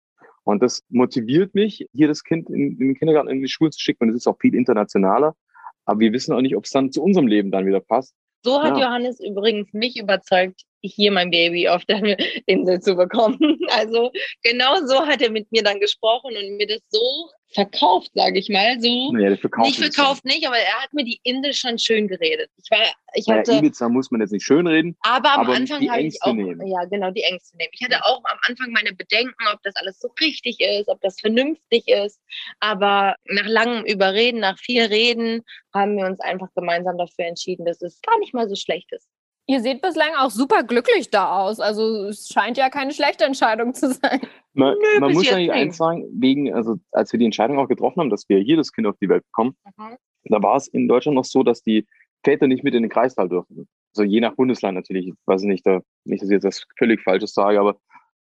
Und 0.44 0.62
das 0.62 0.82
motiviert 0.88 1.54
mich, 1.54 1.86
hier 1.92 2.08
das 2.08 2.24
Kind 2.24 2.48
in, 2.48 2.72
in 2.72 2.78
den 2.78 2.94
Kindergarten, 2.94 3.28
in 3.28 3.42
die 3.42 3.48
Schule 3.48 3.70
zu 3.70 3.80
schicken. 3.80 4.04
Und 4.04 4.10
es 4.10 4.16
ist 4.16 4.26
auch 4.26 4.38
viel 4.40 4.54
internationaler. 4.54 5.36
Aber 5.84 6.00
wir 6.00 6.12
wissen 6.12 6.32
auch 6.32 6.40
nicht, 6.40 6.56
ob 6.56 6.64
es 6.64 6.70
dann 6.70 6.92
zu 6.92 7.02
unserem 7.02 7.26
Leben 7.26 7.50
dann 7.50 7.66
wieder 7.66 7.80
passt. 7.80 8.14
So 8.42 8.62
hat 8.62 8.76
Ja. 8.78 8.86
Johannes 8.86 9.20
übrigens 9.20 9.72
mich 9.72 10.00
überzeugt, 10.00 10.62
hier 10.82 11.12
mein 11.12 11.30
Baby 11.30 11.68
auf 11.68 11.84
der 11.84 12.00
Insel 12.46 12.80
zu 12.80 12.94
bekommen. 12.96 13.38
Also 13.72 14.10
genau 14.42 14.84
so 14.86 15.06
hat 15.06 15.22
er 15.22 15.30
mit 15.30 15.50
mir 15.52 15.62
dann 15.62 15.78
gesprochen 15.78 16.36
und 16.36 16.56
mir 16.56 16.66
das 16.66 16.80
so 16.88 17.30
verkauft, 17.52 18.10
sage 18.14 18.38
ich 18.38 18.48
mal. 18.48 18.80
So 18.80 19.12
Naja, 19.12 19.30
das 19.30 19.40
verkauft 19.40 19.66
nicht 19.68 19.78
verkauft 19.78 20.24
nicht, 20.24 20.46
aber 20.46 20.56
er 20.58 20.82
hat 20.82 20.92
mir 20.92 21.04
die 21.04 21.20
Insel 21.22 21.52
schon 21.52 21.78
schön 21.78 22.08
geredet. 22.08 22.50
Ich 22.56 22.70
war, 22.70 22.80
ich 23.14 23.26
Naja, 23.26 23.40
hatte, 23.40 23.52
Ibiza 23.54 23.88
muss 23.88 24.10
man 24.10 24.20
jetzt 24.20 24.32
nicht 24.32 24.44
schönreden. 24.44 24.96
aber 25.00 25.32
am 25.34 25.40
aber 25.40 25.54
Anfang 25.54 25.88
habe 25.88 26.02
ich 26.02 26.20
auch, 26.22 26.32
nehmen. 26.32 26.66
ja 26.66 26.84
genau 26.84 27.10
die 27.10 27.22
Ängste 27.22 27.56
nehmen. 27.56 27.70
Ich 27.72 27.82
hatte 27.84 28.04
auch 28.04 28.22
am 28.24 28.38
Anfang 28.42 28.70
meine 28.72 28.92
Bedenken, 28.92 29.34
ob 29.52 29.62
das 29.62 29.76
alles 29.76 29.98
so 30.00 30.08
richtig 30.20 30.60
ist, 30.60 30.88
ob 30.88 31.00
das 31.00 31.20
vernünftig 31.20 31.86
ist. 31.88 32.20
Aber 32.60 33.14
nach 33.26 33.46
langem 33.46 33.84
Überreden, 33.84 34.40
nach 34.40 34.58
viel 34.58 34.82
Reden, 34.82 35.42
haben 35.74 35.96
wir 35.96 36.06
uns 36.06 36.20
einfach 36.20 36.48
gemeinsam 36.54 36.98
dafür 36.98 37.26
entschieden, 37.26 37.64
dass 37.66 37.80
es 37.82 38.00
gar 38.02 38.18
nicht 38.18 38.34
mal 38.34 38.48
so 38.48 38.56
schlecht 38.56 38.90
ist. 38.92 39.08
Ihr 39.50 39.60
seht 39.60 39.82
bislang 39.82 40.10
auch 40.16 40.30
super 40.30 40.62
glücklich 40.62 41.10
da 41.10 41.40
aus. 41.40 41.58
Also 41.58 42.04
es 42.04 42.28
scheint 42.28 42.56
ja 42.56 42.70
keine 42.70 42.92
schlechte 42.92 43.24
Entscheidung 43.24 43.74
zu 43.74 43.90
sein. 43.92 44.20
Man, 44.54 44.74
Nö, 44.74 45.00
man 45.00 45.12
muss 45.12 45.26
eigentlich 45.28 45.48
nicht. 45.48 45.52
eins 45.52 45.76
sagen, 45.76 46.04
wegen, 46.12 46.54
also 46.54 46.76
als 46.92 47.10
wir 47.12 47.18
die 47.18 47.24
Entscheidung 47.24 47.58
auch 47.58 47.66
getroffen 47.66 47.98
haben, 48.00 48.10
dass 48.10 48.28
wir 48.28 48.38
hier 48.38 48.56
das 48.56 48.72
Kind 48.72 48.86
auf 48.86 48.96
die 49.02 49.08
Welt 49.08 49.24
bekommen, 49.24 49.56
da 50.24 50.40
war 50.40 50.54
es 50.56 50.68
in 50.68 50.86
Deutschland 50.86 51.16
noch 51.16 51.24
so, 51.24 51.42
dass 51.42 51.62
die 51.64 51.84
Väter 52.22 52.46
nicht 52.46 52.62
mit 52.62 52.74
in 52.74 52.84
den 52.84 52.90
Kreissaal 52.90 53.28
dürfen. 53.28 53.66
Also 53.92 54.04
je 54.04 54.20
nach 54.20 54.34
Bundesland 54.36 54.76
natürlich. 54.76 55.08
Ich 55.08 55.14
weiß 55.26 55.42
nicht, 55.42 55.66
da, 55.66 55.80
nicht, 56.04 56.22
dass 56.22 56.28
ich 56.28 56.34
jetzt 56.34 56.44
das 56.44 56.64
völlig 56.78 57.02
Falsches 57.02 57.34
sage, 57.34 57.58
aber 57.58 57.76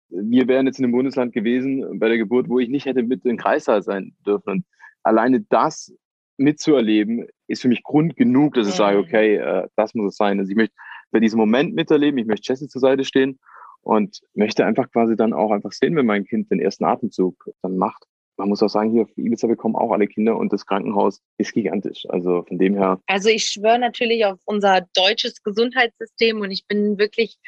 wir 0.09 0.49
wären 0.49 0.67
jetzt 0.67 0.79
in 0.79 0.87
einem 0.87 0.93
Bundesland 0.93 1.35
gewesen 1.35 1.99
bei 1.99 2.09
der 2.09 2.17
Geburt, 2.17 2.49
wo 2.49 2.59
ich 2.61 2.71
nicht 2.71 2.87
hätte 2.87 3.03
mit 3.03 3.25
in 3.25 3.33
den 3.33 3.37
Kreissaal 3.37 3.83
sein 3.83 4.15
dürfen. 4.25 4.49
Und 4.51 4.65
alleine 5.03 5.43
das 5.51 5.93
mitzuerleben, 6.39 7.27
ist 7.47 7.61
für 7.63 7.69
mich 7.69 7.83
Grund 7.83 8.17
genug, 8.17 8.55
dass 8.55 8.67
ich 8.67 8.73
Mhm. 8.75 8.79
sage, 8.79 8.99
okay, 8.99 9.37
äh, 9.37 9.69
das 9.77 9.95
muss 9.95 10.13
es 10.13 10.17
sein. 10.17 10.39
Also 10.39 10.51
ich 10.51 10.57
möchte 10.57 10.75
bei 11.11 11.21
diesem 11.21 11.39
Moment 11.39 11.75
miterleben, 11.75 12.19
ich 12.19 12.27
möchte 12.27 12.53
Jessie 12.53 12.69
zur 12.69 12.81
Seite 12.81 13.05
stehen 13.05 13.39
und 13.83 14.21
möchte 14.35 14.65
einfach 14.65 14.91
quasi 14.91 15.17
dann 15.17 15.33
auch 15.33 15.51
einfach 15.51 15.73
sehen, 15.73 15.97
wenn 15.97 16.07
mein 16.07 16.25
Kind 16.25 16.51
den 16.51 16.61
ersten 16.61 16.85
Atemzug 16.85 17.51
dann 17.63 17.77
macht. 17.77 18.05
Man 18.37 18.49
muss 18.49 18.63
auch 18.63 18.69
sagen, 18.69 18.91
hier 18.91 19.03
auf 19.03 19.19
Ibiza 19.19 19.47
bekommen 19.47 19.77
auch 19.77 19.93
alle 19.93 20.07
Kinder 20.07 20.37
und 20.39 20.53
das 20.53 20.65
Krankenhaus 20.65 21.21
ist 21.37 21.53
gigantisch. 21.53 22.07
Also 22.09 22.43
von 22.49 22.59
dem 22.59 22.75
her, 22.75 22.99
Also 23.07 23.29
ich 23.29 23.45
schwöre 23.45 23.79
natürlich 23.79 24.25
auf 24.25 24.39
unser 24.47 24.87
deutsches 24.95 25.43
Gesundheitssystem 25.43 26.41
und 26.41 26.51
ich 26.51 26.67
bin 26.67 26.99
wirklich 26.99 27.39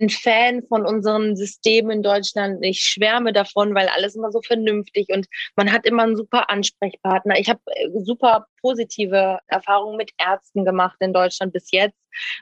ein 0.00 0.08
Fan 0.08 0.62
von 0.68 0.86
unserem 0.86 1.36
System 1.36 1.90
in 1.90 2.02
Deutschland. 2.02 2.64
Ich 2.64 2.80
schwärme 2.80 3.32
davon, 3.32 3.74
weil 3.74 3.88
alles 3.88 4.16
immer 4.16 4.30
so 4.30 4.40
vernünftig 4.42 5.08
und 5.12 5.26
man 5.56 5.72
hat 5.72 5.86
immer 5.86 6.02
einen 6.04 6.16
super 6.16 6.50
Ansprechpartner. 6.50 7.38
Ich 7.38 7.48
habe 7.48 7.60
äh, 7.66 7.88
super 8.02 8.46
positive 8.60 9.38
Erfahrungen 9.46 9.96
mit 9.96 10.12
Ärzten 10.18 10.64
gemacht 10.64 10.96
in 11.00 11.12
Deutschland 11.12 11.52
bis 11.52 11.70
jetzt. 11.70 11.96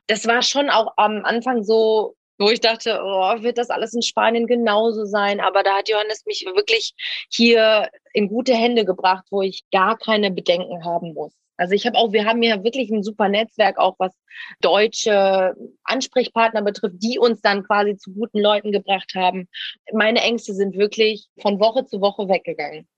Das 0.06 0.26
war 0.26 0.42
schon 0.42 0.70
auch 0.70 0.92
am 0.96 1.24
Anfang 1.24 1.64
so, 1.64 2.16
wo 2.38 2.50
ich 2.50 2.60
dachte, 2.60 3.00
oh, 3.02 3.42
wird 3.42 3.58
das 3.58 3.70
alles 3.70 3.94
in 3.94 4.02
Spanien 4.02 4.46
genauso 4.46 5.04
sein? 5.04 5.40
Aber 5.40 5.62
da 5.62 5.78
hat 5.78 5.88
Johannes 5.88 6.24
mich 6.26 6.44
wirklich 6.54 6.94
hier 7.30 7.88
in 8.12 8.28
gute 8.28 8.54
Hände 8.54 8.84
gebracht, 8.84 9.24
wo 9.30 9.42
ich 9.42 9.64
gar 9.70 9.96
keine 9.98 10.30
Bedenken 10.30 10.84
haben 10.84 11.14
muss. 11.14 11.32
Also 11.56 11.74
ich 11.74 11.86
habe 11.86 11.96
auch, 11.96 12.12
wir 12.12 12.24
haben 12.24 12.42
ja 12.42 12.62
wirklich 12.64 12.90
ein 12.90 13.02
super 13.02 13.28
Netzwerk, 13.28 13.78
auch 13.78 13.96
was 13.98 14.12
deutsche 14.60 15.54
Ansprechpartner 15.84 16.62
betrifft, 16.62 16.96
die 16.98 17.18
uns 17.18 17.40
dann 17.40 17.64
quasi 17.64 17.96
zu 17.96 18.12
guten 18.12 18.40
Leuten 18.40 18.72
gebracht 18.72 19.12
haben. 19.14 19.48
Meine 19.92 20.20
Ängste 20.20 20.54
sind 20.54 20.76
wirklich 20.76 21.28
von 21.40 21.60
Woche 21.60 21.84
zu 21.84 22.00
Woche 22.00 22.28
weggegangen. 22.28 22.88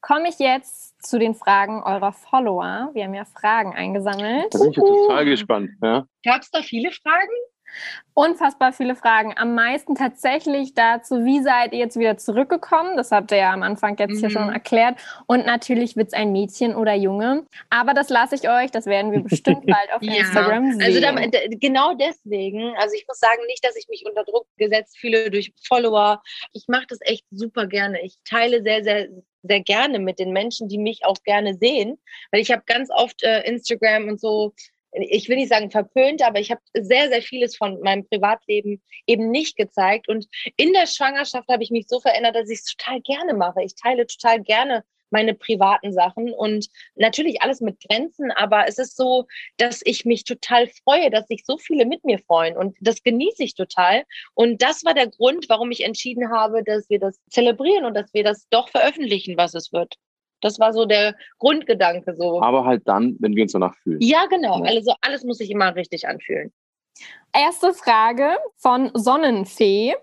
Komme 0.00 0.28
ich 0.28 0.38
jetzt 0.40 1.00
zu 1.00 1.18
den 1.18 1.34
Fragen 1.34 1.82
eurer 1.84 2.12
Follower. 2.12 2.90
Wir 2.92 3.04
haben 3.04 3.14
ja 3.14 3.24
Fragen 3.24 3.72
eingesammelt. 3.72 4.52
da 4.52 4.58
bin 4.58 4.70
ich 4.70 4.76
total 4.76 5.24
gespannt. 5.24 5.70
Ja. 5.80 6.06
Gab 6.24 6.42
es 6.42 6.50
da 6.50 6.60
viele 6.62 6.90
Fragen? 6.90 7.30
Unfassbar 8.14 8.74
viele 8.74 8.94
Fragen. 8.94 9.32
Am 9.38 9.54
meisten 9.54 9.94
tatsächlich 9.94 10.74
dazu, 10.74 11.24
wie 11.24 11.42
seid 11.42 11.72
ihr 11.72 11.78
jetzt 11.78 11.98
wieder 11.98 12.18
zurückgekommen? 12.18 12.96
Das 12.98 13.10
habt 13.10 13.30
ihr 13.30 13.38
ja 13.38 13.52
am 13.52 13.62
Anfang 13.62 13.96
jetzt 13.98 14.18
hier 14.20 14.28
Mhm. 14.28 14.32
schon 14.32 14.48
erklärt. 14.50 14.98
Und 15.26 15.46
natürlich 15.46 15.96
wird 15.96 16.08
es 16.08 16.12
ein 16.12 16.30
Mädchen 16.30 16.74
oder 16.76 16.92
Junge. 16.92 17.46
Aber 17.70 17.94
das 17.94 18.10
lasse 18.10 18.34
ich 18.34 18.50
euch. 18.50 18.70
Das 18.70 18.84
werden 18.84 19.12
wir 19.12 19.20
bestimmt 19.20 19.64
bald 19.66 19.90
auf 19.94 20.02
Ja, 20.02 20.16
Instagram 20.16 20.72
sehen. 20.72 20.82
Also 20.82 21.00
da, 21.00 21.38
genau 21.58 21.94
deswegen, 21.94 22.74
also 22.76 22.94
ich 22.94 23.06
muss 23.08 23.18
sagen, 23.18 23.40
nicht, 23.46 23.64
dass 23.64 23.76
ich 23.76 23.88
mich 23.88 24.04
unter 24.06 24.24
Druck 24.24 24.46
gesetzt 24.58 24.98
fühle 24.98 25.30
durch 25.30 25.52
Follower. 25.66 26.22
Ich 26.52 26.64
mache 26.68 26.86
das 26.88 26.98
echt 27.02 27.24
super 27.30 27.66
gerne. 27.66 28.02
Ich 28.02 28.16
teile 28.28 28.62
sehr, 28.62 28.84
sehr, 28.84 29.08
sehr 29.42 29.60
gerne 29.60 29.98
mit 29.98 30.18
den 30.18 30.32
Menschen, 30.32 30.68
die 30.68 30.78
mich 30.78 31.04
auch 31.06 31.16
gerne 31.24 31.54
sehen, 31.54 31.98
weil 32.30 32.42
ich 32.42 32.52
habe 32.52 32.62
ganz 32.66 32.90
oft 32.94 33.22
äh, 33.22 33.40
Instagram 33.48 34.08
und 34.08 34.20
so, 34.20 34.52
ich 34.92 35.28
will 35.28 35.36
nicht 35.36 35.48
sagen 35.48 35.70
verpönt, 35.70 36.22
aber 36.22 36.38
ich 36.40 36.50
habe 36.50 36.60
sehr, 36.74 37.08
sehr 37.08 37.22
vieles 37.22 37.56
von 37.56 37.80
meinem 37.80 38.06
Privatleben 38.06 38.82
eben 39.06 39.30
nicht 39.30 39.56
gezeigt. 39.56 40.08
Und 40.08 40.26
in 40.56 40.72
der 40.72 40.86
Schwangerschaft 40.86 41.48
habe 41.48 41.62
ich 41.62 41.70
mich 41.70 41.88
so 41.88 42.00
verändert, 42.00 42.36
dass 42.36 42.50
ich 42.50 42.60
es 42.60 42.64
total 42.64 43.00
gerne 43.00 43.34
mache. 43.34 43.62
Ich 43.62 43.74
teile 43.74 44.06
total 44.06 44.42
gerne 44.42 44.84
meine 45.12 45.34
privaten 45.34 45.92
Sachen 45.92 46.32
und 46.32 46.68
natürlich 46.96 47.42
alles 47.42 47.60
mit 47.60 47.78
Grenzen, 47.86 48.32
aber 48.32 48.66
es 48.66 48.78
ist 48.78 48.96
so, 48.96 49.26
dass 49.58 49.82
ich 49.84 50.04
mich 50.04 50.24
total 50.24 50.68
freue, 50.82 51.10
dass 51.10 51.28
sich 51.28 51.44
so 51.44 51.58
viele 51.58 51.84
mit 51.84 52.02
mir 52.04 52.18
freuen 52.18 52.56
und 52.56 52.76
das 52.80 53.02
genieße 53.02 53.44
ich 53.44 53.54
total. 53.54 54.04
Und 54.34 54.62
das 54.62 54.84
war 54.84 54.94
der 54.94 55.08
Grund, 55.08 55.48
warum 55.48 55.70
ich 55.70 55.84
entschieden 55.84 56.32
habe, 56.32 56.64
dass 56.64 56.88
wir 56.88 56.98
das 56.98 57.20
zelebrieren 57.30 57.84
und 57.84 57.94
dass 57.94 58.12
wir 58.14 58.24
das 58.24 58.48
doch 58.48 58.70
veröffentlichen, 58.70 59.36
was 59.36 59.54
es 59.54 59.72
wird. 59.72 59.96
Das 60.42 60.58
war 60.58 60.72
so 60.74 60.84
der 60.84 61.16
Grundgedanke 61.38 62.14
so. 62.14 62.42
Aber 62.42 62.64
halt 62.64 62.86
dann, 62.86 63.16
wenn 63.20 63.34
wir 63.34 63.44
uns 63.44 63.52
danach 63.52 63.74
fühlen. 63.76 64.00
Ja, 64.02 64.26
genau. 64.26 64.64
Ja. 64.64 64.70
Also 64.70 64.94
alles 65.00 65.24
muss 65.24 65.38
sich 65.38 65.50
immer 65.50 65.74
richtig 65.74 66.06
anfühlen. 66.06 66.52
Erste 67.32 67.72
Frage 67.72 68.36
von 68.56 68.90
Sonnenfee. 68.92 69.94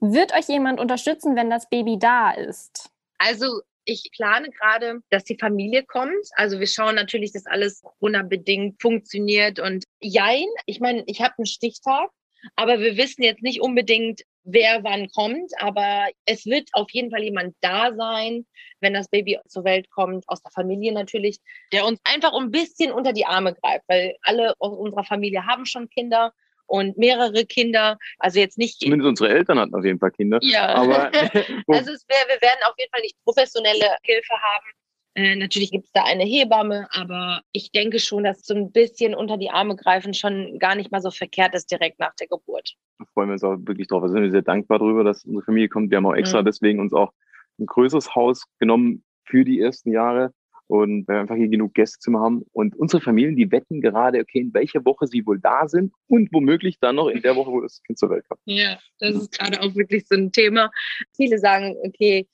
Wird 0.00 0.32
euch 0.34 0.48
jemand 0.48 0.80
unterstützen, 0.80 1.36
wenn 1.36 1.50
das 1.50 1.68
Baby 1.68 1.98
da 1.98 2.30
ist? 2.30 2.90
Also 3.18 3.60
ich 3.84 4.10
plane 4.12 4.48
gerade, 4.50 5.00
dass 5.10 5.24
die 5.24 5.36
Familie 5.36 5.84
kommt. 5.84 6.26
Also 6.36 6.58
wir 6.58 6.66
schauen 6.66 6.94
natürlich, 6.94 7.32
dass 7.32 7.46
alles 7.46 7.82
Corona-bedingt 7.82 8.80
funktioniert. 8.80 9.58
Und 9.58 9.84
jein, 10.00 10.46
ich 10.66 10.80
meine, 10.80 11.02
ich 11.06 11.20
habe 11.20 11.34
einen 11.38 11.46
Stichtag, 11.46 12.08
aber 12.56 12.78
wir 12.78 12.96
wissen 12.96 13.22
jetzt 13.22 13.42
nicht 13.42 13.60
unbedingt, 13.60 14.22
wer 14.44 14.82
wann 14.84 15.08
kommt. 15.10 15.52
Aber 15.58 16.08
es 16.24 16.46
wird 16.46 16.68
auf 16.72 16.90
jeden 16.90 17.10
Fall 17.10 17.22
jemand 17.22 17.54
da 17.60 17.94
sein, 17.94 18.46
wenn 18.80 18.94
das 18.94 19.08
Baby 19.08 19.38
zur 19.46 19.64
Welt 19.64 19.90
kommt, 19.90 20.24
aus 20.28 20.42
der 20.42 20.52
Familie 20.52 20.92
natürlich, 20.92 21.38
der 21.72 21.86
uns 21.86 22.00
einfach 22.04 22.32
ein 22.32 22.50
bisschen 22.50 22.92
unter 22.92 23.12
die 23.12 23.26
Arme 23.26 23.54
greift, 23.54 23.84
weil 23.88 24.16
alle 24.22 24.54
aus 24.58 24.76
unserer 24.76 25.04
Familie 25.04 25.46
haben 25.46 25.66
schon 25.66 25.88
Kinder 25.88 26.32
und 26.66 26.96
mehrere 26.96 27.44
Kinder. 27.44 27.98
Also 28.18 28.38
jetzt 28.38 28.56
nicht. 28.56 28.80
Zumindest 28.80 29.08
unsere 29.08 29.30
Eltern 29.30 29.58
hatten 29.58 29.74
auf 29.74 29.84
jeden 29.84 29.98
Fall 29.98 30.12
Kinder. 30.12 30.38
Ja. 30.42 30.68
Aber 30.68 31.10
Also 31.68 31.92
es 31.92 32.06
wär, 32.08 32.28
wir 32.28 32.40
werden 32.40 32.60
auf 32.64 32.74
jeden 32.78 32.90
Fall 32.90 33.02
nicht 33.02 33.16
professionelle 33.24 33.96
Hilfe 34.02 34.34
haben. 34.34 34.66
Äh, 35.14 35.36
natürlich 35.36 35.70
gibt 35.70 35.86
es 35.86 35.92
da 35.92 36.04
eine 36.04 36.24
Hebamme, 36.24 36.86
aber 36.92 37.42
ich 37.52 37.72
denke 37.72 37.98
schon, 37.98 38.24
dass 38.24 38.44
so 38.44 38.54
ein 38.54 38.70
bisschen 38.70 39.14
unter 39.14 39.36
die 39.36 39.50
Arme 39.50 39.74
greifen 39.76 40.14
schon 40.14 40.58
gar 40.58 40.76
nicht 40.76 40.92
mal 40.92 41.00
so 41.02 41.10
verkehrt 41.10 41.54
ist 41.54 41.70
direkt 41.70 41.98
nach 41.98 42.14
der 42.14 42.28
Geburt. 42.28 42.74
da 42.98 43.04
freuen 43.14 43.28
wir 43.28 43.32
uns 43.34 43.44
auch 43.44 43.56
wirklich 43.60 43.88
drauf. 43.88 44.02
Da 44.02 44.08
sind 44.08 44.22
wir 44.22 44.30
sehr 44.30 44.42
dankbar 44.42 44.78
drüber, 44.78 45.02
dass 45.04 45.24
unsere 45.24 45.44
Familie 45.44 45.68
kommt. 45.68 45.90
Wir 45.90 45.96
haben 45.96 46.06
auch 46.06 46.14
extra 46.14 46.42
Mhm. 46.42 46.44
deswegen 46.46 46.80
uns 46.80 46.92
auch 46.92 47.12
ein 47.58 47.66
größeres 47.66 48.14
Haus 48.14 48.44
genommen 48.58 49.02
für 49.24 49.44
die 49.44 49.60
ersten 49.60 49.90
Jahre 49.92 50.32
und 50.66 51.08
weil 51.08 51.16
wir 51.16 51.20
einfach 51.22 51.34
hier 51.34 51.48
genug 51.48 51.74
Gästezimmer 51.74 52.20
haben. 52.20 52.44
Und 52.52 52.76
unsere 52.76 53.02
Familien, 53.02 53.36
die 53.36 53.50
wetten 53.50 53.80
gerade, 53.80 54.20
okay, 54.20 54.40
in 54.40 54.54
welcher 54.54 54.84
Woche 54.84 55.06
sie 55.08 55.26
wohl 55.26 55.40
da 55.40 55.66
sind 55.66 55.92
und 56.06 56.32
womöglich 56.32 56.78
dann 56.78 56.94
noch 56.96 57.08
in 57.08 57.22
der 57.22 57.34
Woche, 57.34 57.50
wo 57.50 57.60
das 57.60 57.82
Kind 57.82 57.98
zur 57.98 58.10
Welt 58.10 58.24
kommt. 58.28 58.40
Ja, 58.44 58.78
das 59.00 59.16
ist 59.16 59.36
gerade 59.36 59.60
auch 59.60 59.74
wirklich 59.74 60.06
so 60.06 60.14
ein 60.14 60.30
Thema. 60.30 60.70
Viele 61.16 61.38
sagen, 61.38 61.76
okay, 61.84 62.28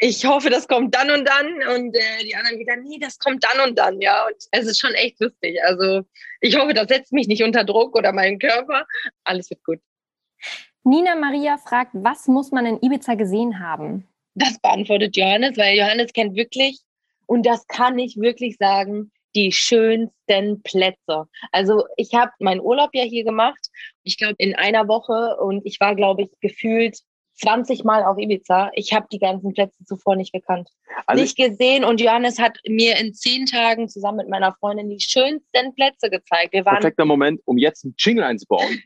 ich 0.00 0.24
hoffe, 0.24 0.48
das 0.48 0.66
kommt 0.66 0.94
dann 0.94 1.10
und 1.10 1.28
dann. 1.28 1.46
Und 1.76 1.94
äh, 1.94 2.24
die 2.24 2.34
anderen 2.34 2.58
wieder, 2.58 2.76
nee, 2.76 2.98
das 2.98 3.18
kommt 3.18 3.44
dann 3.44 3.68
und 3.68 3.78
dann, 3.78 4.00
ja. 4.00 4.26
Und 4.26 4.36
es 4.50 4.66
ist 4.66 4.80
schon 4.80 4.94
echt 4.94 5.20
lustig. 5.20 5.62
Also 5.64 6.02
ich 6.40 6.58
hoffe, 6.58 6.72
das 6.72 6.88
setzt 6.88 7.12
mich 7.12 7.28
nicht 7.28 7.42
unter 7.42 7.64
Druck 7.64 7.96
oder 7.96 8.12
meinen 8.12 8.38
Körper. 8.38 8.86
Alles 9.24 9.50
wird 9.50 9.62
gut. 9.62 9.78
Nina 10.84 11.14
Maria 11.14 11.58
fragt, 11.58 11.90
was 11.92 12.26
muss 12.26 12.50
man 12.50 12.64
in 12.64 12.82
Ibiza 12.82 13.14
gesehen 13.14 13.60
haben? 13.60 14.08
Das 14.34 14.58
beantwortet 14.58 15.16
Johannes, 15.16 15.58
weil 15.58 15.76
Johannes 15.76 16.12
kennt 16.12 16.34
wirklich, 16.34 16.80
und 17.26 17.44
das 17.44 17.66
kann 17.66 17.98
ich 17.98 18.16
wirklich 18.16 18.56
sagen, 18.56 19.12
die 19.34 19.52
schönsten 19.52 20.62
Plätze. 20.62 21.26
Also 21.52 21.84
ich 21.96 22.14
habe 22.14 22.32
meinen 22.38 22.60
Urlaub 22.60 22.90
ja 22.94 23.04
hier 23.04 23.24
gemacht, 23.24 23.68
ich 24.02 24.16
glaube 24.16 24.34
in 24.38 24.54
einer 24.54 24.88
Woche 24.88 25.36
und 25.36 25.64
ich 25.66 25.78
war, 25.78 25.94
glaube 25.94 26.22
ich, 26.22 26.30
gefühlt 26.40 26.98
20 27.40 27.84
Mal 27.84 28.04
auf 28.04 28.18
Ibiza. 28.18 28.70
Ich 28.74 28.92
habe 28.92 29.06
die 29.10 29.18
ganzen 29.18 29.52
Plätze 29.52 29.84
zuvor 29.84 30.16
nicht 30.16 30.32
gekannt. 30.32 30.68
Also 31.06 31.22
nicht 31.22 31.36
gesehen 31.36 31.84
und 31.84 32.00
Johannes 32.00 32.38
hat 32.38 32.58
mir 32.68 32.98
in 32.98 33.14
zehn 33.14 33.46
Tagen 33.46 33.88
zusammen 33.88 34.18
mit 34.18 34.28
meiner 34.28 34.52
Freundin 34.54 34.90
die 34.90 35.00
schönsten 35.00 35.74
Plätze 35.74 36.10
gezeigt. 36.10 36.52
Wir 36.52 36.64
waren 36.64 36.80
Perfekter 36.80 37.04
Moment, 37.04 37.40
um 37.44 37.58
jetzt 37.58 37.84
einen 37.84 37.94
Jingle 37.98 38.24
einzubauen. 38.24 38.82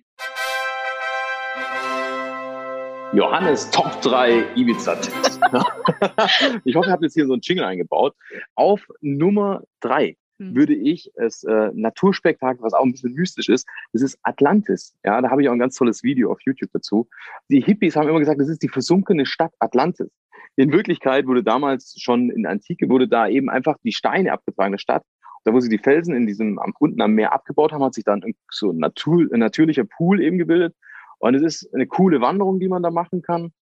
Johannes 3.13 3.71
Top 3.71 4.01
3 4.03 4.45
Ibiza-Tipps. 4.57 5.39
ich 6.65 6.75
hoffe, 6.75 6.89
ihr 6.89 6.93
habt 6.93 7.03
jetzt 7.03 7.15
hier 7.15 7.27
so 7.27 7.35
einen 7.35 7.43
Jingle 7.43 7.65
eingebaut. 7.65 8.15
Auf 8.57 8.87
Nummer 9.01 9.63
3 9.81 10.17
hm. 10.39 10.55
würde 10.55 10.75
ich 10.75 11.11
es 11.15 11.45
äh, 11.45 11.71
Naturspektakel, 11.75 12.63
was 12.63 12.75
auch 12.75 12.85
ein 12.85 12.93
bisschen 12.93 13.15
mystisch 13.15 13.49
ist, 13.49 13.69
das 13.93 14.03
ist 14.03 14.19
Atlantis. 14.23 14.95
Ja, 15.05 15.21
da 15.21 15.31
habe 15.31 15.43
ich 15.43 15.49
auch 15.49 15.53
ein 15.53 15.59
ganz 15.59 15.77
tolles 15.77 16.03
Video 16.03 16.33
auf 16.33 16.41
YouTube 16.43 16.71
dazu. 16.73 17.09
Die 17.49 17.61
Hippies 17.61 17.97
haben 17.97 18.09
immer 18.09 18.19
gesagt, 18.19 18.41
das 18.41 18.49
ist 18.49 18.63
die 18.63 18.69
versunkene 18.69 19.27
Stadt 19.27 19.53
Atlantis. 19.59 20.11
In 20.57 20.73
Wirklichkeit 20.73 21.27
wurde 21.27 21.43
damals 21.43 21.97
schon 21.99 22.31
in 22.31 22.43
der 22.43 22.53
Antike 22.53 22.89
wurde 22.89 23.09
da 23.09 23.29
eben 23.29 23.51
einfach 23.51 23.77
die 23.83 23.93
Steine 23.93 24.33
abgetragen 24.33 24.73
der 24.73 24.79
Stadt. 24.79 25.05
Da, 25.45 25.53
wo 25.53 25.61
sie 25.61 25.69
die 25.69 25.79
Felsen 25.79 26.15
in 26.15 26.27
diesem 26.27 26.59
am, 26.59 26.73
unten 26.79 27.01
am 27.03 27.13
Meer 27.13 27.33
abgebaut 27.33 27.73
haben, 27.73 27.85
hat 27.85 27.95
sich 27.95 28.05
dann 28.05 28.23
so 28.51 28.71
ein, 28.71 28.79
Natur, 28.79 29.27
ein 29.33 29.41
natürlicher 29.41 29.85
Pool 29.85 30.23
eben 30.23 30.39
gebildet. 30.39 30.75
Und 31.19 31.35
es 31.35 31.43
ist 31.43 31.75
eine 31.75 31.87
coole 31.87 32.21
Wanderung, 32.21 32.61
die 32.61 32.69
man 32.69 32.83
da 32.83 32.91
machen 32.91 33.21
kann. 33.21 33.53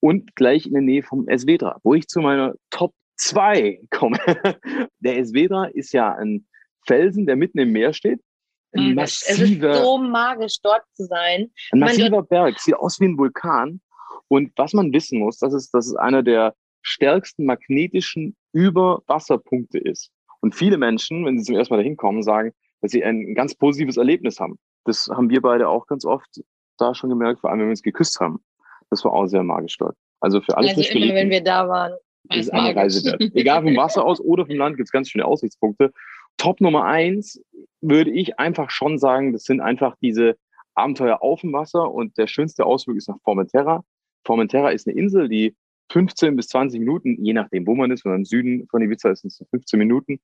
Und 0.00 0.34
gleich 0.36 0.66
in 0.66 0.72
der 0.72 0.82
Nähe 0.82 1.02
vom 1.02 1.28
Esvedra, 1.28 1.78
wo 1.82 1.94
ich 1.94 2.06
zu 2.08 2.20
meiner 2.20 2.54
Top 2.70 2.94
2 3.16 3.80
komme. 3.90 4.18
Der 5.00 5.18
Esvedra 5.18 5.66
ist 5.66 5.92
ja 5.92 6.14
ein 6.14 6.46
Felsen, 6.86 7.26
der 7.26 7.36
mitten 7.36 7.58
im 7.58 7.72
Meer 7.72 7.92
steht. 7.92 8.20
Ein 8.72 8.94
massiver, 8.94 9.70
es 9.70 9.76
ist 9.78 9.82
so 9.82 9.98
magisch, 9.98 10.56
dort 10.62 10.82
zu 10.94 11.04
sein. 11.04 11.50
Ein 11.72 11.80
massiver 11.80 12.22
Berg, 12.22 12.58
sieht 12.60 12.76
aus 12.76 13.00
wie 13.00 13.06
ein 13.06 13.18
Vulkan. 13.18 13.80
Und 14.28 14.52
was 14.56 14.72
man 14.72 14.92
wissen 14.92 15.18
muss, 15.18 15.38
das 15.38 15.54
ist, 15.54 15.72
das 15.72 15.86
ist 15.86 15.96
einer 15.96 16.22
der 16.22 16.54
stärksten 16.82 17.46
magnetischen 17.46 18.36
Überwasserpunkte 18.52 19.78
ist. 19.78 20.10
Und 20.40 20.54
viele 20.54 20.78
Menschen, 20.78 21.24
wenn 21.24 21.38
sie 21.38 21.44
zum 21.44 21.56
ersten 21.56 21.74
Mal 21.74 21.78
dahin 21.78 21.96
kommen, 21.96 22.22
sagen, 22.22 22.52
dass 22.80 22.92
sie 22.92 23.04
ein 23.04 23.34
ganz 23.34 23.54
positives 23.54 23.96
Erlebnis 23.96 24.38
haben. 24.38 24.58
Das 24.84 25.08
haben 25.08 25.30
wir 25.30 25.40
beide 25.40 25.68
auch 25.68 25.86
ganz 25.86 26.04
oft 26.04 26.28
da 26.78 26.94
schon 26.94 27.10
gemerkt, 27.10 27.40
vor 27.40 27.50
allem 27.50 27.60
wenn 27.60 27.66
wir 27.66 27.70
uns 27.70 27.82
geküsst 27.82 28.20
haben. 28.20 28.44
Das 28.90 29.04
war 29.04 29.12
auch 29.12 29.26
sehr 29.26 29.42
magisch 29.42 29.76
dort. 29.78 29.96
Also 30.20 30.40
für 30.40 30.56
alles. 30.56 30.76
Also 30.76 30.92
immer, 30.92 31.14
wenn 31.14 31.30
wir 31.30 31.42
da 31.42 31.68
waren, 31.68 31.94
ist 32.34 32.52
eine 32.52 32.74
Reise 32.74 33.04
wert. 33.04 33.20
Egal 33.34 33.62
vom 33.62 33.76
Wasser 33.76 34.04
aus 34.04 34.20
oder 34.20 34.46
vom 34.46 34.56
Land 34.56 34.76
gibt 34.76 34.88
es 34.88 34.92
ganz 34.92 35.10
schöne 35.10 35.24
Aussichtspunkte. 35.24 35.92
Top 36.36 36.60
Nummer 36.60 36.84
eins 36.84 37.42
würde 37.80 38.10
ich 38.10 38.38
einfach 38.38 38.70
schon 38.70 38.98
sagen, 38.98 39.32
das 39.32 39.44
sind 39.44 39.60
einfach 39.60 39.96
diese 40.02 40.36
Abenteuer 40.74 41.22
auf 41.22 41.40
dem 41.40 41.52
Wasser 41.52 41.90
und 41.90 42.16
der 42.18 42.26
schönste 42.26 42.66
Ausflug 42.66 42.96
ist 42.96 43.08
nach 43.08 43.20
Formentera. 43.22 43.82
Formentera 44.24 44.70
ist 44.70 44.86
eine 44.86 44.96
Insel, 44.96 45.28
die 45.28 45.54
15 45.92 46.34
bis 46.36 46.48
20 46.48 46.80
Minuten, 46.80 47.24
je 47.24 47.32
nachdem, 47.32 47.66
wo 47.66 47.74
man 47.74 47.90
ist, 47.90 48.04
wenn 48.04 48.12
man 48.12 48.20
im 48.20 48.24
Süden 48.24 48.66
von 48.68 48.82
Ibiza 48.82 49.10
ist, 49.10 49.20
sind 49.20 49.32
es 49.32 49.46
15 49.50 49.78
Minuten, 49.78 50.20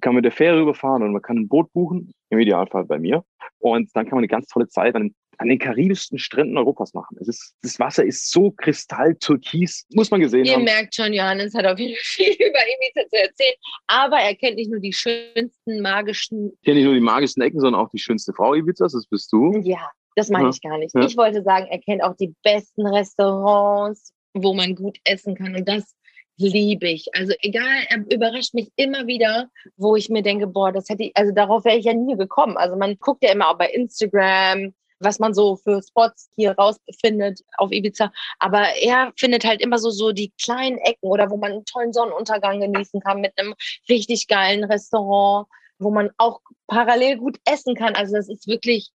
kann 0.00 0.14
man 0.14 0.16
mit 0.16 0.24
der 0.24 0.32
Fähre 0.32 0.60
überfahren 0.60 1.02
und 1.02 1.12
man 1.12 1.22
kann 1.22 1.36
ein 1.36 1.48
Boot 1.48 1.72
buchen, 1.72 2.12
im 2.30 2.38
Idealfall 2.38 2.84
bei 2.84 2.98
mir. 2.98 3.24
Und 3.58 3.90
dann 3.94 4.06
kann 4.06 4.16
man 4.16 4.20
eine 4.20 4.28
ganz 4.28 4.46
tolle 4.48 4.68
Zeit 4.68 4.94
an 4.94 5.14
an 5.42 5.48
den 5.48 5.58
karibischsten 5.58 6.18
Stränden 6.18 6.56
Europas 6.56 6.94
machen. 6.94 7.16
Es 7.20 7.28
ist, 7.28 7.54
das 7.62 7.78
Wasser 7.78 8.04
ist 8.04 8.30
so 8.30 8.52
kristalltürkis, 8.52 9.86
muss 9.92 10.10
man 10.10 10.20
gesehen 10.20 10.44
Ihr 10.44 10.54
haben. 10.54 10.60
Ihr 10.60 10.64
merkt 10.64 10.94
schon, 10.94 11.12
Johannes 11.12 11.54
hat 11.54 11.66
auf 11.66 11.78
jeden 11.78 11.94
Fall 11.94 12.04
viel 12.04 12.32
über 12.34 12.58
Ibiza 12.58 13.08
zu 13.08 13.16
erzählen, 13.16 13.54
aber 13.88 14.18
er 14.18 14.34
kennt 14.36 14.56
nicht 14.56 14.70
nur 14.70 14.80
die 14.80 14.92
schönsten 14.92 15.82
magischen... 15.82 16.52
Ich 16.60 16.64
kenne 16.64 16.76
nicht 16.76 16.84
nur 16.84 16.94
die 16.94 17.00
magischen 17.00 17.42
Ecken, 17.42 17.60
sondern 17.60 17.80
auch 17.80 17.90
die 17.90 17.98
schönste 17.98 18.32
Frau 18.32 18.54
Ibizas, 18.54 18.92
das 18.92 19.06
bist 19.06 19.32
du. 19.32 19.60
Ja, 19.64 19.90
das 20.16 20.30
meine 20.30 20.44
ja. 20.44 20.50
ich 20.50 20.62
gar 20.62 20.78
nicht. 20.78 20.94
Ja. 20.94 21.04
Ich 21.04 21.16
wollte 21.16 21.42
sagen, 21.42 21.66
er 21.70 21.80
kennt 21.80 22.02
auch 22.02 22.16
die 22.16 22.34
besten 22.42 22.86
Restaurants, 22.86 24.12
wo 24.34 24.54
man 24.54 24.74
gut 24.74 24.98
essen 25.04 25.34
kann 25.34 25.56
und 25.56 25.68
das 25.68 25.94
liebe 26.38 26.88
ich. 26.88 27.14
Also 27.14 27.32
egal, 27.40 27.84
er 27.88 27.98
überrascht 28.12 28.54
mich 28.54 28.70
immer 28.76 29.06
wieder, 29.06 29.48
wo 29.76 29.96
ich 29.96 30.08
mir 30.08 30.22
denke, 30.22 30.46
boah, 30.46 30.72
das 30.72 30.88
hätte 30.88 31.04
ich, 31.04 31.16
also 31.16 31.32
darauf 31.32 31.64
wäre 31.64 31.76
ich 31.76 31.84
ja 31.84 31.94
nie 31.94 32.16
gekommen. 32.16 32.56
Also 32.56 32.76
man 32.76 32.96
guckt 32.98 33.22
ja 33.22 33.32
immer 33.32 33.50
auch 33.50 33.58
bei 33.58 33.68
Instagram, 33.68 34.72
was 35.02 35.18
man 35.18 35.34
so 35.34 35.56
für 35.56 35.82
Spots 35.82 36.30
hier 36.36 36.52
rausfindet 36.52 37.40
auf 37.56 37.72
Ibiza. 37.72 38.12
Aber 38.38 38.62
er 38.80 39.12
findet 39.16 39.44
halt 39.44 39.60
immer 39.60 39.78
so, 39.78 39.90
so 39.90 40.12
die 40.12 40.32
kleinen 40.40 40.78
Ecken 40.78 41.08
oder 41.08 41.30
wo 41.30 41.36
man 41.36 41.52
einen 41.52 41.64
tollen 41.64 41.92
Sonnenuntergang 41.92 42.60
genießen 42.60 43.00
kann 43.00 43.20
mit 43.20 43.38
einem 43.38 43.54
richtig 43.88 44.28
geilen 44.28 44.64
Restaurant, 44.64 45.46
wo 45.78 45.90
man 45.90 46.10
auch 46.18 46.40
parallel 46.66 47.18
gut 47.18 47.38
essen 47.44 47.74
kann. 47.74 47.94
Also 47.94 48.16
das 48.16 48.28
ist 48.28 48.46
wirklich 48.46 48.90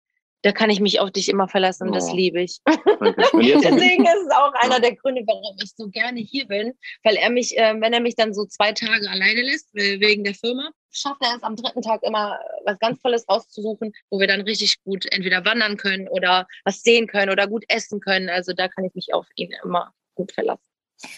da 0.44 0.52
kann 0.52 0.68
ich 0.68 0.78
mich 0.78 1.00
auf 1.00 1.10
dich 1.10 1.30
immer 1.30 1.48
verlassen. 1.48 1.90
Das 1.90 2.10
oh. 2.10 2.14
liebe 2.14 2.42
ich. 2.42 2.60
Deswegen 2.66 4.04
ist 4.04 4.26
es 4.26 4.30
auch 4.30 4.52
einer 4.60 4.78
der 4.78 4.94
Gründe, 4.94 5.22
warum 5.26 5.56
ich 5.62 5.72
so 5.74 5.88
gerne 5.88 6.20
hier 6.20 6.46
bin, 6.46 6.74
weil 7.02 7.16
er 7.16 7.30
mich, 7.30 7.56
äh, 7.56 7.74
wenn 7.80 7.94
er 7.94 8.00
mich 8.00 8.14
dann 8.14 8.34
so 8.34 8.44
zwei 8.44 8.72
Tage 8.72 9.08
alleine 9.08 9.40
lässt, 9.40 9.72
wegen 9.72 10.22
der 10.22 10.34
Firma, 10.34 10.68
schafft 10.90 11.22
er 11.22 11.36
es 11.36 11.42
am 11.42 11.56
dritten 11.56 11.80
Tag 11.80 12.02
immer 12.02 12.38
was 12.66 12.78
ganz 12.78 13.00
Tolles 13.00 13.26
rauszusuchen, 13.26 13.94
wo 14.10 14.20
wir 14.20 14.26
dann 14.26 14.42
richtig 14.42 14.82
gut 14.84 15.10
entweder 15.10 15.46
wandern 15.46 15.78
können 15.78 16.08
oder 16.08 16.46
was 16.64 16.82
sehen 16.82 17.06
können 17.06 17.32
oder 17.32 17.46
gut 17.46 17.64
essen 17.68 18.00
können. 18.00 18.28
Also 18.28 18.52
da 18.52 18.68
kann 18.68 18.84
ich 18.84 18.94
mich 18.94 19.14
auf 19.14 19.26
ihn 19.36 19.50
immer 19.64 19.94
gut 20.14 20.30
verlassen. 20.32 20.68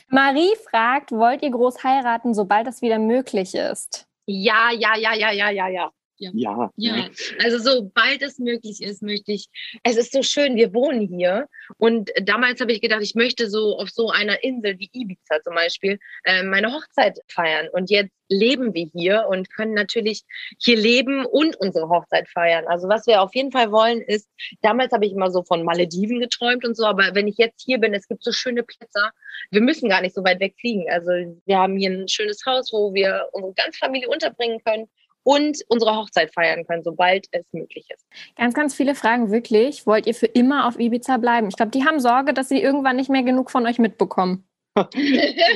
Marie 0.09 0.55
fragt, 0.71 1.11
wollt 1.11 1.43
ihr 1.43 1.51
groß 1.51 1.83
heiraten, 1.83 2.33
sobald 2.33 2.69
das 2.69 2.81
wieder 2.81 3.01
möglich 3.01 3.57
ist? 3.57 4.07
Ja, 4.27 4.71
ja, 4.71 4.97
ja, 4.97 5.15
ja, 5.15 5.33
ja, 5.33 5.51
ja, 5.51 5.69
ja. 5.69 5.91
Ja. 6.19 6.31
ja. 6.35 6.71
Ja, 6.77 7.09
also 7.43 7.59
sobald 7.59 8.23
es 8.23 8.39
möglich 8.39 8.83
ist, 8.83 9.03
möchte 9.03 9.33
ich. 9.33 9.49
Es 9.83 9.97
ist 9.97 10.13
so 10.13 10.23
schön, 10.23 10.57
wir 10.57 10.73
wohnen 10.73 11.07
hier. 11.09 11.49
Und 11.79 12.11
damals 12.23 12.61
habe 12.61 12.73
ich 12.73 12.81
gedacht, 12.81 13.03
ich 13.03 13.15
möchte 13.15 13.51
so 13.51 13.77
auf 13.79 13.91
so 13.91 14.11
einer 14.11 14.43
Insel 14.43 14.79
wie 14.79 14.91
Ibiza 14.93 15.43
zum 15.43 15.55
Beispiel 15.55 15.99
äh, 16.25 16.43
meine 16.43 16.73
Hochzeit 16.73 17.19
feiern. 17.29 17.69
Und 17.73 17.91
jetzt 17.91 18.13
leben 18.29 18.75
wir 18.75 18.89
hier 18.93 19.27
und 19.29 19.53
können 19.53 19.75
natürlich 19.75 20.23
hier 20.59 20.77
leben 20.77 21.25
und 21.27 21.57
unsere 21.57 21.89
Hochzeit 21.89 22.29
feiern. 22.29 22.65
Also 22.67 22.89
was 22.89 23.07
wir 23.07 23.23
auf 23.23 23.35
jeden 23.35 23.53
Fall 23.53 23.71
wollen 23.71 24.01
ist, 24.01 24.29
damals 24.63 24.93
habe 24.93 25.07
ich 25.07 25.13
immer 25.13 25.31
so 25.31 25.43
von 25.43 25.63
Malediven 25.63 26.21
geträumt 26.21 26.65
und 26.65 26.77
so, 26.77 26.87
aber 26.87 27.15
wenn 27.15 27.29
ich 27.29 27.37
jetzt 27.37 27.63
hier 27.65 27.79
bin, 27.79 27.95
es 27.95 28.09
gibt 28.09 28.25
so 28.25 28.33
schöne 28.33 28.63
Plätze. 28.63 29.11
Wir 29.51 29.61
müssen 29.61 29.89
gar 29.89 30.01
nicht 30.01 30.15
so 30.15 30.25
weit 30.25 30.41
wegfliegen. 30.41 30.87
Also 30.91 31.11
wir 31.45 31.59
haben 31.59 31.77
hier 31.77 31.91
ein 31.91 32.09
schönes 32.09 32.45
Haus, 32.47 32.73
wo 32.73 32.95
wir 32.95 33.29
unsere 33.33 33.55
ganze 33.55 33.79
Familie 33.79 34.09
unterbringen 34.09 34.61
können 34.65 34.89
und 35.27 35.59
unsere 35.69 35.97
Hochzeit 35.97 36.33
feiern 36.33 36.65
können, 36.65 36.85
sobald 36.85 37.27
es 37.33 37.45
möglich 37.53 37.89
ist. 37.93 38.07
Ganz, 38.37 38.55
ganz 38.55 38.75
viele 38.75 38.95
fragen 38.95 39.33
wirklich, 39.33 39.85
wollt 39.85 40.07
ihr 40.07 40.15
für 40.15 40.27
immer 40.27 40.69
auf 40.69 40.79
Ibiza 40.79 41.17
bleiben? 41.17 41.49
Ich 41.49 41.57
glaube, 41.57 41.73
die 41.73 41.85
haben 41.85 41.99
Sorge, 41.99 42.33
dass 42.33 42.49
sie 42.49 42.63
irgendwann 42.63 42.95
nicht 42.95 43.11
mehr 43.11 43.25
genug 43.25 43.51
von 43.51 43.67
euch 43.67 43.81
mitbekommen. 43.81 44.47
Nein, 44.77 44.87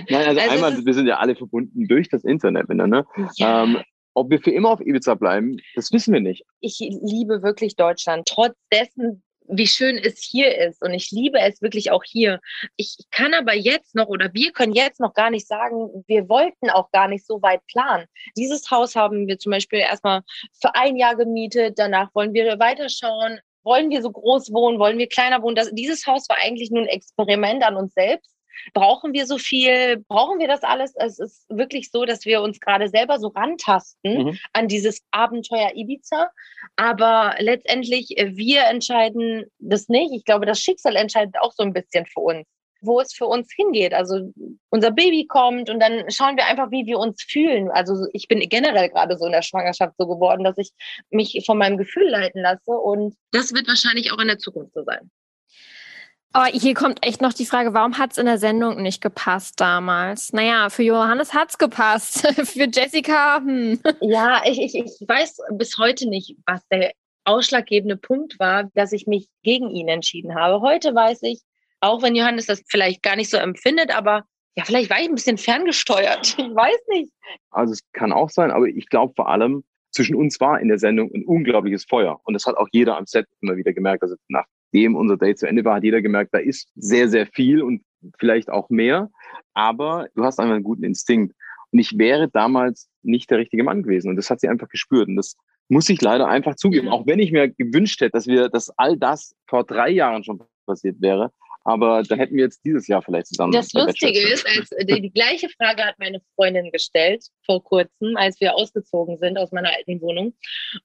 also, 0.08 0.40
also 0.40 0.40
einmal, 0.40 0.84
wir 0.84 0.94
sind 0.94 1.06
ja 1.06 1.18
alle 1.18 1.36
verbunden 1.36 1.86
durch 1.86 2.08
das 2.08 2.24
Internet, 2.24 2.68
ne? 2.68 3.04
Ja. 3.36 3.62
Ähm, 3.62 3.78
ob 4.14 4.28
wir 4.30 4.40
für 4.40 4.50
immer 4.50 4.70
auf 4.70 4.80
Ibiza 4.80 5.14
bleiben, 5.14 5.58
das 5.76 5.92
wissen 5.92 6.12
wir 6.12 6.20
nicht. 6.20 6.44
Ich 6.60 6.80
liebe 6.80 7.44
wirklich 7.44 7.76
Deutschland. 7.76 8.26
Trotz 8.26 8.56
dessen, 8.72 9.22
wie 9.50 9.66
schön 9.66 9.98
es 9.98 10.22
hier 10.22 10.56
ist. 10.56 10.82
Und 10.82 10.94
ich 10.94 11.10
liebe 11.10 11.38
es 11.38 11.62
wirklich 11.62 11.90
auch 11.90 12.04
hier. 12.04 12.40
Ich 12.76 12.96
kann 13.10 13.34
aber 13.34 13.54
jetzt 13.54 13.94
noch 13.94 14.08
oder 14.08 14.32
wir 14.32 14.52
können 14.52 14.74
jetzt 14.74 15.00
noch 15.00 15.14
gar 15.14 15.30
nicht 15.30 15.46
sagen, 15.46 16.04
wir 16.06 16.28
wollten 16.28 16.70
auch 16.70 16.90
gar 16.90 17.08
nicht 17.08 17.26
so 17.26 17.42
weit 17.42 17.60
planen. 17.66 18.06
Dieses 18.36 18.70
Haus 18.70 18.96
haben 18.96 19.26
wir 19.26 19.38
zum 19.38 19.50
Beispiel 19.50 19.80
erstmal 19.80 20.22
für 20.60 20.74
ein 20.74 20.96
Jahr 20.96 21.16
gemietet. 21.16 21.78
Danach 21.78 22.14
wollen 22.14 22.32
wir 22.32 22.58
weiterschauen. 22.58 23.40
Wollen 23.62 23.90
wir 23.90 24.00
so 24.00 24.10
groß 24.10 24.52
wohnen? 24.52 24.78
Wollen 24.78 24.98
wir 24.98 25.08
kleiner 25.08 25.42
wohnen? 25.42 25.54
Das, 25.54 25.70
dieses 25.72 26.06
Haus 26.06 26.28
war 26.28 26.38
eigentlich 26.38 26.70
nur 26.70 26.82
ein 26.82 26.88
Experiment 26.88 27.62
an 27.62 27.76
uns 27.76 27.92
selbst. 27.92 28.39
Brauchen 28.74 29.12
wir 29.12 29.26
so 29.26 29.38
viel? 29.38 30.04
Brauchen 30.08 30.38
wir 30.38 30.48
das 30.48 30.62
alles? 30.62 30.94
Es 30.96 31.18
ist 31.18 31.46
wirklich 31.48 31.90
so, 31.90 32.04
dass 32.04 32.24
wir 32.24 32.42
uns 32.42 32.60
gerade 32.60 32.88
selber 32.88 33.18
so 33.18 33.28
rantasten 33.28 34.24
mhm. 34.24 34.38
an 34.52 34.68
dieses 34.68 35.02
Abenteuer 35.10 35.72
Ibiza. 35.74 36.30
Aber 36.76 37.34
letztendlich, 37.38 38.18
äh, 38.18 38.36
wir 38.36 38.64
entscheiden 38.64 39.46
das 39.58 39.88
nicht. 39.88 40.12
Ich 40.12 40.24
glaube, 40.24 40.46
das 40.46 40.60
Schicksal 40.60 40.96
entscheidet 40.96 41.36
auch 41.40 41.52
so 41.52 41.62
ein 41.62 41.72
bisschen 41.72 42.06
für 42.06 42.20
uns 42.20 42.46
wo 42.82 43.00
es 43.00 43.12
für 43.12 43.26
uns 43.26 43.52
hingeht. 43.54 43.92
Also 43.92 44.32
unser 44.70 44.90
Baby 44.90 45.26
kommt 45.26 45.70
und 45.70 45.80
dann 45.80 46.10
schauen 46.10 46.36
wir 46.36 46.46
einfach, 46.46 46.70
wie 46.70 46.86
wir 46.86 46.98
uns 46.98 47.22
fühlen. 47.22 47.70
Also 47.70 48.06
ich 48.12 48.28
bin 48.28 48.40
generell 48.48 48.88
gerade 48.88 49.16
so 49.18 49.26
in 49.26 49.32
der 49.32 49.42
Schwangerschaft 49.42 49.94
so 49.98 50.06
geworden, 50.06 50.44
dass 50.44 50.58
ich 50.58 50.72
mich 51.10 51.42
von 51.44 51.58
meinem 51.58 51.76
Gefühl 51.76 52.08
leiten 52.08 52.42
lasse 52.42 52.70
und 52.70 53.16
das 53.32 53.52
wird 53.52 53.68
wahrscheinlich 53.68 54.12
auch 54.12 54.18
in 54.18 54.28
der 54.28 54.38
Zukunft 54.38 54.74
so 54.74 54.82
sein. 54.84 55.10
Aber 56.32 56.46
hier 56.46 56.74
kommt 56.74 57.04
echt 57.04 57.20
noch 57.20 57.32
die 57.32 57.44
Frage, 57.44 57.74
warum 57.74 57.98
hat 57.98 58.12
es 58.12 58.18
in 58.18 58.26
der 58.26 58.38
Sendung 58.38 58.82
nicht 58.82 59.00
gepasst 59.00 59.60
damals? 59.60 60.32
Naja, 60.32 60.70
für 60.70 60.84
Johannes 60.84 61.34
hat 61.34 61.50
es 61.50 61.58
gepasst. 61.58 62.20
für 62.46 62.68
Jessica, 62.72 63.38
hm. 63.38 63.80
Ja, 64.00 64.42
ich, 64.44 64.60
ich, 64.60 64.74
ich 64.76 65.08
weiß 65.08 65.38
bis 65.52 65.76
heute 65.78 66.08
nicht, 66.08 66.36
was 66.46 66.66
der 66.68 66.92
ausschlaggebende 67.24 67.96
Punkt 67.96 68.38
war, 68.38 68.64
dass 68.74 68.92
ich 68.92 69.06
mich 69.06 69.28
gegen 69.42 69.70
ihn 69.70 69.88
entschieden 69.88 70.36
habe. 70.36 70.60
Heute 70.60 70.94
weiß 70.94 71.22
ich, 71.22 71.40
auch 71.80 72.02
wenn 72.02 72.14
Johannes 72.14 72.46
das 72.46 72.62
vielleicht 72.68 73.02
gar 73.02 73.16
nicht 73.16 73.30
so 73.30 73.36
empfindet, 73.36 73.94
aber 73.94 74.24
ja, 74.56 74.64
vielleicht 74.64 74.90
war 74.90 75.00
ich 75.00 75.08
ein 75.08 75.14
bisschen 75.14 75.38
ferngesteuert. 75.38 76.36
Ich 76.38 76.54
weiß 76.54 76.80
nicht. 76.88 77.12
Also 77.50 77.72
es 77.72 77.80
kann 77.92 78.12
auch 78.12 78.30
sein, 78.30 78.50
aber 78.50 78.66
ich 78.66 78.88
glaube 78.88 79.14
vor 79.14 79.28
allem, 79.28 79.64
zwischen 79.90 80.14
uns 80.14 80.38
war 80.40 80.60
in 80.60 80.68
der 80.68 80.78
Sendung 80.78 81.10
ein 81.12 81.24
unglaubliches 81.24 81.84
Feuer. 81.84 82.20
Und 82.24 82.34
das 82.34 82.46
hat 82.46 82.56
auch 82.56 82.68
jeder 82.70 82.96
am 82.96 83.06
Set 83.06 83.26
immer 83.40 83.56
wieder 83.56 83.72
gemerkt. 83.72 84.02
Also 84.02 84.14
nachdem 84.72 84.94
unser 84.94 85.16
Date 85.16 85.38
zu 85.38 85.46
Ende 85.46 85.64
war, 85.64 85.76
hat 85.76 85.84
jeder 85.84 86.02
gemerkt, 86.02 86.32
da 86.32 86.38
ist 86.38 86.70
sehr, 86.76 87.08
sehr 87.08 87.26
viel 87.26 87.62
und 87.62 87.82
vielleicht 88.18 88.50
auch 88.50 88.70
mehr. 88.70 89.10
Aber 89.52 90.08
du 90.14 90.24
hast 90.24 90.38
einfach 90.38 90.54
einen 90.54 90.64
guten 90.64 90.84
Instinkt. 90.84 91.34
Und 91.72 91.78
ich 91.78 91.98
wäre 91.98 92.28
damals 92.28 92.88
nicht 93.02 93.30
der 93.30 93.38
richtige 93.38 93.64
Mann 93.64 93.82
gewesen. 93.82 94.08
Und 94.08 94.16
das 94.16 94.30
hat 94.30 94.40
sie 94.40 94.48
einfach 94.48 94.68
gespürt. 94.68 95.08
Und 95.08 95.16
das 95.16 95.36
muss 95.68 95.88
ich 95.88 96.00
leider 96.00 96.28
einfach 96.28 96.56
zugeben. 96.56 96.88
Auch 96.88 97.06
wenn 97.06 97.18
ich 97.18 97.32
mir 97.32 97.48
gewünscht 97.48 98.00
hätte, 98.00 98.12
dass 98.12 98.26
wir, 98.26 98.48
dass 98.48 98.70
all 98.76 98.96
das 98.96 99.34
vor 99.46 99.64
drei 99.64 99.90
Jahren 99.90 100.24
schon 100.24 100.40
passiert 100.66 101.00
wäre. 101.00 101.32
Aber 101.70 102.02
dann 102.02 102.18
hätten 102.18 102.34
wir 102.34 102.44
jetzt 102.44 102.64
dieses 102.64 102.88
Jahr 102.88 103.02
vielleicht 103.02 103.28
zusammen. 103.28 103.52
Das 103.52 103.72
Lustige 103.72 104.20
ist, 104.20 104.46
als 104.46 104.70
die, 104.82 105.00
die, 105.00 105.12
gleiche 105.12 105.48
Frage 105.50 105.84
hat 105.84 105.98
meine 105.98 106.20
Freundin 106.34 106.70
gestellt 106.72 107.24
vor 107.46 107.62
kurzem, 107.62 108.16
als 108.16 108.40
wir 108.40 108.54
ausgezogen 108.56 109.18
sind 109.18 109.38
aus 109.38 109.52
meiner 109.52 109.70
alten 109.70 110.00
Wohnung. 110.00 110.34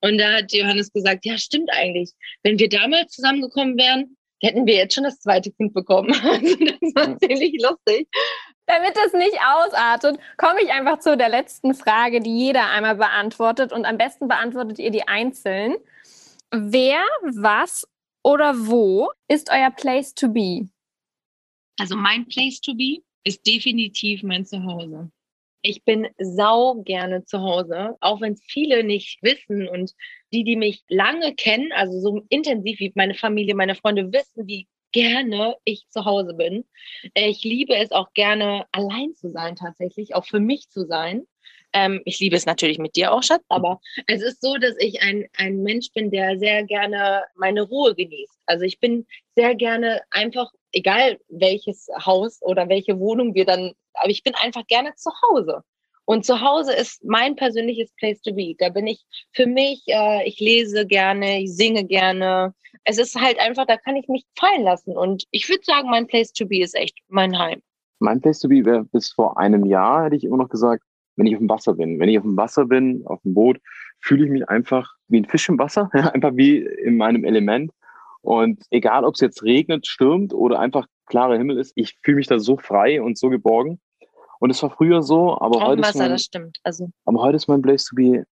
Und 0.01 0.17
da 0.19 0.33
hat 0.33 0.53
Johannes 0.53 0.91
gesagt, 0.93 1.25
ja, 1.25 1.37
stimmt 1.37 1.69
eigentlich. 1.71 2.13
Wenn 2.43 2.59
wir 2.59 2.69
damals 2.69 3.13
zusammengekommen 3.13 3.77
wären, 3.77 4.15
hätten 4.41 4.65
wir 4.65 4.75
jetzt 4.75 4.93
schon 4.93 5.03
das 5.03 5.19
zweite 5.19 5.51
Kind 5.51 5.73
bekommen. 5.73 6.13
Also 6.25 6.55
das 6.55 6.95
war 6.95 7.17
ziemlich 7.19 7.61
lustig. 7.61 8.07
Damit 8.67 8.97
es 9.05 9.13
nicht 9.13 9.37
ausartet, 9.41 10.19
komme 10.37 10.61
ich 10.61 10.71
einfach 10.71 10.99
zu 10.99 11.17
der 11.17 11.29
letzten 11.29 11.73
Frage, 11.73 12.19
die 12.19 12.35
jeder 12.35 12.69
einmal 12.69 12.95
beantwortet. 12.95 13.71
Und 13.71 13.85
am 13.85 13.97
besten 13.97 14.27
beantwortet 14.27 14.79
ihr 14.79 14.91
die 14.91 15.07
einzeln. 15.07 15.75
Wer, 16.51 17.03
was 17.21 17.87
oder 18.23 18.53
wo 18.67 19.11
ist 19.27 19.51
euer 19.51 19.69
Place 19.69 20.15
to 20.15 20.29
be? 20.29 20.67
Also 21.77 21.95
mein 21.95 22.27
Place 22.27 22.61
to 22.61 22.73
be 22.73 22.99
ist 23.23 23.45
definitiv 23.45 24.23
mein 24.23 24.45
Zuhause. 24.45 25.11
Ich 25.61 25.83
bin 25.83 26.07
sau 26.19 26.75
gerne 26.83 27.25
zu 27.25 27.39
Hause, 27.39 27.95
auch 27.99 28.21
wenn 28.21 28.33
es 28.33 28.43
viele 28.43 28.83
nicht 28.83 29.21
wissen 29.23 29.67
und 29.67 29.93
die, 30.31 30.43
die 30.43 30.55
mich 30.55 30.83
lange 30.89 31.33
kennen, 31.33 31.71
also 31.71 31.99
so 31.99 32.21
intensiv 32.29 32.79
wie 32.79 32.91
meine 32.95 33.15
Familie, 33.15 33.55
meine 33.55 33.73
Freunde 33.73 34.13
wissen, 34.13 34.47
wie 34.47 34.67
gerne 34.91 35.55
ich 35.65 35.89
zu 35.89 36.05
Hause 36.05 36.35
bin. 36.35 36.65
Ich 37.15 37.43
liebe 37.43 37.75
es 37.75 37.91
auch 37.91 38.13
gerne 38.13 38.65
allein 38.71 39.15
zu 39.15 39.29
sein 39.29 39.55
tatsächlich, 39.55 40.13
auch 40.13 40.25
für 40.25 40.39
mich 40.39 40.69
zu 40.69 40.85
sein. 40.85 41.25
Ähm, 41.75 42.01
ich 42.05 42.19
liebe 42.21 42.37
es 42.37 42.45
natürlich 42.45 42.79
mit 42.79 42.95
dir 42.95 43.11
auch, 43.11 43.21
Schatz, 43.21 43.43
aber 43.49 43.81
es 44.07 44.21
ist 44.21 44.41
so, 44.41 44.55
dass 44.55 44.75
ich 44.79 45.01
ein, 45.01 45.25
ein 45.37 45.61
Mensch 45.61 45.91
bin, 45.93 46.09
der 46.09 46.39
sehr 46.39 46.63
gerne 46.63 47.23
meine 47.35 47.63
Ruhe 47.63 47.93
genießt. 47.93 48.39
Also 48.45 48.63
ich 48.63 48.79
bin 48.79 49.05
sehr 49.35 49.55
gerne 49.55 50.01
einfach, 50.09 50.49
egal 50.71 51.19
welches 51.27 51.89
Haus 52.05 52.41
oder 52.41 52.69
welche 52.69 52.97
Wohnung 52.97 53.35
wir 53.35 53.43
dann, 53.43 53.73
aber 53.95 54.09
ich 54.09 54.23
bin 54.23 54.33
einfach 54.35 54.65
gerne 54.67 54.95
zu 54.95 55.11
Hause. 55.29 55.63
Und 56.05 56.25
zu 56.25 56.39
Hause 56.39 56.73
ist 56.73 57.03
mein 57.03 57.35
persönliches 57.35 57.91
Place 57.99 58.21
to 58.21 58.33
be. 58.33 58.55
Da 58.57 58.69
bin 58.69 58.87
ich 58.87 59.03
für 59.33 59.47
mich, 59.47 59.83
äh, 59.87 60.25
ich 60.25 60.39
lese 60.39 60.87
gerne, 60.87 61.41
ich 61.41 61.53
singe 61.53 61.83
gerne. 61.83 62.53
Es 62.85 62.97
ist 62.97 63.19
halt 63.19 63.37
einfach, 63.39 63.65
da 63.65 63.75
kann 63.75 63.97
ich 63.97 64.07
mich 64.07 64.23
fallen 64.39 64.63
lassen. 64.63 64.95
Und 64.95 65.25
ich 65.31 65.49
würde 65.49 65.63
sagen, 65.65 65.89
mein 65.89 66.07
Place 66.07 66.31
to 66.31 66.45
be 66.45 66.61
ist 66.61 66.75
echt 66.75 66.97
mein 67.09 67.37
Heim. 67.37 67.61
Mein 67.99 68.21
Place 68.21 68.39
to 68.39 68.47
be 68.47 68.63
wäre 68.63 68.85
bis 68.85 69.11
vor 69.11 69.37
einem 69.37 69.65
Jahr, 69.65 70.05
hätte 70.05 70.15
ich 70.15 70.23
immer 70.23 70.37
noch 70.37 70.49
gesagt, 70.49 70.83
wenn 71.15 71.27
ich 71.27 71.35
auf 71.35 71.39
dem 71.39 71.49
Wasser 71.49 71.73
bin. 71.73 71.99
Wenn 71.99 72.09
ich 72.09 72.17
auf 72.17 72.23
dem 72.23 72.37
Wasser 72.37 72.65
bin, 72.65 73.03
auf 73.05 73.21
dem 73.21 73.33
Boot, 73.33 73.59
fühle 73.99 74.25
ich 74.25 74.31
mich 74.31 74.49
einfach 74.49 74.93
wie 75.07 75.19
ein 75.19 75.25
Fisch 75.25 75.49
im 75.49 75.59
Wasser, 75.59 75.89
einfach 76.13 76.31
wie 76.35 76.57
in 76.57 76.97
meinem 76.97 77.23
Element. 77.23 77.71
Und 78.21 78.63
egal, 78.71 79.05
ob 79.05 79.15
es 79.15 79.21
jetzt 79.21 79.43
regnet, 79.43 79.85
stürmt 79.85 80.33
oder 80.33 80.59
einfach 80.59 80.87
klarer 81.05 81.37
Himmel 81.37 81.59
ist, 81.59 81.73
ich 81.75 81.95
fühle 82.03 82.17
mich 82.17 82.27
da 82.27 82.39
so 82.39 82.57
frei 82.57 83.01
und 83.01 83.17
so 83.17 83.29
geborgen. 83.29 83.79
Und 84.39 84.49
es 84.49 84.61
war 84.63 84.71
früher 84.71 85.01
so, 85.01 85.39
aber 85.39 85.57
Auf 85.57 85.63
heute 85.63 85.81
Wasser, 85.83 85.89
ist 85.89 85.99
mein, 85.99 86.09
das 86.09 86.23
stimmt. 86.23 86.57
Also. 86.63 86.89
aber 87.05 87.21
heute 87.21 87.35
ist 87.37 87.47
mein 87.47 87.61
Place 87.61 87.85
to 87.85 87.95
be 87.95 88.25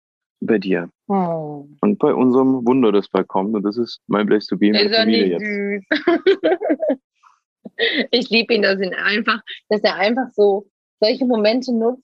bei 0.41 0.59
dir. 0.59 0.89
Oh. 1.09 1.67
Und 1.81 1.99
bei 1.99 2.15
unserem 2.15 2.67
Wunder, 2.67 2.93
das 2.93 3.09
bald 3.09 3.29
kommt. 3.29 3.55
Und 3.55 3.63
das 3.63 3.77
ist 3.77 4.01
mein 4.07 4.27
Place 4.27 4.47
to 4.47 4.57
be 4.57 4.69
Ist 4.69 4.81
der 4.81 4.91
er 4.91 5.01
Familie 5.01 5.27
jetzt. 5.27 5.87
ich 8.11 8.31
liebe 8.31 8.55
ihn, 8.55 8.63
dass, 8.63 8.81
ihn 8.81 8.95
einfach, 8.95 9.41
dass 9.69 9.83
er 9.83 9.97
einfach 9.97 10.29
so 10.33 10.67
solche 11.01 11.27
Momente 11.27 11.75
nutzt, 11.75 12.03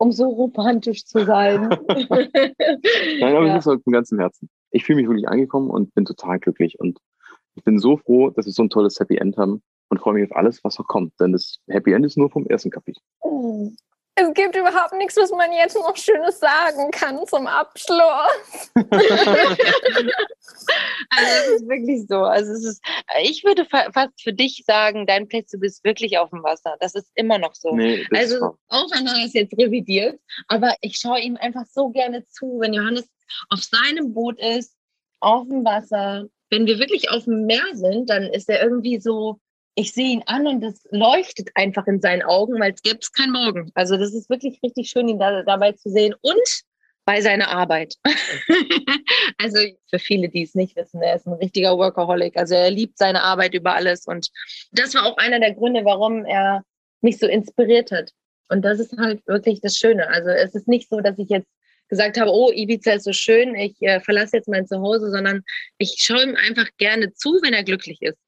um 0.00 0.12
so 0.12 0.28
romantisch 0.28 1.04
zu 1.04 1.24
sein. 1.26 1.68
Nein, 1.88 3.36
aber 3.36 3.46
Ja. 3.46 3.56
es 3.58 3.66
ist 3.66 3.72
aus 3.72 3.82
dem 3.82 3.92
ganzen 3.92 4.18
Herzen. 4.18 4.48
Ich 4.70 4.84
fühle 4.84 4.96
mich 4.96 5.08
wirklich 5.08 5.28
angekommen 5.28 5.68
und 5.70 5.94
bin 5.94 6.06
total 6.06 6.38
glücklich. 6.38 6.80
Und 6.80 6.98
ich 7.54 7.64
bin 7.64 7.78
so 7.78 7.98
froh, 7.98 8.30
dass 8.30 8.46
wir 8.46 8.52
so 8.52 8.62
ein 8.62 8.70
tolles 8.70 8.98
Happy 8.98 9.16
End 9.18 9.36
haben 9.36 9.62
und 9.90 10.00
freue 10.00 10.14
mich 10.14 10.30
auf 10.30 10.36
alles, 10.36 10.64
was 10.64 10.78
noch 10.78 10.86
kommt. 10.88 11.12
Denn 11.20 11.32
das 11.32 11.58
Happy 11.68 11.92
End 11.92 12.06
ist 12.06 12.16
nur 12.16 12.30
vom 12.30 12.46
ersten 12.46 12.70
Kapitel. 12.70 13.02
Es 14.16 14.34
gibt 14.34 14.54
überhaupt 14.54 14.92
nichts, 14.94 15.16
was 15.16 15.30
man 15.30 15.52
jetzt 15.52 15.76
noch 15.76 15.96
Schönes 15.96 16.38
sagen 16.40 16.90
kann 16.90 17.26
zum 17.26 17.46
Abschluss. 17.46 18.70
Also 21.10 21.54
es 21.54 21.60
ist 21.60 21.68
wirklich 21.68 22.06
so. 22.08 22.18
Also 22.18 22.52
es 22.52 22.64
ist, 22.64 22.84
ich 23.22 23.44
würde 23.44 23.64
fa 23.64 23.90
fast 23.92 24.20
für 24.22 24.32
dich 24.32 24.64
sagen, 24.66 25.06
dein 25.06 25.26
Platz, 25.26 25.50
du 25.50 25.58
bist 25.58 25.82
wirklich 25.84 26.18
auf 26.18 26.30
dem 26.30 26.42
Wasser. 26.42 26.76
Das 26.80 26.94
ist 26.94 27.10
immer 27.14 27.38
noch 27.38 27.54
so. 27.54 27.74
Nee, 27.74 28.06
Also 28.14 28.56
auch 28.68 28.90
wenn 28.92 29.06
er 29.06 29.14
das 29.22 29.32
jetzt 29.32 29.56
revidiert, 29.58 30.20
aber 30.48 30.74
ich 30.80 30.96
schaue 30.96 31.20
ihm 31.20 31.36
einfach 31.36 31.66
so 31.66 31.90
gerne 31.90 32.26
zu, 32.26 32.58
wenn 32.60 32.74
Johannes 32.74 33.08
auf 33.48 33.62
seinem 33.62 34.12
Boot 34.14 34.38
ist, 34.38 34.76
auf 35.20 35.48
dem 35.48 35.64
Wasser. 35.64 36.26
Wenn 36.50 36.66
wir 36.66 36.78
wirklich 36.78 37.10
auf 37.10 37.24
dem 37.24 37.46
Meer 37.46 37.64
sind, 37.74 38.10
dann 38.10 38.24
ist 38.24 38.48
er 38.48 38.62
irgendwie 38.62 39.00
so, 39.00 39.40
ich 39.74 39.92
sehe 39.92 40.10
ihn 40.10 40.22
an 40.26 40.46
und 40.46 40.62
es 40.62 40.86
leuchtet 40.90 41.50
einfach 41.54 41.86
in 41.86 42.00
seinen 42.00 42.22
Augen, 42.22 42.58
weil 42.60 42.72
es 42.72 42.82
gibt 42.82 43.14
kein 43.14 43.30
Morgen. 43.30 43.70
Also 43.74 43.96
das 43.96 44.12
ist 44.14 44.28
wirklich 44.28 44.60
richtig 44.62 44.90
schön, 44.90 45.08
ihn 45.08 45.18
da, 45.18 45.42
dabei 45.42 45.72
zu 45.72 45.90
sehen 45.90 46.14
und 46.20 46.62
bei 47.04 47.20
seiner 47.20 47.48
Arbeit. 47.48 47.94
also 49.38 49.58
für 49.88 49.98
viele, 49.98 50.28
die 50.28 50.42
es 50.42 50.54
nicht 50.54 50.76
wissen, 50.76 51.02
er 51.02 51.16
ist 51.16 51.26
ein 51.26 51.34
richtiger 51.34 51.76
Workaholic. 51.76 52.36
Also 52.36 52.54
er 52.54 52.70
liebt 52.70 52.98
seine 52.98 53.22
Arbeit 53.22 53.54
über 53.54 53.74
alles 53.74 54.06
und 54.06 54.28
das 54.72 54.94
war 54.94 55.06
auch 55.06 55.16
einer 55.16 55.40
der 55.40 55.54
Gründe, 55.54 55.84
warum 55.84 56.24
er 56.24 56.62
mich 57.00 57.18
so 57.18 57.26
inspiriert 57.26 57.90
hat. 57.90 58.10
Und 58.48 58.62
das 58.62 58.80
ist 58.80 58.96
halt 58.98 59.26
wirklich 59.26 59.60
das 59.60 59.76
Schöne. 59.76 60.08
Also 60.08 60.30
es 60.30 60.54
ist 60.54 60.68
nicht 60.68 60.88
so, 60.88 61.00
dass 61.00 61.18
ich 61.18 61.28
jetzt 61.28 61.48
gesagt 61.88 62.20
habe, 62.20 62.30
oh, 62.30 62.52
Ibiza 62.52 62.92
ist 62.92 63.04
so 63.04 63.12
schön, 63.12 63.54
ich 63.54 63.74
äh, 63.80 64.00
verlasse 64.00 64.36
jetzt 64.36 64.48
mein 64.48 64.66
Zuhause, 64.66 65.10
sondern 65.10 65.42
ich 65.78 65.96
schaue 65.98 66.22
ihm 66.22 66.36
einfach 66.36 66.68
gerne 66.78 67.12
zu, 67.12 67.40
wenn 67.42 67.54
er 67.54 67.64
glücklich 67.64 68.00
ist. 68.02 68.18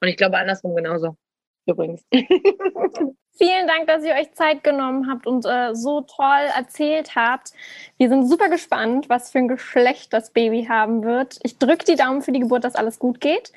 Und 0.00 0.08
ich 0.08 0.16
glaube 0.16 0.36
andersrum 0.38 0.74
genauso. 0.74 1.16
Übrigens. 1.66 2.02
Vielen 2.12 3.68
Dank, 3.68 3.86
dass 3.86 4.04
ihr 4.04 4.14
euch 4.14 4.32
Zeit 4.32 4.64
genommen 4.64 5.08
habt 5.08 5.26
und 5.26 5.44
äh, 5.46 5.72
so 5.74 6.00
toll 6.00 6.48
erzählt 6.56 7.14
habt. 7.14 7.52
Wir 7.96 8.08
sind 8.08 8.26
super 8.26 8.48
gespannt, 8.48 9.08
was 9.08 9.30
für 9.30 9.38
ein 9.38 9.48
Geschlecht 9.48 10.12
das 10.12 10.32
Baby 10.32 10.64
haben 10.68 11.04
wird. 11.04 11.38
Ich 11.44 11.58
drücke 11.58 11.84
die 11.84 11.94
Daumen 11.94 12.22
für 12.22 12.32
die 12.32 12.40
Geburt, 12.40 12.64
dass 12.64 12.74
alles 12.74 12.98
gut 12.98 13.20
geht 13.20 13.52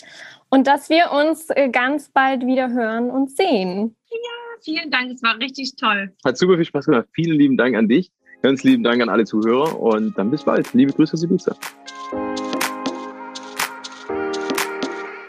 und 0.49 0.67
dass 0.67 0.89
wir 0.89 1.11
uns 1.11 1.49
äh, 1.49 1.69
ganz 1.69 2.09
bald 2.09 2.45
wieder 2.45 2.71
hören 2.71 3.09
und 3.09 3.35
sehen. 3.35 3.95
Vielen 4.63 4.91
Dank, 4.91 5.11
es 5.11 5.23
war 5.23 5.39
richtig 5.39 5.75
toll. 5.75 6.13
Hat 6.23 6.37
super 6.37 6.55
viel 6.55 6.65
Spaß 6.65 6.85
gemacht. 6.85 7.07
Vielen 7.13 7.37
lieben 7.37 7.57
Dank 7.57 7.75
an 7.75 7.87
dich. 7.87 8.11
Ganz 8.43 8.63
lieben 8.63 8.83
Dank 8.83 9.01
an 9.01 9.09
alle 9.09 9.25
Zuhörer 9.25 9.79
und 9.79 10.17
dann 10.17 10.29
bis 10.29 10.43
bald. 10.43 10.71
Liebe 10.73 10.93
Grüße 10.93 11.13
aus 11.13 11.23
Ibiza. 11.23 11.55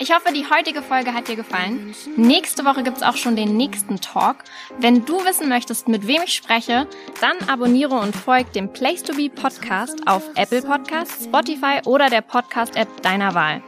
Ich 0.03 0.13
hoffe, 0.13 0.33
die 0.33 0.45
heutige 0.51 0.83
Folge 0.83 1.15
hat 1.15 1.29
dir 1.29 1.37
gefallen. 1.37 1.95
Nächste 2.17 2.65
Woche 2.65 2.83
gibt's 2.83 3.05
auch 3.05 3.17
schon 3.17 3.37
den 3.37 3.57
nächsten 3.57 4.01
Talk. 4.01 4.39
Wenn 4.81 5.05
du 5.05 5.25
wissen 5.25 5.49
möchtest, 5.49 5.87
mit 5.87 6.09
wem 6.09 6.23
ich 6.25 6.35
spreche, 6.35 6.89
dann 7.21 7.49
abonniere 7.49 7.95
und 7.95 8.17
folg 8.17 8.53
dem 8.53 8.73
Place 8.73 9.05
to 9.05 9.15
Be 9.15 9.31
Podcast 9.31 10.01
auf 10.09 10.29
Apple 10.35 10.63
Podcasts, 10.63 11.27
Spotify 11.27 11.83
oder 11.85 12.11
der 12.11 12.23
Podcast-App 12.23 13.01
deiner 13.03 13.37
Wahl. 13.37 13.63